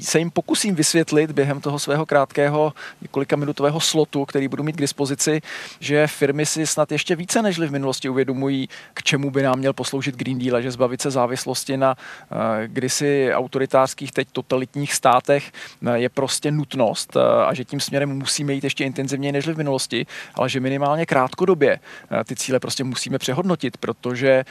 se 0.00 0.18
jim 0.18 0.30
pokusím 0.30 0.74
vysvětlit 0.74 1.30
během 1.30 1.60
toho 1.60 1.78
svého 1.78 2.06
krátkého 2.06 2.72
několika 3.02 3.36
minutového 3.36 3.80
slotu, 3.80 4.24
který 4.24 4.48
budu 4.48 4.62
mít 4.62 4.76
k 4.76 4.80
dispozici, 4.80 5.40
že 5.80 6.06
firmy 6.06 6.46
si 6.46 6.66
snad 6.66 6.92
ještě 6.92 7.16
více 7.16 7.42
než 7.42 7.58
v 7.58 7.70
minulosti 7.70 8.08
uvědomují, 8.08 8.68
k 8.94 9.02
čemu 9.02 9.30
by 9.30 9.42
nám 9.42 9.58
měl 9.58 9.72
posloužit 9.72 10.16
Green 10.16 10.38
Deal, 10.38 10.62
že 10.62 10.70
zbavit 10.70 11.02
se 11.02 11.10
závislosti 11.10 11.76
na 11.76 11.96
uh, 11.96 12.38
kdysi 12.66 13.30
autoritářských, 13.34 14.12
teď 14.12 14.28
totalitních 14.32 14.94
státech 14.94 15.52
uh, 15.82 15.92
je 15.94 16.08
prostě 16.08 16.50
nutnost 16.50 17.16
uh, 17.16 17.22
a 17.22 17.54
že 17.54 17.64
tím 17.64 17.80
směrem 17.80 18.18
musíme 18.18 18.52
jít 18.52 18.64
ještě 18.64 18.84
intenzivněji 18.84 19.32
než 19.32 19.46
v 19.46 19.56
minulosti, 19.56 20.06
ale 20.34 20.48
že 20.48 20.60
minimálně 20.60 21.06
krátkodobě 21.06 21.78
ty 22.24 22.36
cíle 22.36 22.60
prostě 22.60 22.84
musíme 22.84 23.18
přehodnotit, 23.18 23.76
protože, 23.76 24.44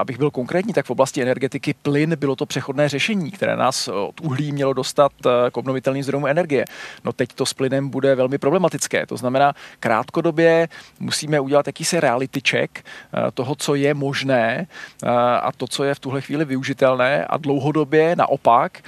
abych 0.00 0.18
byl 0.18 0.30
konkrétní, 0.30 0.72
tak 0.72 0.86
v 0.86 0.90
oblasti 0.90 1.22
energetiky 1.22 1.74
plyn 1.82 2.16
bylo 2.16 2.36
to 2.36 2.46
přechodné 2.46 2.88
řešení, 2.88 3.30
které 3.30 3.56
nás 3.56 3.88
od 3.88 4.20
uhlí 4.32 4.52
mělo 4.52 4.72
dostat 4.72 5.12
k 5.52 5.56
obnovitelným 5.56 6.02
zdrojům 6.02 6.26
energie. 6.26 6.64
No 7.04 7.12
teď 7.12 7.28
to 7.34 7.46
s 7.46 7.52
plynem 7.52 7.88
bude 7.88 8.14
velmi 8.14 8.38
problematické. 8.38 9.06
To 9.06 9.16
znamená, 9.16 9.52
krátkodobě 9.80 10.68
musíme 11.00 11.40
udělat 11.40 11.66
jakýsi 11.66 12.00
reality 12.00 12.40
check 12.40 12.80
toho, 13.34 13.54
co 13.54 13.74
je 13.74 13.94
možné 13.94 14.66
a 15.42 15.52
to, 15.56 15.68
co 15.68 15.84
je 15.84 15.94
v 15.94 15.98
tuhle 15.98 16.20
chvíli 16.20 16.44
využitelné 16.44 17.24
a 17.24 17.36
dlouhodobě 17.36 18.16
naopak 18.16 18.80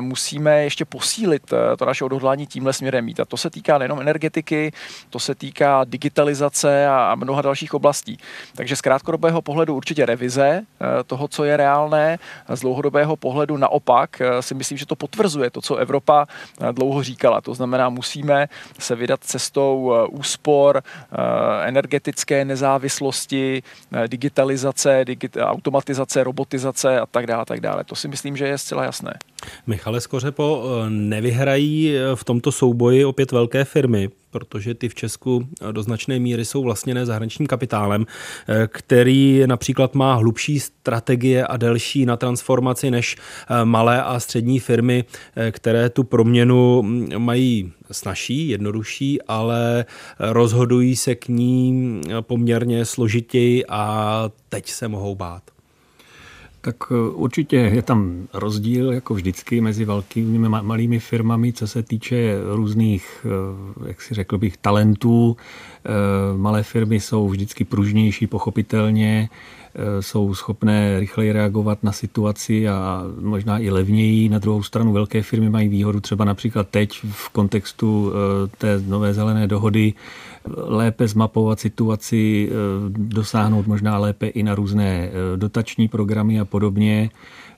musíme 0.00 0.62
ještě 0.62 0.84
posílit 0.84 1.42
to 1.78 1.84
naše 1.84 2.04
odhodlání 2.04 2.46
tímhle 2.46 2.72
směrem 2.72 3.04
mít. 3.04 3.20
A 3.20 3.24
to 3.24 3.36
se 3.36 3.50
týká 3.50 3.78
nejenom 3.78 4.00
energetiky, 4.00 4.72
to 5.10 5.18
se 5.18 5.34
týká 5.34 5.84
digitalizace 5.84 6.86
a 6.86 7.14
mnoha 7.14 7.42
dalších 7.42 7.74
oblastí. 7.74 8.18
Takže 8.54 8.76
z 8.76 8.80
krátkodobého 8.80 9.42
pohledu 9.42 9.74
určitě 9.74 10.06
revize 10.06 10.62
toho, 11.06 11.28
co 11.28 11.44
je 11.44 11.56
reálné, 11.56 12.18
z 12.48 12.60
dlouhodobého 12.60 13.16
pohledu 13.16 13.56
naopak 13.56 14.22
si 14.40 14.54
myslím, 14.54 14.78
že 14.78 14.86
to 14.86 14.91
potvrzuje 14.96 15.50
to, 15.50 15.60
co 15.60 15.76
Evropa 15.76 16.26
dlouho 16.72 17.02
říkala. 17.02 17.40
To 17.40 17.54
znamená, 17.54 17.88
musíme 17.88 18.48
se 18.78 18.94
vydat 18.94 19.20
cestou 19.24 19.92
úspor, 20.10 20.82
energetické 21.62 22.44
nezávislosti, 22.44 23.62
digitalizace, 24.06 25.04
digit- 25.04 25.42
automatizace, 25.42 26.24
robotizace 26.24 27.00
a 27.00 27.06
tak 27.06 27.26
dále, 27.26 27.44
tak 27.44 27.60
dále. 27.60 27.84
To 27.84 27.94
si 27.94 28.08
myslím, 28.08 28.36
že 28.36 28.46
je 28.46 28.58
zcela 28.58 28.84
jasné. 28.84 29.14
Michale 29.66 30.00
Skořepo, 30.00 30.64
nevyhrají 30.88 31.94
v 32.14 32.24
tomto 32.24 32.52
souboji 32.52 33.04
opět 33.04 33.32
velké 33.32 33.64
firmy, 33.64 34.10
protože 34.30 34.74
ty 34.74 34.88
v 34.88 34.94
Česku 34.94 35.48
do 35.72 35.82
značné 35.82 36.18
míry 36.18 36.44
jsou 36.44 36.62
vlastněné 36.62 37.06
zahraničním 37.06 37.46
kapitálem, 37.46 38.06
který 38.66 39.42
například 39.46 39.94
má 39.94 40.14
hlubší 40.14 40.60
strategie 40.60 41.46
a 41.46 41.56
delší 41.56 42.06
na 42.06 42.16
transformaci 42.16 42.90
než 42.90 43.16
malé 43.64 44.02
a 44.02 44.20
střední 44.20 44.60
firmy, 44.60 45.04
které 45.50 45.90
tu 45.90 46.04
proměnu 46.04 46.82
mají 47.18 47.72
snažší, 47.90 48.48
jednodušší, 48.48 49.22
ale 49.22 49.84
rozhodují 50.18 50.96
se 50.96 51.14
k 51.14 51.28
ní 51.28 52.00
poměrně 52.20 52.84
složitěji 52.84 53.66
a 53.66 54.24
teď 54.48 54.70
se 54.70 54.88
mohou 54.88 55.14
bát. 55.14 55.42
Tak 56.64 56.76
eh, 56.90 56.94
určitě 57.14 57.56
je 57.56 57.82
tam 57.82 58.26
rozdíl, 58.32 58.92
jako 58.92 59.14
vždycky, 59.14 59.60
mezi 59.60 59.84
velkými 59.84 60.46
a 60.46 60.62
malými 60.62 60.98
firmami, 60.98 61.52
co 61.52 61.66
se 61.66 61.82
týče 61.82 62.34
různých, 62.54 63.26
eh, 63.26 63.88
jak 63.88 64.02
si 64.02 64.14
řekl 64.14 64.38
bych, 64.38 64.56
talentů. 64.56 65.36
Eh, 65.36 65.90
malé 66.36 66.62
firmy 66.62 67.00
jsou 67.00 67.28
vždycky 67.28 67.64
pružnější, 67.64 68.26
pochopitelně, 68.26 69.28
jsou 70.00 70.34
schopné 70.34 71.00
rychleji 71.00 71.32
reagovat 71.32 71.78
na 71.82 71.92
situaci 71.92 72.68
a 72.68 73.04
možná 73.20 73.58
i 73.58 73.70
levněji. 73.70 74.28
Na 74.28 74.38
druhou 74.38 74.62
stranu 74.62 74.92
velké 74.92 75.22
firmy 75.22 75.50
mají 75.50 75.68
výhodu 75.68 76.00
třeba 76.00 76.24
například 76.24 76.68
teď 76.68 77.00
v 77.10 77.28
kontextu 77.28 78.12
té 78.58 78.82
nové 78.86 79.14
zelené 79.14 79.46
dohody, 79.46 79.94
lépe 80.46 81.08
zmapovat 81.08 81.60
situaci, 81.60 82.48
eh, 82.50 82.54
dosáhnout 82.96 83.66
možná 83.66 83.98
lépe 83.98 84.26
i 84.26 84.42
na 84.42 84.54
různé 84.54 85.08
eh, 85.08 85.36
dotační 85.36 85.88
programy 85.88 86.40
a 86.40 86.44
podobně. 86.44 87.10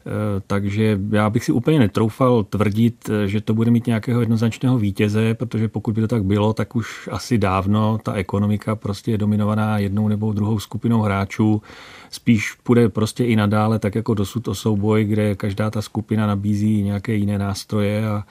Eh, 0.07 0.11
takže 0.47 1.01
já 1.11 1.31
bych 1.31 1.45
si 1.45 1.53
úplně 1.53 1.79
netroufal 1.79 2.45
tvrdit, 2.45 3.11
že 3.27 3.41
to 3.41 3.55
bude 3.55 3.71
mít 3.71 3.87
nějakého 3.87 4.21
jednoznačného 4.21 4.79
vítěze, 4.79 5.35
protože 5.35 5.69
pokud 5.69 5.95
by 5.95 6.01
to 6.01 6.09
tak 6.09 6.25
bylo, 6.25 6.53
tak 6.53 6.77
už 6.77 7.09
asi 7.13 7.39
dávno 7.39 7.99
ta 8.03 8.13
ekonomika 8.13 8.77
prostě 8.77 9.11
je 9.11 9.19
dominovaná 9.19 9.79
jednou 9.79 10.09
nebo 10.09 10.33
druhou 10.33 10.59
skupinou 10.59 11.01
hráčů. 11.01 11.63
Spíš 12.11 12.53
půjde 12.63 12.89
prostě 12.89 13.25
i 13.25 13.37
nadále, 13.37 13.79
tak 13.79 13.95
jako 13.95 14.15
dosud 14.15 14.49
o 14.49 14.55
souboj, 14.55 15.05
kde 15.05 15.35
každá 15.35 15.71
ta 15.71 15.83
skupina 15.83 16.27
nabízí 16.27 16.83
nějaké 16.83 17.15
jiné 17.15 17.39
nástroje 17.39 18.09
a, 18.09 18.25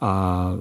a 0.00 0.50
e, 0.52 0.56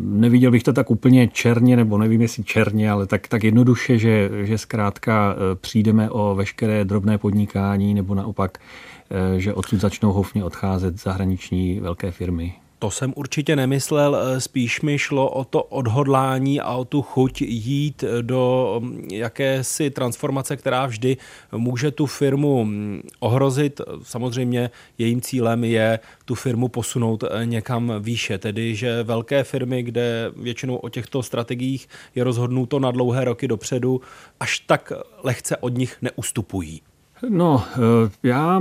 neviděl 0.00 0.50
bych 0.50 0.62
to 0.62 0.72
tak 0.72 0.90
úplně 0.90 1.28
černě, 1.28 1.76
nebo 1.76 1.98
nevím 1.98 2.20
jestli 2.20 2.44
černě, 2.44 2.90
ale 2.90 3.06
tak, 3.06 3.28
tak 3.28 3.44
jednoduše, 3.44 3.98
že, 3.98 4.30
že 4.42 4.58
zkrátka 4.58 5.34
e, 5.34 5.54
přijdeme 5.54 6.10
o 6.10 6.34
veškeré 6.34 6.84
drobné 6.84 7.18
podnikání, 7.18 7.94
nebo 7.94 8.14
naopak, 8.14 8.58
e, 9.36 9.40
že 9.40 9.54
odsud 9.54 9.80
začnou 9.80 10.12
houfně 10.12 10.44
odcházet 10.44 11.00
zahraniční 11.00 11.80
velké 11.80 12.10
firmy. 12.10 12.54
To 12.78 12.90
jsem 12.90 13.12
určitě 13.16 13.56
nemyslel, 13.56 14.16
eh, 14.16 14.40
spíš 14.40 14.80
mi 14.80 14.98
šlo 14.98 15.30
o 15.30 15.44
to 15.44 15.62
odhodlání 15.62 16.60
a 16.60 16.74
o 16.74 16.84
tu 16.84 17.02
chuť 17.02 17.42
jít 17.42 18.04
do 18.22 18.76
mm, 18.82 19.08
jakési 19.12 19.90
transformace, 19.90 20.56
která 20.56 20.86
vždy 20.86 21.16
může 21.52 21.90
tu 21.90 22.06
firmu 22.06 22.64
mm, 22.64 23.02
ohrozit. 23.20 23.80
Samozřejmě 24.02 24.70
jejím 24.98 25.20
cílem 25.20 25.64
je 25.64 25.98
tu 26.24 26.34
firmu 26.34 26.68
posunout 26.68 27.24
eh, 27.24 27.46
někam 27.46 27.92
výše, 28.00 28.38
tedy 28.38 28.74
že 28.74 29.02
velké 29.02 29.44
firmy, 29.44 29.82
kde 29.82 30.32
většinou 30.36 30.76
o 30.76 30.88
těchto 30.88 31.22
strategiích 31.22 31.88
je 32.14 32.24
rozhodnuto 32.24 32.78
na 32.78 32.90
dlouhé 32.90 33.24
roky 33.24 33.48
dopředu, 33.48 34.00
až 34.40 34.58
tak 34.58 34.92
lehce 35.22 35.56
od 35.56 35.78
nich 35.78 35.96
neustupují. 36.02 36.82
No, 37.28 37.64
eh, 37.74 38.10
já 38.22 38.60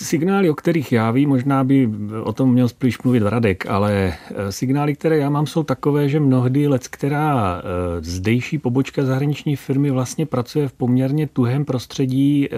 signály, 0.00 0.50
o 0.50 0.54
kterých 0.54 0.92
já 0.92 1.10
vím, 1.10 1.28
možná 1.28 1.64
by 1.64 1.90
o 2.22 2.32
tom 2.32 2.52
měl 2.52 2.68
spíš 2.68 3.02
mluvit 3.02 3.22
Radek, 3.22 3.66
ale 3.66 3.92
eh, 3.94 4.52
signály, 4.52 4.94
které 4.94 5.16
já 5.18 5.30
mám, 5.30 5.46
jsou 5.46 5.62
takové, 5.62 6.08
že 6.08 6.20
mnohdy 6.20 6.68
let, 6.68 6.88
která 6.88 7.58
eh, 7.58 7.62
zdejší 8.00 8.58
pobočka 8.58 9.04
zahraniční 9.04 9.56
firmy 9.56 9.90
vlastně 9.90 10.26
pracuje 10.26 10.68
v 10.68 10.72
poměrně 10.72 11.26
tuhém 11.26 11.64
prostředí, 11.64 12.48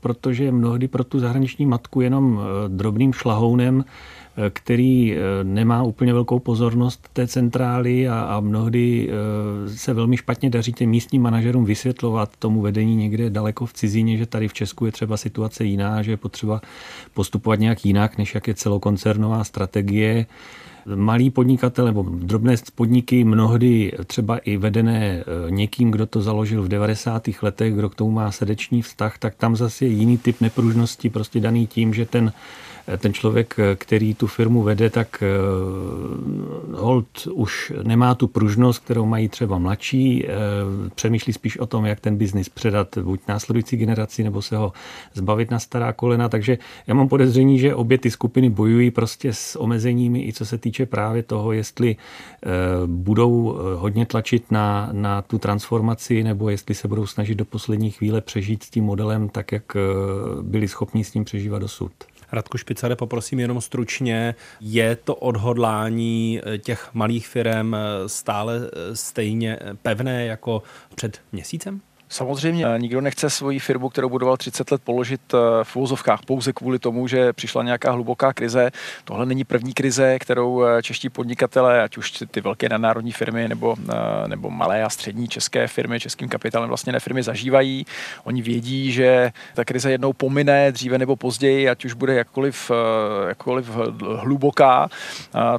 protože 0.00 0.52
mnohdy 0.52 0.88
pro 0.88 1.04
tu 1.04 1.18
zahraniční 1.18 1.66
matku 1.66 2.00
jenom 2.00 2.40
drobným 2.68 3.12
šlahounem 3.12 3.84
který 4.50 5.14
eh, 5.14 5.18
nemá 5.42 5.82
úplně 5.82 6.12
velkou 6.12 6.38
pozornost 6.38 7.08
té 7.12 7.26
centrály 7.26 8.08
a, 8.08 8.20
a 8.20 8.40
mnohdy 8.40 9.10
eh, 9.10 9.68
se 9.68 9.94
velmi 9.94 10.16
špatně 10.16 10.50
daří 10.50 10.72
těm 10.72 10.90
místním 10.90 11.22
manažerům 11.22 11.64
vysvětlovat 11.64 12.36
tomu 12.38 12.60
vedení 12.60 12.96
někde 12.96 13.30
daleko 13.30 13.66
v 13.66 13.72
cizině, 13.72 14.16
že 14.16 14.26
tady 14.26 14.48
v 14.48 14.52
Česku 14.52 14.86
je 14.86 14.92
třeba 14.92 15.16
situace 15.16 15.64
jiná, 15.64 16.02
že 16.02 16.10
je 16.10 16.16
potřeba 16.16 16.60
postupovat 17.14 17.60
nějak 17.60 17.84
jinak, 17.84 18.18
než 18.18 18.34
jak 18.34 18.48
je 18.48 18.54
celokoncernová 18.54 19.44
strategie 19.44 20.26
malý 20.94 21.30
podnikatel 21.30 21.84
nebo 21.84 22.02
drobné 22.02 22.54
podniky 22.74 23.24
mnohdy 23.24 23.92
třeba 24.06 24.38
i 24.38 24.56
vedené 24.56 25.00
eh, 25.06 25.50
někým, 25.50 25.90
kdo 25.90 26.06
to 26.06 26.22
založil 26.22 26.62
v 26.62 26.68
90. 26.68 27.28
letech, 27.42 27.74
kdo 27.74 27.90
k 27.90 27.94
tomu 27.94 28.10
má 28.10 28.32
srdeční 28.32 28.82
vztah, 28.82 29.18
tak 29.18 29.34
tam 29.34 29.56
zase 29.56 29.84
je 29.84 29.88
jiný 29.88 30.18
typ 30.18 30.40
nepružnosti, 30.40 31.10
prostě 31.10 31.40
daný 31.40 31.66
tím, 31.66 31.94
že 31.94 32.06
ten 32.06 32.32
ten 32.96 33.12
člověk, 33.12 33.56
který 33.74 34.14
tu 34.14 34.26
firmu 34.26 34.62
vede, 34.62 34.90
tak 34.90 35.22
eh, 35.22 35.26
hold 36.76 37.06
už 37.32 37.72
nemá 37.82 38.14
tu 38.14 38.28
pružnost, 38.28 38.84
kterou 38.84 39.06
mají 39.06 39.28
třeba 39.28 39.58
mladší, 39.58 40.26
eh, 40.26 40.30
přemýšlí 40.94 41.32
spíš 41.32 41.58
o 41.58 41.66
tom, 41.66 41.86
jak 41.86 42.00
ten 42.00 42.16
biznis 42.16 42.48
předat 42.48 42.98
buď 42.98 43.20
následující 43.28 43.76
generaci, 43.76 44.24
nebo 44.24 44.42
se 44.42 44.56
ho 44.56 44.72
zbavit 45.14 45.50
na 45.50 45.58
stará 45.58 45.92
kolena, 45.92 46.28
takže 46.28 46.58
já 46.86 46.94
mám 46.94 47.08
podezření, 47.08 47.58
že 47.58 47.74
obě 47.74 47.98
ty 47.98 48.10
skupiny 48.10 48.50
bojují 48.50 48.90
prostě 48.90 49.32
s 49.32 49.60
omezeními, 49.60 50.28
i 50.28 50.32
co 50.32 50.46
se 50.46 50.58
týče 50.58 50.86
právě 50.86 51.22
toho, 51.22 51.52
jestli 51.52 51.96
eh, 51.96 52.48
budou 52.86 53.58
hodně 53.76 54.06
tlačit 54.06 54.50
na, 54.50 54.88
na 54.92 55.22
tu 55.22 55.38
transformaci, 55.38 56.22
nebo 56.22 56.50
jestli 56.50 56.74
se 56.74 56.88
budou 56.88 57.06
snažit 57.06 57.34
do 57.34 57.44
poslední 57.44 57.90
chvíle 57.90 58.20
přežít 58.20 58.62
s 58.62 58.70
tím 58.70 58.84
modelem 58.84 59.28
tak, 59.28 59.52
jak 59.52 59.76
byli 60.42 60.68
schopni 60.68 61.04
s 61.04 61.14
ním 61.14 61.24
přežívat 61.24 61.58
dosud. 61.58 61.92
Radku 62.32 62.58
Špicare, 62.58 62.96
poprosím 62.96 63.40
jenom 63.40 63.60
stručně, 63.60 64.34
je 64.60 64.96
to 64.96 65.14
odhodlání 65.14 66.40
eh, 66.44 66.58
těch 66.58 66.90
malých 66.94 67.28
firm 67.28 67.74
eh, 67.74 67.78
stále 68.06 68.56
eh, 68.56 68.96
stejně 68.96 69.58
pevné 69.82 70.26
jako 70.26 70.62
před 70.94 71.20
měsícem? 71.32 71.80
Samozřejmě 72.08 72.66
nikdo 72.78 73.00
nechce 73.00 73.30
svoji 73.30 73.58
firmu, 73.58 73.88
kterou 73.88 74.08
budoval 74.08 74.36
30 74.36 74.70
let, 74.70 74.82
položit 74.84 75.20
eh, 75.34 75.38
v 75.64 75.76
úvozovkách 75.76 76.20
pouze 76.26 76.52
kvůli 76.52 76.78
tomu, 76.78 77.08
že 77.08 77.32
přišla 77.32 77.62
nějaká 77.62 77.92
hluboká 77.92 78.32
krize. 78.32 78.70
Tohle 79.04 79.26
není 79.26 79.44
první 79.44 79.74
krize, 79.74 80.18
kterou 80.18 80.64
eh, 80.64 80.82
čeští 80.82 81.08
podnikatelé, 81.08 81.82
ať 81.82 81.98
už 81.98 82.24
ty 82.30 82.40
velké 82.40 82.68
nadnárodní 82.68 83.12
firmy 83.12 83.48
nebo, 83.48 83.76
eh, 83.88 84.28
nebo 84.28 84.50
malé 84.50 84.84
a 84.84 84.90
střední 84.90 85.28
české 85.28 85.66
firmy, 85.66 86.00
českým 86.00 86.28
kapitálem 86.28 86.68
vlastně 86.68 86.92
ne 86.92 87.00
firmy 87.00 87.22
zažívají. 87.22 87.86
Oni 88.24 88.42
vědí, 88.42 88.92
že 88.92 89.32
ta 89.54 89.64
krize 89.64 89.90
jednou 89.90 90.12
pomine 90.12 90.72
dříve 90.72 90.98
nebo 90.98 91.16
později, 91.16 91.68
ať 91.68 91.84
už 91.84 91.92
bude 91.92 92.14
jakkoliv, 92.14 92.70
jakkoliv 93.28 93.68
hluboká. 94.16 94.88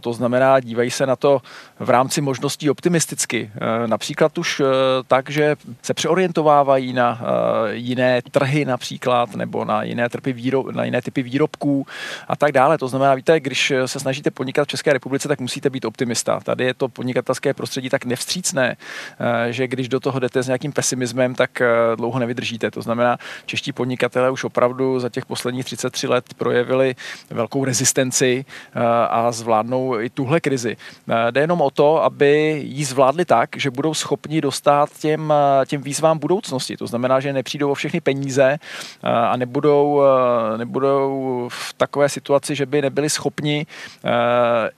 To 0.02 0.14
znamená, 0.14 0.60
dívají 0.60 0.91
se 0.91 1.06
na 1.06 1.16
to 1.16 1.41
v 1.80 1.89
rámci 1.89 2.22
možností 2.22 2.70
optimisticky. 2.70 3.52
Například 3.86 4.38
už 4.38 4.62
tak, 5.08 5.30
že 5.30 5.56
se 5.82 5.93
přeorientují 5.93 6.39
přeorientovávají 6.40 6.94
na 6.94 7.22
jiné 7.72 8.22
trhy 8.32 8.66
například, 8.66 9.36
nebo 9.36 9.66
na 9.66 9.84
jiné, 9.84 10.10
typy 10.10 10.34
výrob, 10.34 10.72
na 10.72 10.84
jiné 10.84 11.02
typy 11.02 11.24
výrobků 11.24 11.86
a 12.28 12.36
tak 12.36 12.52
dále. 12.52 12.78
To 12.78 12.88
znamená, 12.88 13.16
víte, 13.16 13.40
když 13.40 13.74
se 13.86 14.00
snažíte 14.00 14.32
podnikat 14.32 14.64
v 14.64 14.68
České 14.68 14.94
republice, 14.94 15.28
tak 15.28 15.40
musíte 15.40 15.70
být 15.70 15.86
optimista. 15.86 16.40
Tady 16.40 16.66
je 16.66 16.74
to 16.74 16.88
podnikatelské 16.88 17.54
prostředí 17.54 17.90
tak 17.90 18.06
nevstřícné, 18.06 18.78
že 19.50 19.68
když 19.68 19.90
do 19.90 20.00
toho 20.00 20.20
jdete 20.20 20.44
s 20.44 20.48
nějakým 20.48 20.72
pesimismem, 20.72 21.36
tak 21.36 21.62
dlouho 21.96 22.20
nevydržíte. 22.20 22.72
To 22.72 22.82
znamená, 22.82 23.18
čeští 23.46 23.72
podnikatelé 23.72 24.32
už 24.32 24.44
opravdu 24.44 25.00
za 25.00 25.10
těch 25.10 25.26
posledních 25.26 25.66
33 25.66 26.08
let 26.08 26.26
projevili 26.38 26.96
velkou 27.30 27.66
rezistenci 27.66 28.46
a 29.10 29.32
zvládnou 29.32 30.00
i 30.00 30.10
tuhle 30.10 30.40
krizi. 30.40 30.78
Jde 31.32 31.42
jenom 31.42 31.62
o 31.62 31.70
to, 31.70 32.04
aby 32.04 32.62
ji 32.66 32.86
zvládli 32.86 33.26
tak, 33.26 33.50
že 33.58 33.72
budou 33.72 33.94
schopni 33.94 34.42
dostat 34.42 34.90
těm, 35.00 35.34
těm 35.66 35.82
výzvám 35.82 36.20
budoucnosti. 36.30 36.78
To 36.78 36.88
znamená, 36.88 37.20
že 37.20 37.34
nepřijdou 37.34 37.72
o 37.72 37.74
všechny 37.74 38.02
peníze 38.02 38.58
a 39.04 39.38
nebudou, 39.38 40.02
nebudou 40.58 41.50
v 41.52 41.74
takové 41.74 42.10
situaci, 42.10 42.56
že 42.56 42.66
by 42.66 42.82
nebyli 42.82 43.10
schopni 43.10 43.66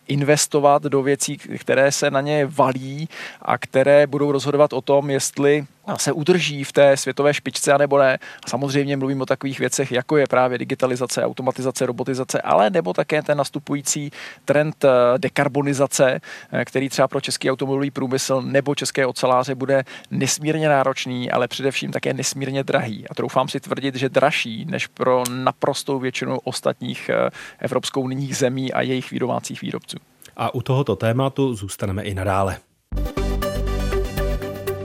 investovat 0.08 0.84
do 0.84 1.04
věcí, 1.04 1.38
které 1.38 1.92
se 1.92 2.12
na 2.12 2.22
ně 2.22 2.46
valí 2.46 3.10
a 3.42 3.58
které 3.58 4.08
budou 4.08 4.32
rozhodovat 4.32 4.74
o 4.74 4.82
tom, 4.82 5.10
jestli 5.10 5.66
se 5.98 6.12
udrží 6.12 6.64
v 6.64 6.72
té 6.72 6.98
světové 6.98 7.34
špičce, 7.34 7.74
anebo 7.74 7.98
ne. 7.98 8.20
Samozřejmě 8.48 8.98
mluvím 8.98 9.22
o 9.22 9.26
takových 9.26 9.60
věcech, 9.60 9.92
jako 9.92 10.18
je 10.18 10.28
právě 10.28 10.58
digitalizace, 10.58 11.26
automatizace, 11.26 11.86
robotizace, 11.86 12.42
ale 12.42 12.70
nebo 12.70 12.94
také 12.94 13.22
ten 13.22 13.38
nastupující 13.38 14.12
trend 14.46 14.86
eh, 14.86 14.90
dekarbonizace, 15.18 16.22
eh, 16.52 16.66
který 16.66 16.90
třeba 16.90 17.08
pro 17.08 17.22
český 17.22 17.52
automobilový 17.52 17.92
průmysl 17.92 18.42
nebo 18.42 18.76
české 18.76 19.06
oceláře 19.06 19.56
bude 19.56 19.84
nesmírně 20.12 20.70
náročný, 20.70 21.32
ale 21.32 21.48
především 21.48 21.92
také 21.92 22.14
nesmírně 22.14 22.64
drahý. 22.64 23.08
A 23.10 23.16
troufám 23.16 23.48
si 23.48 23.60
tvrdit, 23.60 23.96
že 23.96 24.10
dražší 24.10 24.66
než 24.66 24.88
pro 24.88 25.24
naprostou 25.30 26.00
většinu 26.00 26.40
ostatních 26.44 27.10
eh, 27.10 27.30
evropskou 27.60 28.08
nyních 28.08 28.38
zemí 28.38 28.74
a 28.74 28.82
jejich 28.82 29.12
výromácích 29.12 29.62
výrobců. 29.62 29.98
A 30.38 30.56
u 30.56 30.62
tohoto 30.62 30.96
tématu 30.96 31.56
zůstaneme 31.56 32.04
i 32.04 32.14
nadále. 32.14 32.58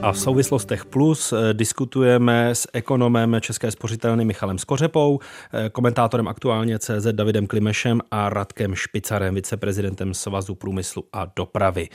A 0.01 0.11
v 0.11 0.19
souvislostech 0.19 0.85
plus 0.85 1.33
eh, 1.33 1.53
diskutujeme 1.53 2.55
s 2.55 2.67
ekonomem 2.73 3.35
České 3.41 3.71
spořitelny 3.71 4.25
Michalem 4.25 4.57
Skořepou, 4.57 5.19
eh, 5.53 5.69
komentátorem 5.69 6.27
aktuálně 6.27 6.79
CZ 6.79 7.05
Davidem 7.11 7.47
Klimešem 7.47 8.01
a 8.11 8.29
Radkem 8.29 8.75
Špicarem, 8.75 9.35
viceprezidentem 9.35 10.13
Svazu 10.13 10.55
průmyslu 10.55 11.03
a 11.13 11.31
dopravy. 11.35 11.89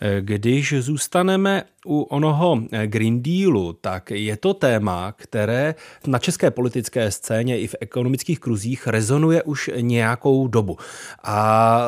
Eh, 0.00 0.20
když 0.20 0.74
zůstaneme 0.78 1.62
u 1.86 2.02
onoho 2.02 2.62
Green 2.86 3.22
Dealu, 3.22 3.72
tak 3.72 4.10
je 4.10 4.36
to 4.36 4.54
téma, 4.54 5.12
které 5.12 5.74
na 6.06 6.18
české 6.18 6.50
politické 6.50 7.10
scéně 7.10 7.58
i 7.60 7.66
v 7.66 7.74
ekonomických 7.80 8.40
kruzích 8.40 8.86
rezonuje 8.86 9.42
už 9.42 9.70
nějakou 9.80 10.48
dobu. 10.48 10.76
A 11.24 11.82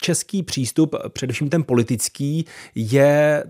český 0.00 0.42
přístup, 0.42 0.96
především 1.08 1.48
ten 1.48 1.64
politický, 1.64 2.44
je 2.74 3.44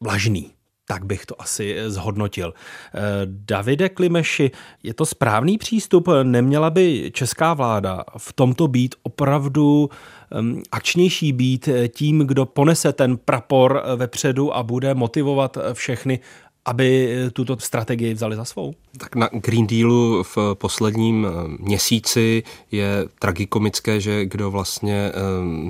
vlažný. 0.00 0.50
Tak 0.88 1.04
bych 1.04 1.26
to 1.26 1.40
asi 1.42 1.76
zhodnotil. 1.86 2.54
Eh, 2.54 3.00
Davide 3.24 3.88
Klimeši, 3.88 4.50
je 4.82 4.94
to 4.94 5.06
správný 5.06 5.58
přístup? 5.58 6.08
Neměla 6.22 6.70
by 6.70 7.10
česká 7.14 7.54
vláda 7.54 8.04
v 8.18 8.32
tomto 8.32 8.68
být 8.68 8.94
opravdu 9.02 9.90
akčnější 10.72 11.32
být 11.32 11.68
tím, 11.88 12.18
kdo 12.18 12.46
ponese 12.46 12.92
ten 12.92 13.16
prapor 13.16 13.82
vepředu 13.96 14.56
a 14.56 14.62
bude 14.62 14.94
motivovat 14.94 15.58
všechny, 15.72 16.20
aby 16.68 17.16
tuto 17.32 17.56
strategii 17.58 18.14
vzali 18.14 18.36
za 18.36 18.44
svou? 18.44 18.74
Tak 18.98 19.16
na 19.16 19.28
Green 19.32 19.66
Dealu 19.66 20.22
v 20.22 20.38
posledním 20.54 21.26
eh, 21.26 21.30
měsíci 21.58 22.42
je 22.70 23.08
tragikomické, 23.18 24.00
že 24.00 24.24
kdo 24.24 24.50
vlastně 24.50 24.94
eh, 24.94 25.12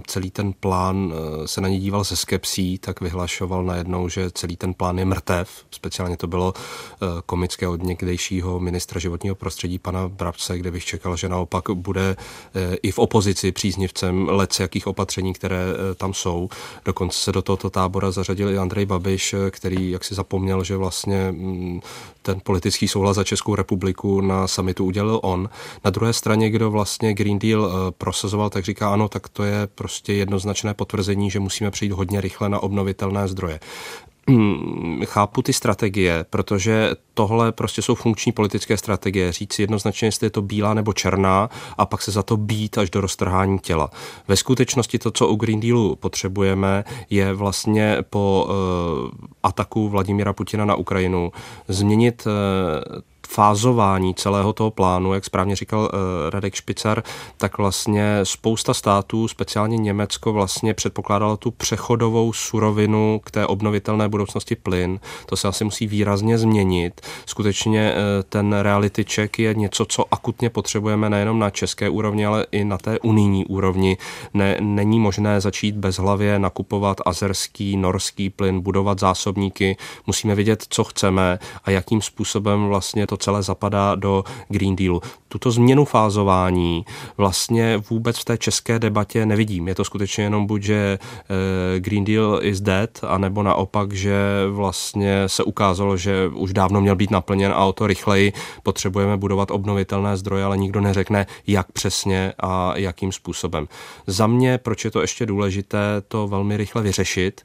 celý 0.06 0.30
ten 0.30 0.52
plán 0.52 1.12
eh, 1.12 1.48
se 1.48 1.60
na 1.60 1.68
ně 1.68 1.78
díval 1.80 2.04
se 2.04 2.16
skepsí, 2.16 2.78
tak 2.78 3.00
vyhlašoval 3.00 3.64
najednou, 3.64 4.08
že 4.08 4.30
celý 4.30 4.56
ten 4.56 4.74
plán 4.74 4.98
je 4.98 5.04
mrtev. 5.04 5.50
Speciálně 5.70 6.16
to 6.16 6.26
bylo 6.26 6.54
komické 7.26 7.68
od 7.68 7.82
někdejšího 7.82 8.60
ministra 8.60 9.00
životního 9.00 9.34
prostředí 9.34 9.78
pana 9.78 10.08
Brabce, 10.08 10.58
kde 10.58 10.70
bych 10.70 10.84
čekal, 10.84 11.16
že 11.16 11.28
naopak 11.28 11.70
bude 11.70 12.16
i 12.82 12.90
v 12.90 12.98
opozici 12.98 13.52
příznivcem 13.52 14.28
lec 14.28 14.60
jakých 14.60 14.86
opatření, 14.86 15.32
které 15.32 15.64
tam 15.96 16.14
jsou. 16.14 16.48
Dokonce 16.84 17.18
se 17.18 17.32
do 17.32 17.42
tohoto 17.42 17.70
tábora 17.70 18.10
zařadil 18.10 18.50
i 18.50 18.58
Andrej 18.58 18.86
Babiš, 18.86 19.34
který 19.50 19.90
jak 19.90 20.04
si 20.04 20.14
zapomněl, 20.14 20.64
že 20.64 20.76
vlastně 20.76 20.87
mm, 21.30 21.80
ten 22.22 22.40
politický 22.44 22.88
souhlas 22.88 23.16
za 23.16 23.24
Českou 23.24 23.54
republiku 23.54 24.20
na 24.20 24.48
samitu 24.48 24.84
udělal 24.84 25.20
on. 25.22 25.48
Na 25.84 25.90
druhé 25.90 26.12
straně, 26.12 26.50
kdo 26.50 26.70
vlastně 26.70 27.14
Green 27.14 27.38
Deal 27.38 27.66
eh, 27.66 27.92
prosazoval, 27.98 28.50
tak 28.50 28.64
říká 28.64 28.92
ano, 28.92 29.08
tak 29.08 29.28
to 29.28 29.44
je 29.44 29.66
prostě 29.66 30.12
jednoznačné 30.12 30.74
potvrzení, 30.74 31.30
že 31.30 31.40
musíme 31.40 31.70
přijít 31.70 31.92
hodně 31.92 32.20
rychle 32.20 32.48
na 32.48 32.60
obnovitelné 32.60 33.28
zdroje. 33.28 33.60
Hmm, 34.30 35.02
chápu 35.04 35.42
ty 35.42 35.52
strategie, 35.52 36.24
protože 36.30 36.90
tohle 37.14 37.52
prostě 37.52 37.82
jsou 37.82 37.94
funkční 37.94 38.32
politické 38.32 38.76
strategie. 38.76 39.32
Říct 39.32 39.58
jednoznačně, 39.58 40.08
jestli 40.08 40.26
je 40.26 40.30
to 40.30 40.42
bílá 40.42 40.74
nebo 40.74 40.92
černá 40.92 41.50
a 41.78 41.86
pak 41.86 42.02
se 42.02 42.10
za 42.10 42.22
to 42.22 42.36
být 42.36 42.78
až 42.78 42.90
do 42.90 43.00
roztrhání 43.00 43.58
těla. 43.58 43.90
Ve 44.28 44.36
skutečnosti 44.36 44.98
to, 44.98 45.10
co 45.10 45.28
u 45.28 45.36
Green 45.36 45.60
Dealu 45.60 45.96
potřebujeme, 45.96 46.84
je 47.10 47.32
vlastně 47.32 47.96
po 48.10 48.48
uh, 48.48 49.07
ataku 49.48 49.88
Vladimira 49.88 50.32
Putina 50.32 50.64
na 50.64 50.74
Ukrajinu 50.74 51.32
změnit 51.68 52.26
uh, 52.26 52.32
fázování 53.28 54.14
celého 54.14 54.52
toho 54.52 54.70
plánu, 54.70 55.14
jak 55.14 55.24
správně 55.24 55.56
říkal 55.56 55.80
uh, 55.80 55.88
Radek 56.30 56.54
Špicar, 56.54 57.02
tak 57.36 57.58
vlastně 57.58 58.20
spousta 58.22 58.74
států, 58.74 59.28
speciálně 59.28 59.76
Německo, 59.76 60.32
vlastně 60.32 60.74
předpokládalo 60.74 61.36
tu 61.36 61.50
přechodovou 61.50 62.32
surovinu 62.32 63.20
k 63.24 63.30
té 63.30 63.46
obnovitelné 63.46 64.08
budoucnosti 64.08 64.56
plyn. 64.56 65.00
To 65.26 65.36
se 65.36 65.48
asi 65.48 65.64
musí 65.64 65.86
výrazně 65.86 66.38
změnit. 66.38 67.00
Skutečně 67.26 67.92
uh, 67.92 68.22
ten 68.28 68.52
reality 68.52 69.04
check 69.04 69.38
je 69.38 69.54
něco, 69.54 69.84
co 69.84 70.04
akutně 70.10 70.50
potřebujeme 70.50 71.10
nejenom 71.10 71.38
na 71.38 71.50
české 71.50 71.88
úrovni, 71.88 72.26
ale 72.26 72.46
i 72.52 72.64
na 72.64 72.78
té 72.78 72.98
unijní 72.98 73.46
úrovni. 73.46 73.96
Ne, 74.34 74.56
není 74.60 75.00
možné 75.00 75.40
začít 75.40 75.76
bezhlavě 75.76 76.38
nakupovat 76.38 77.00
azerský, 77.06 77.76
norský 77.76 78.30
plyn, 78.30 78.60
budovat 78.60 78.98
zásobníky. 78.98 79.76
Musíme 80.06 80.34
vědět, 80.34 80.64
co 80.68 80.84
chceme 80.84 81.38
a 81.64 81.70
jakým 81.70 82.02
způsobem 82.02 82.66
vlastně 82.66 83.06
to 83.06 83.17
celé 83.18 83.42
zapadá 83.42 83.94
do 83.94 84.24
Green 84.48 84.76
Dealu. 84.76 85.00
Tuto 85.28 85.50
změnu 85.50 85.84
fázování 85.84 86.84
vlastně 87.16 87.82
vůbec 87.90 88.18
v 88.18 88.24
té 88.24 88.38
české 88.38 88.78
debatě 88.78 89.26
nevidím. 89.26 89.68
Je 89.68 89.74
to 89.74 89.84
skutečně 89.84 90.24
jenom 90.24 90.46
buď, 90.46 90.62
že 90.62 90.98
eh, 90.98 91.80
Green 91.80 92.04
Deal 92.04 92.38
is 92.42 92.60
dead, 92.60 92.90
anebo 93.06 93.42
naopak, 93.42 93.92
že 93.92 94.18
vlastně 94.50 95.22
se 95.26 95.44
ukázalo, 95.44 95.96
že 95.96 96.28
už 96.28 96.52
dávno 96.52 96.80
měl 96.80 96.96
být 96.96 97.10
naplněn 97.10 97.52
a 97.52 97.64
o 97.64 97.72
to 97.72 97.86
rychleji 97.86 98.32
potřebujeme 98.62 99.16
budovat 99.16 99.50
obnovitelné 99.50 100.16
zdroje, 100.16 100.44
ale 100.44 100.56
nikdo 100.56 100.80
neřekne, 100.80 101.26
jak 101.46 101.72
přesně 101.72 102.32
a 102.40 102.72
jakým 102.76 103.12
způsobem. 103.12 103.68
Za 104.06 104.26
mě, 104.26 104.58
proč 104.58 104.84
je 104.84 104.90
to 104.90 105.00
ještě 105.00 105.26
důležité 105.26 105.78
to 106.08 106.28
velmi 106.28 106.56
rychle 106.56 106.82
vyřešit, 106.82 107.42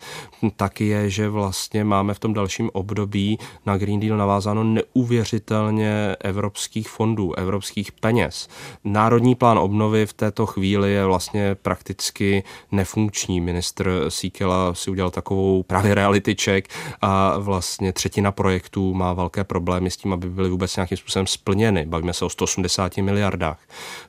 tak 0.56 0.82
je, 0.82 1.10
že 1.10 1.30
vlastně 1.30 1.84
máme 1.84 2.14
v 2.14 2.20
tom 2.20 2.34
dalším 2.34 2.70
období 2.74 3.38
na 3.66 3.78
Green 3.78 4.00
Deal 4.00 4.18
navázáno 4.18 4.64
neuvěřitelné 4.64 5.63
neuvěřitelně 5.72 6.16
evropských 6.20 6.90
fondů, 6.90 7.34
evropských 7.36 7.92
peněz. 7.92 8.48
Národní 8.84 9.36
plán 9.36 9.58
obnovy 9.58 10.06
v 10.06 10.14
této 10.14 10.46
chvíli 10.46 10.94
je 10.94 11.06
vlastně 11.06 11.56
prakticky 11.56 12.44
nefunkční. 12.72 13.42
Ministr 13.42 14.06
Síkela 14.10 14.74
si 14.74 14.92
udělal 14.92 15.12
takovou 15.12 15.64
právě 15.64 15.96
reality 15.96 16.36
check 16.36 16.68
a 17.02 17.38
vlastně 17.38 17.94
třetina 17.94 18.32
projektů 18.32 18.94
má 18.94 19.14
velké 19.14 19.44
problémy 19.44 19.92
s 19.92 19.98
tím, 19.98 20.14
aby 20.14 20.30
byly 20.30 20.50
vůbec 20.50 20.76
nějakým 20.76 20.98
způsobem 20.98 21.28
splněny. 21.28 21.86
Bavíme 21.86 22.14
se 22.14 22.26
o 22.26 22.30
180 22.30 22.98
miliardách. 22.98 23.60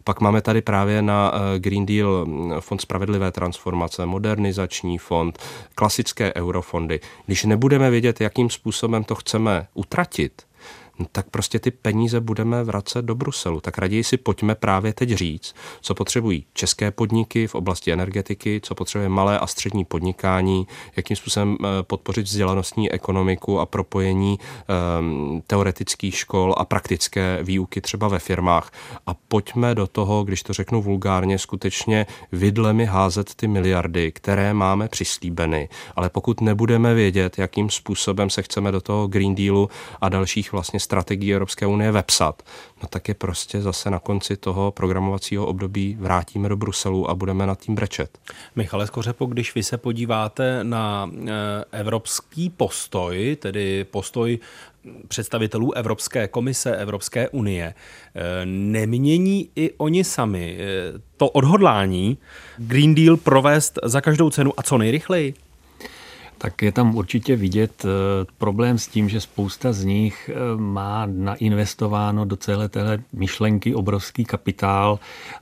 Pak 0.04 0.20
máme 0.20 0.40
tady 0.42 0.62
právě 0.62 1.02
na 1.02 1.32
eh, 1.34 1.58
Green 1.58 1.86
Deal 1.86 2.24
hm, 2.26 2.52
fond 2.60 2.80
spravedlivé 2.80 3.32
transformace, 3.32 4.06
modernizační 4.06 4.98
fond, 4.98 5.38
klasické 5.74 6.34
eurofondy. 6.34 7.00
Když 7.26 7.44
nebudeme 7.44 7.90
vědět, 7.90 8.20
jakým 8.20 8.50
způsobem 8.50 9.04
to 9.04 9.14
chceme 9.14 9.66
utratit, 9.74 10.42
tak 11.12 11.30
prostě 11.30 11.58
ty 11.58 11.70
peníze 11.70 12.20
budeme 12.20 12.64
vracet 12.64 13.04
do 13.04 13.14
Bruselu. 13.14 13.60
Tak 13.60 13.78
raději 13.78 14.04
si 14.04 14.16
pojďme 14.16 14.54
právě 14.54 14.92
teď 14.92 15.10
říct, 15.10 15.54
co 15.80 15.94
potřebují 15.94 16.46
české 16.52 16.90
podniky 16.90 17.46
v 17.46 17.54
oblasti 17.54 17.92
energetiky, 17.92 18.60
co 18.62 18.74
potřebuje 18.74 19.08
malé 19.08 19.38
a 19.38 19.46
střední 19.46 19.84
podnikání, 19.84 20.66
jakým 20.96 21.16
způsobem 21.16 21.56
eh, 21.60 21.82
podpořit 21.82 22.22
vzdělanostní 22.22 22.92
ekonomiku 22.92 23.60
a 23.60 23.66
propojení 23.66 24.38
um, 24.98 25.42
teoretických 25.46 26.16
škol 26.16 26.54
a 26.56 26.64
praktické 26.64 27.38
výuky 27.42 27.80
třeba 27.80 28.08
ve 28.08 28.18
firmách. 28.18 28.70
A 29.06 29.14
pojďme 29.14 29.74
do 29.74 29.86
toho, 29.86 30.24
když 30.24 30.42
to 30.42 30.52
řeknu 30.52 30.82
vulgárně, 30.82 31.38
skutečně 31.38 32.06
vidlemi 32.32 32.84
házet 32.84 33.34
ty 33.34 33.48
miliardy, 33.48 34.12
které 34.12 34.54
máme 34.54 34.88
přislíbeny. 34.88 35.68
Ale 35.96 36.10
pokud 36.10 36.40
nebudeme 36.40 36.94
vědět, 36.94 37.38
jakým 37.38 37.70
způsobem 37.70 38.30
se 38.30 38.42
chceme 38.42 38.72
do 38.72 38.80
toho 38.80 39.06
Green 39.06 39.34
Dealu 39.34 39.68
a 40.00 40.08
dalších 40.08 40.52
vlastně 40.52 40.80
strategií 40.84 41.34
Evropské 41.34 41.66
unie 41.66 41.92
vepsat, 41.92 42.42
no 42.82 42.88
tak 42.88 43.08
je 43.08 43.14
prostě 43.14 43.62
zase 43.62 43.90
na 43.90 43.98
konci 43.98 44.36
toho 44.36 44.70
programovacího 44.72 45.46
období 45.46 45.96
vrátíme 46.00 46.48
do 46.48 46.56
Bruselu 46.56 47.10
a 47.10 47.14
budeme 47.14 47.46
nad 47.46 47.60
tím 47.60 47.74
brečet. 47.74 48.18
Michale 48.56 48.86
Skořepo, 48.86 49.26
když 49.26 49.54
vy 49.54 49.62
se 49.62 49.78
podíváte 49.78 50.64
na 50.64 51.10
eh, 51.12 51.30
evropský 51.72 52.50
postoj, 52.50 53.36
tedy 53.40 53.84
postoj 53.84 54.38
představitelů 55.08 55.72
Evropské 55.72 56.28
komise, 56.28 56.76
Evropské 56.76 57.28
unie, 57.28 57.74
eh, 58.14 58.46
nemění 58.46 59.48
i 59.56 59.72
oni 59.76 60.04
sami 60.04 60.58
eh, 60.58 60.64
to 61.16 61.28
odhodlání 61.28 62.18
Green 62.58 62.94
Deal 62.94 63.16
provést 63.16 63.78
za 63.84 64.00
každou 64.00 64.30
cenu 64.30 64.52
a 64.56 64.62
co 64.62 64.78
nejrychleji? 64.78 65.34
Tak 66.44 66.62
je 66.62 66.72
tam 66.72 66.96
určitě 66.96 67.36
vidět 67.36 67.84
eh, 67.84 67.88
problém 68.38 68.78
s 68.78 68.88
tím, 68.88 69.08
že 69.08 69.20
spousta 69.20 69.72
z 69.72 69.84
nich 69.84 70.30
eh, 70.30 70.56
má 70.56 71.06
nainvestováno 71.06 72.24
do 72.24 72.36
celé 72.36 72.68
téhle 72.68 72.98
myšlenky 73.12 73.74
obrovský 73.74 74.24
kapitál 74.24 74.98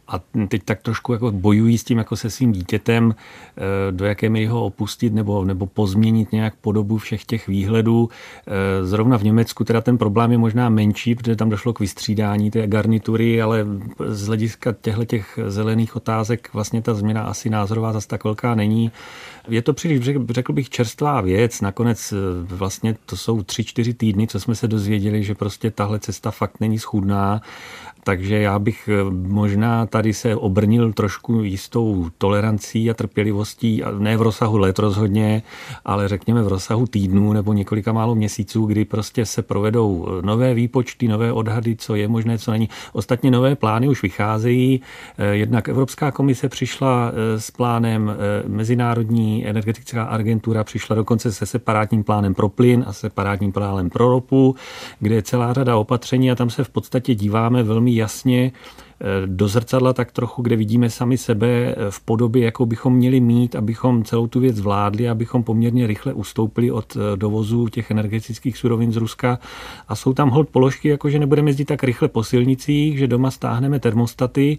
a 0.08 0.20
teď 0.48 0.62
tak 0.64 0.82
trošku 0.82 1.12
jako 1.12 1.30
bojují 1.32 1.78
s 1.78 1.84
tím 1.84 1.98
jako 1.98 2.16
se 2.16 2.30
svým 2.30 2.52
dítětem, 2.52 3.14
eh, 3.14 3.92
do 3.92 4.04
jaké 4.04 4.28
míry 4.28 4.46
ho 4.46 4.64
opustit 4.64 5.14
nebo, 5.14 5.44
nebo 5.44 5.66
pozměnit 5.66 6.32
nějak 6.32 6.54
podobu 6.54 6.98
všech 6.98 7.24
těch 7.24 7.48
výhledů. 7.48 8.08
Zrovna 8.82 9.18
v 9.18 9.22
Německu 9.22 9.64
teda 9.64 9.80
ten 9.80 9.98
problém 9.98 10.32
je 10.32 10.38
možná 10.38 10.68
menší, 10.68 11.14
protože 11.14 11.36
tam 11.36 11.50
došlo 11.50 11.72
k 11.72 11.80
vystřídání 11.80 12.50
té 12.50 12.66
garnitury, 12.66 13.42
ale 13.42 13.66
z 14.06 14.26
hlediska 14.26 14.74
těchto 14.80 15.04
těch 15.04 15.38
zelených 15.46 15.96
otázek 15.96 16.50
vlastně 16.52 16.82
ta 16.82 16.94
změna 16.94 17.22
asi 17.22 17.50
názorová 17.50 17.92
zase 17.92 18.08
tak 18.08 18.24
velká 18.24 18.54
není. 18.54 18.92
Je 19.48 19.62
to 19.62 19.72
příliš, 19.72 20.00
řekl 20.30 20.52
bych, 20.52 20.70
čerstvá 20.70 21.20
věc. 21.20 21.60
Nakonec 21.60 22.12
eh, 22.12 22.16
vlastně 22.42 22.96
to 23.06 23.16
jsou 23.16 23.42
tři, 23.42 23.64
čtyři 23.64 23.94
týdny, 23.94 24.26
co 24.26 24.40
jsme 24.40 24.54
se 24.54 24.68
dozvěděli, 24.68 25.24
že 25.24 25.34
prostě 25.34 25.70
tahle 25.70 25.98
cesta 25.98 26.30
fakt 26.30 26.60
není 26.60 26.78
schůdná 26.78 27.40
takže 28.04 28.38
já 28.38 28.58
bych 28.58 28.88
eh, 28.88 29.10
možná 29.10 29.86
tady 29.86 30.14
se 30.14 30.36
obrnil 30.36 30.92
trošku 30.92 31.42
jistou 31.42 32.10
tolerancí 32.18 32.90
a 32.90 32.94
trpělivostí, 32.94 33.82
ne 33.98 34.16
v 34.16 34.22
rozsahu 34.22 34.56
let 34.56 34.78
rozhodně, 34.78 35.42
ale 35.84 36.08
řekněme 36.08 36.42
v 36.42 36.48
rozsahu 36.48 36.86
týdnů 36.86 37.32
nebo 37.32 37.52
několika 37.52 37.92
málo 37.92 38.14
měsíců, 38.14 38.66
kdy 38.66 38.84
prostě 38.84 39.26
se 39.26 39.42
provedou 39.42 40.08
eh, 40.08 40.26
nové 40.26 40.54
výpočty, 40.54 41.08
nové 41.08 41.32
odhady, 41.32 41.76
co 41.76 41.94
je 41.94 42.08
možné, 42.08 42.38
co 42.38 42.50
není. 42.50 42.68
Ostatně 42.92 43.30
nové 43.30 43.56
plány 43.56 43.88
už 43.88 44.02
vycházejí. 44.02 44.80
Eh, 45.18 45.26
jednak 45.26 45.68
Evropská 45.68 46.10
komise 46.10 46.48
přišla 46.48 47.12
s 47.36 47.50
plánem, 47.50 48.12
Mezinárodní 48.46 49.46
energetická 49.46 50.04
agentura 50.04 50.64
přišla 50.64 50.96
dokonce 50.96 51.32
se 51.32 51.46
separátním 51.46 52.04
plánem 52.04 52.34
pro 52.34 52.48
plyn 52.48 52.84
a 52.86 52.92
separátním 52.92 53.52
plánem 53.52 53.90
pro 53.90 54.08
ropu, 54.08 54.56
kde 55.00 55.14
je 55.14 55.22
celá 55.22 55.52
řada 55.52 55.76
opatření 55.76 56.30
a 56.30 56.34
tam 56.34 56.50
se 56.50 56.64
v 56.64 56.68
podstatě 56.68 57.14
díváme 57.14 57.62
velmi 57.62 57.91
jasně 57.96 58.52
eh, 59.00 59.26
do 59.26 59.48
zrcadla 59.48 59.92
tak 59.92 60.12
trochu, 60.12 60.42
kde 60.42 60.56
vidíme 60.56 60.90
sami 60.90 61.18
sebe 61.18 61.48
eh, 61.48 61.74
v 61.90 62.00
podobě, 62.00 62.44
jakou 62.44 62.66
bychom 62.66 62.94
měli 62.94 63.20
mít, 63.20 63.56
abychom 63.56 64.04
celou 64.04 64.26
tu 64.26 64.40
věc 64.40 64.56
zvládli, 64.56 65.08
abychom 65.08 65.42
poměrně 65.42 65.86
rychle 65.86 66.12
ustoupili 66.12 66.70
od 66.70 66.96
eh, 66.96 67.16
dovozu 67.16 67.68
těch 67.68 67.90
energetických 67.90 68.58
surovin 68.58 68.92
z 68.92 68.96
Ruska. 68.96 69.38
A 69.88 69.96
jsou 69.96 70.12
tam 70.12 70.30
hold 70.30 70.48
položky, 70.48 70.88
jako 70.88 71.10
že 71.10 71.18
nebudeme 71.18 71.50
jezdit 71.50 71.64
tak 71.64 71.84
rychle 71.84 72.08
po 72.08 72.24
silnicích, 72.24 72.98
že 72.98 73.06
doma 73.06 73.30
stáhneme 73.30 73.80
termostaty, 73.80 74.58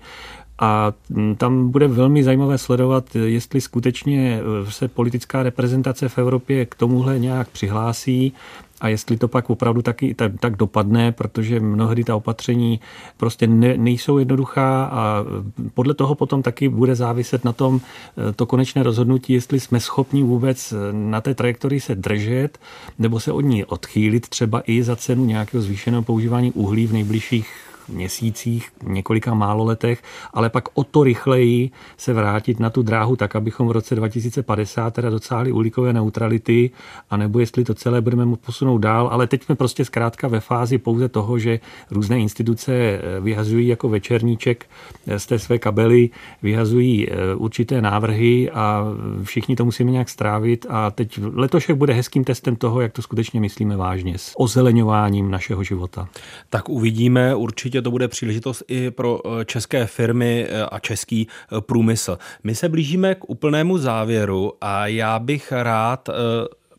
a 0.64 0.94
hm, 1.10 1.36
tam 1.36 1.70
bude 1.70 1.88
velmi 1.88 2.24
zajímavé 2.24 2.58
sledovat, 2.58 3.16
jestli 3.16 3.62
skutečně 3.62 4.42
se 4.70 4.88
politická 4.88 5.44
reprezentace 5.44 6.10
v 6.10 6.18
Evropě 6.18 6.66
k 6.66 6.76
tomuhle 6.76 7.20
nějak 7.20 7.50
přihlásí 7.50 8.34
a 8.82 8.88
jestli 8.88 9.18
to 9.18 9.28
pak 9.28 9.50
opravdu 9.50 9.82
taky 9.82 10.14
tak, 10.14 10.32
tak 10.40 10.56
dopadne, 10.56 11.12
protože 11.12 11.60
mnohdy 11.60 12.04
ta 12.04 12.16
opatření 12.16 12.80
prostě 13.18 13.48
ne, 13.48 13.78
nejsou 13.78 14.18
jednoduchá 14.18 14.86
a 14.86 15.26
podle 15.74 15.94
toho 15.94 16.16
potom 16.16 16.42
taky 16.42 16.70
bude 16.70 16.96
záviset 16.96 17.46
na 17.46 17.54
tom 17.54 17.80
eh, 17.80 18.34
to 18.34 18.46
konečné 18.46 18.84
rozhodnutí, 18.84 19.34
jestli 19.34 19.60
jsme 19.60 19.80
schopni 19.80 20.24
vůbec 20.24 20.74
na 20.92 21.22
té 21.22 21.36
trajektorii 21.36 21.80
se 21.80 21.96
držet 21.96 22.58
nebo 23.00 23.20
se 23.20 23.32
od 23.32 23.42
ní 23.42 23.66
odchýlit 23.66 24.30
třeba 24.30 24.62
i 24.66 24.84
za 24.84 24.96
cenu 24.96 25.26
nějakého 25.26 25.64
zvýšeného 25.64 26.04
používání 26.04 26.52
uhlí 26.52 26.88
v 26.88 26.94
nejbližších 26.94 27.73
měsících, 27.90 28.70
několika 28.84 29.34
málo 29.34 29.64
letech, 29.64 30.04
ale 30.34 30.50
pak 30.50 30.70
o 30.74 30.84
to 30.84 31.04
rychleji 31.04 31.72
se 31.98 32.14
vrátit 32.14 32.60
na 32.60 32.70
tu 32.70 32.84
dráhu 32.84 33.16
tak, 33.16 33.36
abychom 33.36 33.68
v 33.68 33.72
roce 33.72 33.96
2050 33.96 34.94
teda 34.94 35.10
docáhli 35.10 35.52
uhlíkové 35.52 35.94
neutrality, 35.94 36.72
anebo 37.10 37.40
jestli 37.40 37.64
to 37.64 37.74
celé 37.74 38.02
budeme 38.02 38.36
posunout 38.36 38.78
dál, 38.78 39.10
ale 39.12 39.28
teď 39.28 39.44
jsme 39.44 39.56
prostě 39.56 39.86
zkrátka 39.86 40.28
ve 40.28 40.40
fázi 40.40 40.78
pouze 40.78 41.10
toho, 41.10 41.40
že 41.40 41.60
různé 41.92 42.20
instituce 42.20 42.74
eh, 42.74 43.20
vyhazují 43.20 43.68
jako 43.68 43.90
večerníček 43.90 44.66
eh, 45.08 45.20
z 45.20 45.26
té 45.26 45.40
své 45.40 45.60
kabely, 45.60 46.10
vyhazují 46.44 47.10
eh, 47.10 47.36
určité 47.36 47.82
návrhy 47.82 48.52
a 48.52 48.86
všichni 49.24 49.56
to 49.56 49.66
musíme 49.66 49.92
nějak 49.92 50.10
strávit 50.10 50.66
a 50.70 50.92
teď 50.92 51.20
letošek 51.34 51.76
bude 51.76 51.94
hezkým 51.94 52.24
testem 52.24 52.56
toho, 52.56 52.82
jak 52.82 52.92
to 52.92 53.02
skutečně 53.02 53.40
myslíme 53.40 53.78
vážně 53.78 54.18
s 54.18 54.34
ozeleňováním 54.38 55.32
našeho 55.32 55.64
života. 55.64 56.08
Tak 56.50 56.70
uvidíme 56.70 57.36
určitě 57.36 57.73
určitě 57.74 57.82
to 57.82 57.92
bude 57.92 58.08
příležitost 58.08 58.64
i 58.68 58.92
pro 58.92 59.20
eh, 59.26 59.46
české 59.46 59.86
firmy 59.86 60.46
eh, 60.50 60.66
a 60.72 60.80
český 60.80 61.28
eh, 61.28 61.62
průmysl. 61.62 62.18
My 62.44 62.56
se 62.56 62.70
blížíme 62.70 63.16
k 63.16 63.30
úplnému 63.30 63.78
závěru 63.78 64.54
a 64.62 64.88
já 64.88 65.20
bych 65.20 65.52
rád 65.52 66.10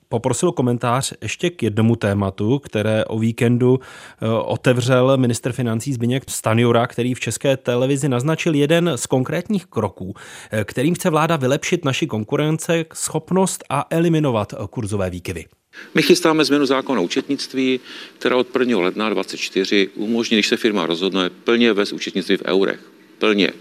poprosil 0.08 0.52
komentář 0.52 1.12
ještě 1.22 1.50
k 1.50 1.62
jednomu 1.62 1.96
tématu, 1.96 2.58
které 2.58 3.04
o 3.04 3.18
víkendu 3.18 3.80
otevřel 4.44 5.16
minister 5.16 5.52
financí 5.52 5.92
Zbigněk 5.92 6.30
Stanjura, 6.30 6.86
který 6.86 7.14
v 7.14 7.20
české 7.20 7.56
televizi 7.56 8.08
naznačil 8.08 8.54
jeden 8.54 8.92
z 8.96 9.06
konkrétních 9.06 9.66
kroků, 9.66 10.14
kterým 10.64 10.94
chce 10.94 11.10
vláda 11.10 11.36
vylepšit 11.36 11.84
naši 11.84 12.06
konkurence, 12.06 12.84
schopnost 12.94 13.64
a 13.70 13.86
eliminovat 13.90 14.54
kurzové 14.70 15.10
výkyvy. 15.10 15.44
My 15.94 16.02
chystáme 16.02 16.44
změnu 16.44 16.66
zákona 16.66 17.00
o 17.00 17.04
účetnictví, 17.04 17.80
která 18.18 18.36
od 18.36 18.56
1. 18.58 18.78
ledna 18.78 19.08
2024 19.08 19.88
umožní, 19.94 20.36
když 20.36 20.48
se 20.48 20.56
firma 20.56 20.86
rozhodne, 20.86 21.30
plně 21.30 21.72
vést 21.72 21.92
účetnictví 21.92 22.36
v 22.36 22.44
eurech. 22.44 22.80
Plně. 23.18 23.52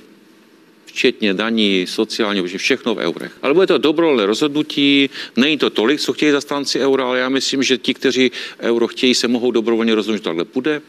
Včetně 0.86 1.34
daní, 1.34 1.86
sociálně, 1.88 2.58
všechno 2.58 2.96
v 2.96 2.98
eurech. 2.98 3.32
Ale 3.42 3.54
bude 3.54 3.68
to 3.68 3.78
dobrovolné 3.78 4.26
rozhodnutí, 4.26 5.10
není 5.38 5.58
to 5.58 5.70
tolik, 5.70 6.00
co 6.00 6.14
chtějí 6.14 6.32
zastánci 6.32 6.80
eura, 6.80 7.06
ale 7.06 7.20
já 7.20 7.30
myslím, 7.30 7.64
že 7.64 7.78
ti, 7.78 7.94
kteří 7.94 8.32
euro 8.60 8.88
chtějí, 8.88 9.16
se 9.16 9.28
mohou 9.28 9.52
dobrovolně 9.52 9.96
rozhodnout, 9.96 10.18
že 10.18 10.24
takhle 10.24 10.46
bude. 10.54 10.82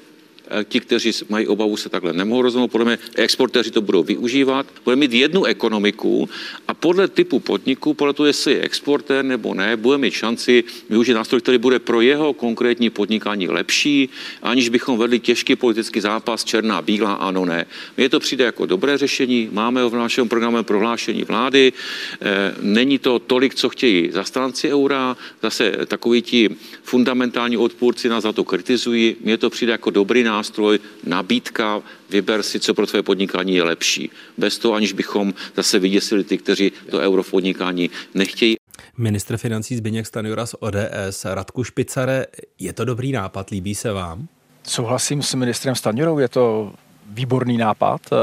Eh, 0.51 0.65
ti, 0.65 0.81
kteří 0.81 1.11
mají 1.29 1.47
obavu, 1.47 1.77
se 1.77 1.89
takhle 1.89 2.13
nemohou 2.13 2.43
rozhodnout. 2.43 2.69
Podle 2.69 2.85
mě 2.85 2.99
exportéři 3.15 3.71
to 3.71 3.81
budou 3.81 4.03
využívat. 4.03 4.67
Budeme 4.85 5.01
mít 5.01 5.13
jednu 5.13 5.45
ekonomiku 5.45 6.29
a 6.69 6.75
podle 6.75 7.09
typu 7.09 7.41
podniku, 7.41 7.95
podle 7.95 8.13
toho, 8.13 8.27
jestli 8.27 8.53
je 8.53 8.61
exportér 8.61 9.25
nebo 9.25 9.55
ne, 9.55 9.77
bude 9.77 9.99
mít 9.99 10.13
šanci 10.13 10.65
využít 10.91 11.15
nástroj, 11.15 11.41
který 11.41 11.59
bude 11.59 11.79
pro 11.79 12.01
jeho 12.01 12.33
konkrétní 12.33 12.91
podnikání 12.91 13.49
lepší, 13.49 14.09
aniž 14.43 14.69
bychom 14.69 14.99
vedli 14.99 15.21
těžký 15.21 15.57
politický 15.57 16.01
zápas, 16.01 16.45
černá, 16.45 16.83
bílá, 16.83 17.13
ano, 17.13 17.45
ne. 17.45 17.67
Mně 17.97 18.09
to 18.09 18.21
přijde 18.21 18.45
jako 18.45 18.67
dobré 18.67 18.99
řešení, 18.99 19.49
máme 19.53 19.83
ho 19.83 19.91
v 19.91 19.97
našem 19.97 20.29
programu 20.29 20.63
prohlášení 20.63 21.25
vlády, 21.25 21.73
eh, 22.21 22.55
není 22.61 22.99
to 22.99 23.19
tolik, 23.19 23.55
co 23.55 23.69
chtějí 23.69 24.11
zastánci 24.11 24.73
eura, 24.73 25.17
zase 25.43 25.73
takoví 25.87 26.23
ti 26.23 26.57
fundamentální 26.83 27.57
odpůrci 27.57 28.09
nás 28.09 28.23
za 28.23 28.33
to 28.33 28.45
kritizují, 28.45 29.17
mně 29.21 29.39
to 29.39 29.51
přijde 29.51 29.73
jako 29.73 29.91
dobrý 29.91 30.23
nástroj, 30.23 30.34
nástroj, 30.35 30.79
nabídka, 31.07 31.83
vyber 32.11 32.43
si, 32.43 32.61
co 32.61 32.75
pro 32.75 32.87
tvoje 32.87 33.03
podnikání 33.03 33.55
je 33.55 33.63
lepší. 33.63 34.11
Bez 34.39 34.59
toho, 34.59 34.75
aniž 34.75 34.93
bychom 34.93 35.35
zase 35.57 35.79
vyděsili 35.79 36.25
ty, 36.25 36.39
kteří 36.39 36.73
to 36.91 36.99
euro 36.99 37.23
v 37.23 37.31
podnikání 37.31 37.91
nechtějí. 38.15 38.57
Ministr 38.99 39.37
financí 39.37 39.77
Zbigněk 39.77 40.07
Stanjura 40.07 40.47
z 40.47 40.55
ODS, 40.61 41.25
Radku 41.25 41.65
Špicare, 41.65 42.27
je 42.59 42.73
to 42.73 42.85
dobrý 42.85 43.13
nápad, 43.13 43.51
líbí 43.51 43.75
se 43.75 43.93
vám? 43.93 44.29
Souhlasím 44.63 45.23
s 45.23 45.35
ministrem 45.35 45.75
Stanjurou, 45.75 46.19
je 46.19 46.29
to 46.29 46.73
výborný 47.07 47.57
nápad. 47.59 48.01
Eh, 48.13 48.17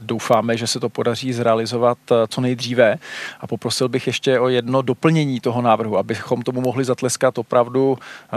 doufáme, 0.00 0.56
že 0.56 0.66
se 0.66 0.80
to 0.80 0.88
podaří 0.88 1.32
zrealizovat 1.32 1.98
eh, 2.10 2.14
co 2.28 2.40
nejdříve 2.40 2.98
a 3.40 3.46
poprosil 3.46 3.88
bych 3.88 4.06
ještě 4.06 4.40
o 4.40 4.48
jedno 4.48 4.82
doplnění 4.82 5.40
toho 5.40 5.62
návrhu, 5.62 5.98
abychom 5.98 6.42
tomu 6.42 6.60
mohli 6.60 6.84
zatleskat 6.84 7.38
opravdu 7.38 7.98
eh, 7.98 8.36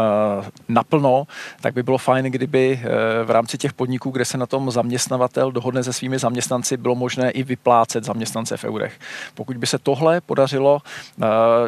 naplno, 0.69 1.27
tak 1.61 1.73
by 1.73 1.83
bylo 1.83 1.97
fajn, 1.97 2.25
kdyby 2.25 2.79
v 3.23 3.31
rámci 3.31 3.57
těch 3.57 3.73
podniků, 3.73 4.09
kde 4.09 4.25
se 4.25 4.38
na 4.38 4.45
tom 4.45 4.71
zaměstnavatel 4.71 5.51
dohodne 5.51 5.83
se 5.83 5.93
svými 5.93 6.19
zaměstnanci, 6.19 6.77
bylo 6.77 6.95
možné 6.95 7.31
i 7.31 7.43
vyplácet 7.43 8.03
zaměstnance 8.03 8.57
v 8.57 8.63
eurech. 8.63 8.99
Pokud 9.33 9.57
by 9.57 9.67
se 9.67 9.77
tohle 9.77 10.21
podařilo 10.21 10.81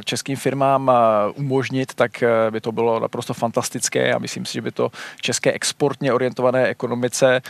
českým 0.05 0.36
firmám 0.36 0.91
umožnit, 1.36 1.93
tak 1.93 2.24
by 2.49 2.61
to 2.61 2.72
bylo 2.72 2.99
naprosto 2.99 3.34
fantastické 3.34 4.13
a 4.13 4.20
myslím 4.20 4.45
si, 4.45 4.53
že 4.53 4.61
by 4.61 4.72
to 4.72 4.91
české 5.22 5.51
exportně 5.51 6.13
orientované 6.13 6.68
ekonomice, 6.68 7.41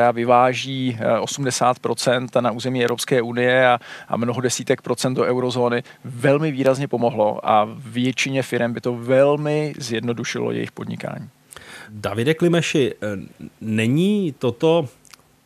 která 0.00 0.10
vyváží 0.10 0.98
80% 1.20 2.28
eh, 2.36 2.42
na 2.42 2.50
území 2.50 2.82
Evropské 2.82 3.22
unie 3.22 3.68
a, 3.68 3.78
a 4.08 4.16
mnoho 4.16 4.40
desítek 4.40 4.82
procent 4.82 5.14
do 5.14 5.24
eurozóny, 5.24 5.82
velmi 6.04 6.52
výrazně 6.52 6.88
pomohlo 6.88 7.48
a 7.48 7.68
většině 7.76 8.42
firm 8.42 8.72
by 8.72 8.80
to 8.80 8.94
velmi 8.94 9.74
zjednodušilo 9.78 10.52
jejich 10.52 10.72
podnikání. 10.72 11.28
Davide 11.88 12.34
Klimeši, 12.34 12.94
eh, 12.94 13.06
není 13.60 14.34
toto 14.38 14.88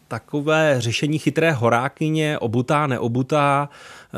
takové 0.08 0.74
řešení 0.78 1.18
chytré 1.18 1.52
horákyně, 1.52 2.38
obutá, 2.38 2.86
neobutá, 2.86 3.68
eh, 3.68 4.16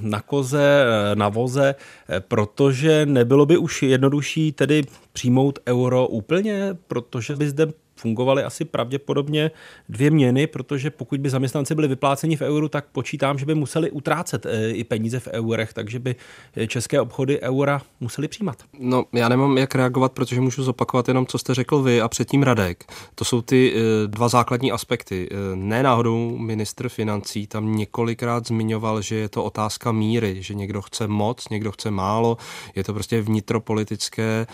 na 0.00 0.20
koze, 0.20 0.84
na 1.14 1.28
voze, 1.28 1.74
protože 2.18 3.06
nebylo 3.06 3.46
by 3.46 3.56
už 3.56 3.82
jednodušší 3.82 4.52
tedy 4.52 4.82
přijmout 5.12 5.58
euro 5.66 6.06
úplně, 6.06 6.76
protože 6.88 7.36
by 7.36 7.48
zde 7.48 7.66
fungovaly 7.98 8.42
asi 8.42 8.64
pravděpodobně 8.64 9.50
dvě 9.88 10.10
měny, 10.10 10.46
protože 10.46 10.90
pokud 10.90 11.20
by 11.20 11.30
zaměstnanci 11.30 11.74
byli 11.74 11.88
vypláceni 11.88 12.36
v 12.36 12.42
euru, 12.42 12.68
tak 12.68 12.84
počítám, 12.92 13.38
že 13.38 13.46
by 13.46 13.54
museli 13.54 13.90
utrácet 13.90 14.46
eh, 14.46 14.70
i 14.70 14.84
peníze 14.84 15.20
v 15.20 15.28
eurech, 15.28 15.72
takže 15.72 15.98
by 15.98 16.16
eh, 16.56 16.66
české 16.66 17.00
obchody 17.00 17.40
eura 17.40 17.82
museli 18.00 18.28
přijímat. 18.28 18.62
No, 18.78 19.04
já 19.12 19.28
nemám 19.28 19.58
jak 19.58 19.74
reagovat, 19.74 20.12
protože 20.12 20.40
můžu 20.40 20.62
zopakovat 20.62 21.08
jenom, 21.08 21.26
co 21.26 21.38
jste 21.38 21.54
řekl 21.54 21.82
vy 21.82 22.00
a 22.00 22.08
předtím 22.08 22.42
Radek. 22.42 22.84
To 23.14 23.24
jsou 23.24 23.42
ty 23.42 23.74
eh, 23.74 24.06
dva 24.06 24.28
základní 24.28 24.72
aspekty. 24.72 25.28
Ne 25.54 25.82
náhodou 25.82 26.38
ministr 26.38 26.88
financí 26.88 27.46
tam 27.46 27.76
několikrát 27.76 28.46
zmiňoval, 28.46 29.02
že 29.02 29.16
je 29.16 29.28
to 29.28 29.44
otázka 29.44 29.92
míry, 29.92 30.42
že 30.42 30.54
někdo 30.54 30.82
chce 30.82 31.06
moc, 31.06 31.48
někdo 31.48 31.72
chce 31.72 31.90
málo. 31.90 32.36
Je 32.74 32.84
to 32.84 32.94
prostě 32.94 33.22
vnitropolitické 33.22 34.46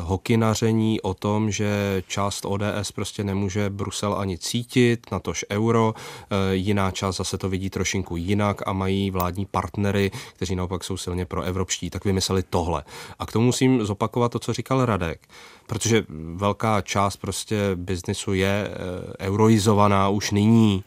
hokinaření 0.00 1.00
o 1.00 1.14
tom, 1.14 1.50
že 1.50 2.02
část 2.06 2.44
ODS 2.44 2.73
ETS 2.78 2.92
prostě 2.92 3.24
nemůže 3.24 3.70
Brusel 3.70 4.14
ani 4.18 4.38
cítit, 4.38 5.06
natož 5.12 5.44
euro, 5.50 5.94
e, 6.30 6.54
jiná 6.54 6.90
část 6.90 7.16
zase 7.16 7.38
to 7.38 7.48
vidí 7.48 7.70
trošinku 7.70 8.16
jinak 8.16 8.62
a 8.66 8.72
mají 8.72 9.10
vládní 9.10 9.46
partnery, 9.46 10.10
kteří 10.36 10.56
naopak 10.56 10.84
jsou 10.84 10.96
silně 10.96 11.24
pro 11.24 11.42
evropští, 11.42 11.90
tak 11.90 12.04
vymysleli 12.04 12.42
tohle. 12.42 12.84
A 13.18 13.26
k 13.26 13.32
tomu 13.32 13.46
musím 13.46 13.84
zopakovat 13.84 14.32
to, 14.32 14.38
co 14.38 14.52
říkal 14.52 14.84
Radek, 14.84 15.28
protože 15.66 16.04
velká 16.34 16.80
část 16.80 17.16
prostě 17.16 17.70
biznisu 17.74 18.34
je 18.34 18.68
e, 18.68 19.26
euroizovaná 19.26 20.08
už 20.08 20.30
nyní 20.30 20.84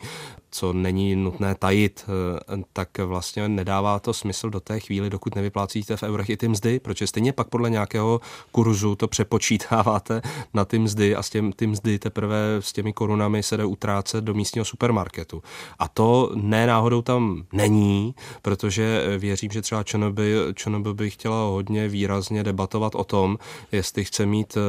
co 0.57 0.73
není 0.73 1.15
nutné 1.15 1.55
tajit, 1.55 2.05
eh, 2.07 2.63
tak 2.73 2.97
vlastně 2.97 3.49
nedává 3.49 3.99
to 3.99 4.13
smysl 4.13 4.49
do 4.49 4.59
té 4.59 4.79
chvíli, 4.79 5.09
dokud 5.09 5.35
nevyplácíte 5.35 5.97
v 5.97 6.03
eurech 6.03 6.29
i 6.29 6.37
ty 6.37 6.47
mzdy, 6.47 6.79
protože 6.79 7.07
stejně 7.07 7.33
pak 7.33 7.47
podle 7.47 7.69
nějakého 7.69 8.21
kurzu 8.51 8.95
to 8.95 9.07
přepočítáváte 9.07 10.21
na 10.53 10.65
ty 10.65 10.79
mzdy 10.79 11.15
a 11.15 11.23
s 11.23 11.29
těm, 11.29 11.51
ty 11.51 11.67
mzdy 11.67 11.99
teprve 11.99 12.37
s 12.59 12.73
těmi 12.73 12.93
korunami 12.93 13.43
se 13.43 13.57
jde 13.57 13.65
utrácet 13.65 14.23
do 14.23 14.33
místního 14.33 14.65
supermarketu. 14.65 15.43
A 15.79 15.87
to 15.87 16.31
ne 16.35 16.67
náhodou 16.67 17.01
tam 17.01 17.43
není, 17.53 18.15
protože 18.41 19.17
věřím, 19.17 19.51
že 19.51 19.61
třeba 19.61 19.83
ČNB, 19.83 20.19
ČNB 20.55 20.87
by 20.87 21.09
chtěla 21.09 21.47
hodně 21.49 21.87
výrazně 21.87 22.43
debatovat 22.43 22.95
o 22.95 23.03
tom, 23.03 23.37
jestli 23.71 24.05
chce 24.05 24.25
mít 24.25 24.57
eh, 24.57 24.61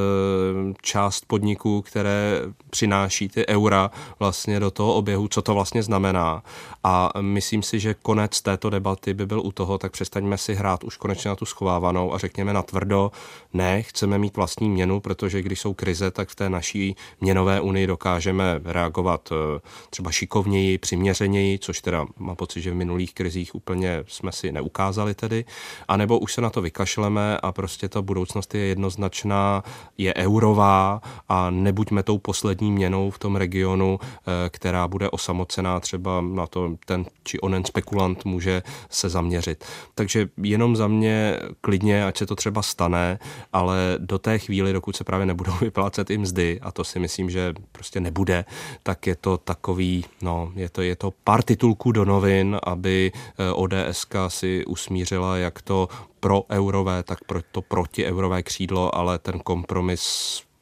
část 0.83 1.25
podniků, 1.27 1.83
které 1.83 2.43
přináší 2.71 3.29
ty 3.29 3.47
eura 3.47 3.91
vlastně 4.19 4.61
do 4.61 4.71
toho 4.71 4.95
oběhu, 4.95 5.29
co 5.29 5.43
to 5.43 5.55
vlastně 5.55 5.78
vlastně 5.79 5.83
znamená. 5.83 6.43
A 6.85 7.11
myslím 7.21 7.63
si, 7.63 7.81
že 7.81 7.95
konec 7.95 8.41
této 8.43 8.71
debaty 8.71 9.15
by 9.15 9.27
byl 9.27 9.41
u 9.41 9.53
toho, 9.53 9.79
tak 9.79 9.93
přestaňme 9.93 10.39
si 10.39 10.55
hrát 10.55 10.85
už 10.85 10.97
konečně 10.97 11.29
na 11.29 11.37
tu 11.37 11.45
schovávanou 11.45 12.15
a 12.15 12.19
řekněme 12.19 12.53
na 12.53 12.63
tvrdo, 12.63 13.11
ne, 13.55 13.83
chceme 13.83 14.19
mít 14.19 14.37
vlastní 14.37 14.69
měnu, 14.71 15.01
protože 15.01 15.43
když 15.43 15.61
jsou 15.61 15.75
krize, 15.75 16.11
tak 16.11 16.29
v 16.29 16.35
té 16.35 16.51
naší 16.51 16.97
měnové 17.21 17.61
unii 17.61 17.87
dokážeme 17.87 18.61
reagovat 18.65 19.33
eh, 19.33 19.61
třeba 19.91 20.11
šikovněji, 20.11 20.79
přiměřeněji, 20.79 21.59
což 21.59 21.81
teda 21.81 22.07
mám 22.19 22.37
pocit, 22.37 22.61
že 22.63 22.71
v 22.71 22.75
minulých 22.75 23.15
krizích 23.15 23.55
úplně 23.55 24.05
jsme 24.07 24.33
si 24.33 24.53
neukázali 24.53 25.15
tedy, 25.15 25.45
anebo 25.89 26.19
už 26.19 26.33
se 26.33 26.41
na 26.41 26.51
to 26.51 26.61
vykašleme 26.63 27.39
a 27.39 27.53
prostě 27.53 27.89
ta 27.89 28.03
budoucnost 28.03 28.55
je 28.55 28.61
jednoznačná, 28.61 29.63
je 29.99 30.15
eurová 30.15 31.01
a 31.29 31.51
nebuďme 31.51 32.03
tou 32.03 32.19
poslední 32.19 32.73
měnou 32.73 33.11
v 33.11 33.19
tom 33.19 33.37
regionu, 33.37 33.99
eh, 34.01 34.49
která 34.51 34.89
bude 34.89 35.11
osamocená 35.11 35.58
cená 35.59 35.81
třeba 35.81 36.21
na 36.21 36.47
to 36.47 36.77
ten 36.87 37.05
či 37.25 37.41
onen 37.41 37.65
spekulant 37.65 38.25
může 38.25 38.63
se 38.91 39.09
zaměřit. 39.09 39.65
Takže 39.95 40.29
jenom 40.37 40.77
za 40.77 40.89
mě 40.89 41.39
klidně, 41.61 42.05
ať 42.05 42.17
se 42.19 42.27
to 42.27 42.37
třeba 42.37 42.63
stane, 42.63 43.19
ale 43.53 43.99
do 43.99 44.19
té 44.19 44.39
chvíli, 44.39 44.73
dokud 44.73 44.97
se 44.97 45.05
právě 45.05 45.27
nebudou 45.27 45.53
vyplácet 45.61 46.11
i 46.11 46.19
mzdy, 46.19 46.61
a 46.63 46.73
to 46.73 46.85
si 46.85 46.99
myslím, 46.99 47.31
že 47.31 47.55
prostě 47.73 48.01
nebude, 48.01 48.45
tak 48.83 49.07
je 49.07 49.17
to 49.17 49.39
takový, 49.39 50.05
no, 50.23 50.53
je 50.55 50.69
to, 50.69 50.83
je 50.83 50.97
to 50.97 51.13
pár 51.25 51.43
titulků 51.43 51.93
do 51.93 52.05
novin, 52.05 52.57
aby 52.63 53.13
eh, 53.15 53.53
ODS 53.53 54.07
si 54.29 54.65
usmířila, 54.65 55.37
jak 55.37 55.63
to 55.63 55.89
pro 56.21 56.43
eurové, 56.51 57.03
tak 57.03 57.19
pro 57.27 57.41
to 57.53 57.63
proti 57.63 58.07
eurové 58.07 58.43
křídlo, 58.43 58.95
ale 58.95 59.19
ten 59.19 59.39
kompromis 59.39 60.03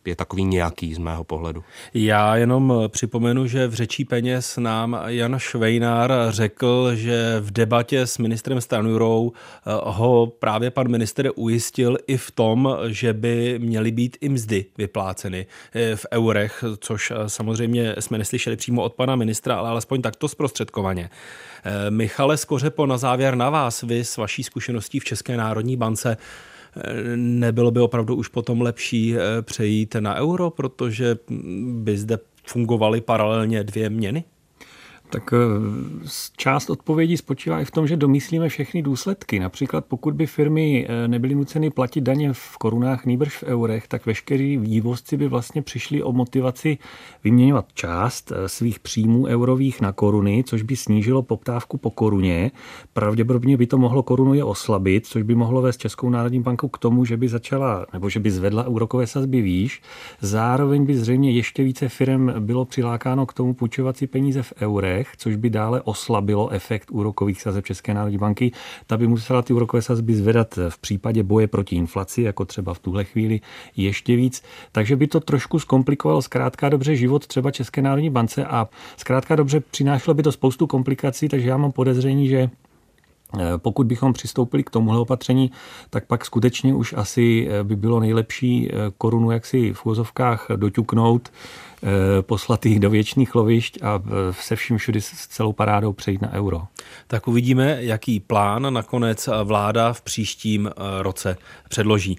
je 0.07 0.17
takový 0.17 0.45
nějaký 0.45 0.95
z 0.95 0.99
mého 0.99 1.25
pohledu. 1.25 1.65
Já 1.95 2.37
jenom 2.37 2.75
připomenu, 2.89 3.47
že 3.47 3.67
v 3.67 3.75
řečí 3.75 4.05
peněz 4.05 4.57
nám 4.57 5.01
Jan 5.07 5.39
Švejnár 5.39 6.13
řekl, 6.29 6.91
že 6.95 7.37
v 7.41 7.51
debatě 7.51 8.07
s 8.07 8.19
ministrem 8.19 8.61
Stanurou 8.61 9.33
eh, 9.33 9.71
ho 9.85 10.27
právě 10.27 10.71
pan 10.71 10.89
minister 10.89 11.31
ujistil 11.35 11.99
i 12.07 12.17
v 12.17 12.31
tom, 12.31 12.79
že 12.87 13.13
by 13.13 13.59
měly 13.59 13.91
být 13.91 14.17
i 14.21 14.29
mzdy 14.29 14.65
vypláceny 14.79 15.47
eh, 15.75 15.97
v 15.97 16.07
eurech, 16.13 16.65
což 16.81 17.11
eh, 17.11 17.29
samozřejmě 17.29 17.95
jsme 18.01 18.19
neslyšeli 18.19 18.57
přímo 18.57 18.83
od 18.83 18.95
pana 18.95 19.17
ministra, 19.17 19.57
ale 19.57 19.69
alespoň 19.69 20.03
takto 20.03 20.29
zprostředkovaně. 20.29 21.11
Michale 21.91 22.37
Skořepo, 22.37 22.87
na 22.87 22.99
závěr 22.99 23.35
na 23.35 23.51
vás, 23.51 23.83
vy 23.83 24.05
s 24.05 24.17
vaší 24.17 24.43
zkušeností 24.43 25.01
v 25.01 25.05
České 25.05 25.37
národní 25.37 25.77
bance, 25.77 26.17
nebylo 27.17 27.71
by 27.71 27.81
opravdu 27.81 28.17
už 28.17 28.29
potom 28.29 28.61
lepší 28.61 29.17
eh, 29.17 29.43
přejít 29.43 29.97
na 30.01 30.15
euro, 30.15 30.51
protože 30.51 31.19
by 31.73 31.99
zde 31.99 32.19
fungovaly 32.47 33.01
paralelně 33.01 33.65
dvě 33.65 33.91
měny? 33.91 34.25
Tak 35.11 35.33
eh, 35.33 36.09
část 36.37 36.71
odpovědí 36.71 37.17
spočívá 37.17 37.61
i 37.61 37.65
v 37.65 37.71
tom, 37.71 37.87
že 37.87 37.97
domyslíme 37.97 38.49
všechny 38.49 38.83
důsledky. 38.83 39.41
Například 39.41 39.85
pokud 39.85 40.15
by 40.15 40.27
firmy 40.27 40.87
eh, 40.89 41.09
nebyly 41.09 41.35
nuceny 41.35 41.71
platit 41.71 42.01
daně 42.01 42.33
v 42.33 42.57
korunách, 42.59 43.07
nýbrž 43.07 43.37
v 43.37 43.43
eurech, 43.43 43.89
tak 43.89 44.07
veškerý 44.07 44.57
vývozci 44.57 45.17
by 45.17 45.29
vlastně 45.29 45.63
přišli 45.63 46.03
o 46.03 46.13
motivaci 46.13 46.79
vyměňovat 47.25 47.67
část 47.75 48.33
eh, 48.33 48.49
svých 48.49 48.81
příjmů 48.81 49.27
eurových 49.27 49.81
na 49.81 49.93
koruny, 49.93 50.45
což 50.47 50.63
by 50.63 50.77
snížilo 50.77 51.23
poptávku 51.23 51.79
po 51.79 51.91
koruně. 51.91 52.51
Pravděpodobně 52.93 53.57
by 53.57 53.67
to 53.67 53.79
mohlo 53.79 54.03
korunu 54.03 54.35
je 54.35 54.45
oslabit, 54.45 55.07
což 55.07 55.23
by 55.23 55.35
mohlo 55.35 55.63
vést 55.63 55.77
Českou 55.77 56.11
národní 56.11 56.41
banku 56.41 56.69
k 56.69 56.79
tomu, 56.79 57.05
že 57.05 57.17
by 57.17 57.29
začala 57.29 57.87
nebo 57.93 58.09
že 58.09 58.21
by 58.21 58.31
zvedla 58.31 58.69
úrokové 58.69 59.07
sazby 59.07 59.43
výš. 59.43 59.83
Zároveň 60.21 60.87
by 60.87 60.97
zřejmě 60.97 61.31
ještě 61.31 61.65
více 61.65 61.89
firm 61.89 62.33
bylo 62.39 62.65
přilákáno 62.65 63.27
k 63.27 63.33
tomu 63.33 63.55
půjčovat 63.55 63.97
si 63.97 64.07
peníze 64.07 64.43
v 64.43 64.53
eurech 64.61 64.96
eurech, 64.97 65.13
což 65.17 65.37
by 65.37 65.51
dále 65.51 65.81
oslabilo 65.83 66.49
efekt 66.49 66.91
úrokových 66.91 67.43
sazeb 67.43 67.65
České 67.65 67.95
národní 67.95 68.19
banky. 68.19 68.53
Ta 68.87 68.97
by 68.97 69.07
musela 69.07 69.43
ty 69.43 69.53
úrokové 69.53 69.83
sazby 69.83 70.15
zvedat 70.15 70.59
v 70.69 70.79
případě 70.79 71.23
boje 71.23 71.47
proti 71.47 71.77
inflaci, 71.77 72.23
jako 72.23 72.45
třeba 72.45 72.75
v 72.75 72.79
tuhle 72.79 73.05
chvíli 73.05 73.41
ještě 73.77 74.17
víc. 74.17 74.43
Takže 74.73 74.97
by 74.97 75.07
to 75.07 75.21
trošku 75.21 75.59
zkomplikovalo 75.59 76.23
zkrátka 76.23 76.69
dobře 76.69 76.97
život 76.97 77.27
třeba 77.27 77.51
České 77.51 77.83
národní 77.83 78.11
bance 78.11 78.45
a 78.45 78.69
zkrátka 78.97 79.37
dobře 79.37 79.61
přinášelo 79.61 80.15
by 80.15 80.23
to 80.23 80.33
spoustu 80.33 80.67
komplikací, 80.67 81.29
takže 81.29 81.49
já 81.49 81.57
mám 81.57 81.73
podezření, 81.73 82.29
že 82.29 82.39
eh, 83.39 83.59
pokud 83.59 83.87
bychom 83.87 84.13
přistoupili 84.13 84.65
k 84.65 84.71
tomuhle 84.71 85.01
opatření, 85.01 85.51
tak 85.91 86.07
pak 86.07 86.25
skutečně 86.25 86.75
už 86.75 86.95
asi 86.97 87.49
eh, 87.51 87.65
by 87.65 87.77
bylo 87.77 88.01
nejlepší 88.01 88.69
eh, 88.69 88.75
korunu 88.99 89.31
jaksi 89.31 89.73
v 89.73 89.87
úvozovkách 89.87 90.47
doťuknout 90.57 91.31
poslat 92.21 92.67
jich 92.67 92.81
do 92.81 92.91
věčných 92.91 93.35
lovišť 93.35 93.79
a 93.83 94.03
se 94.41 94.57
vším 94.57 94.79
všudy 94.79 95.01
s 95.01 95.27
celou 95.27 95.53
parádou 95.53 95.93
přejít 95.93 96.23
na 96.23 96.33
euro. 96.33 96.63
Tak 97.07 97.29
uvidíme, 97.29 97.79
jaký 97.81 98.21
plán 98.21 98.75
nakonec 98.75 99.29
vláda 99.45 99.93
v 99.93 100.03
příštím 100.03 100.71
roce 101.01 101.37
předloží. 101.69 102.19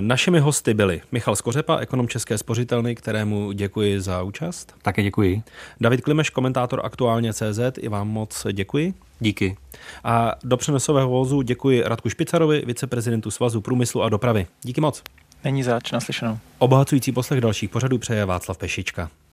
Našimi 0.00 0.40
hosty 0.40 0.74
byli 0.74 1.00
Michal 1.12 1.36
Skořepa, 1.36 1.78
ekonom 1.78 2.08
České 2.08 2.38
spořitelny, 2.38 2.94
kterému 2.94 3.52
děkuji 3.52 4.00
za 4.00 4.22
účast. 4.22 4.74
Také 4.82 5.02
děkuji. 5.02 5.42
David 5.80 6.00
Klimeš, 6.00 6.30
komentátor 6.30 6.80
aktuálně 6.84 7.32
CZ, 7.32 7.60
i 7.78 7.88
vám 7.88 8.08
moc 8.08 8.46
děkuji. 8.52 8.94
Díky. 9.20 9.56
A 10.04 10.32
do 10.44 10.56
přenosového 10.56 11.08
vozu 11.08 11.42
děkuji 11.42 11.82
Radku 11.86 12.08
Špicarovi, 12.08 12.62
viceprezidentu 12.66 13.30
Svazu 13.30 13.60
průmyslu 13.60 14.02
a 14.02 14.08
dopravy. 14.08 14.46
Díky 14.62 14.80
moc. 14.80 15.02
Není 15.44 15.62
zač, 15.62 15.92
naslyšenou. 15.92 16.38
Obohacující 16.58 17.12
poslech 17.12 17.40
dalších 17.40 17.70
pořadů 17.70 17.98
přeje 17.98 18.24
Václav 18.24 18.58
Pešička. 18.58 19.10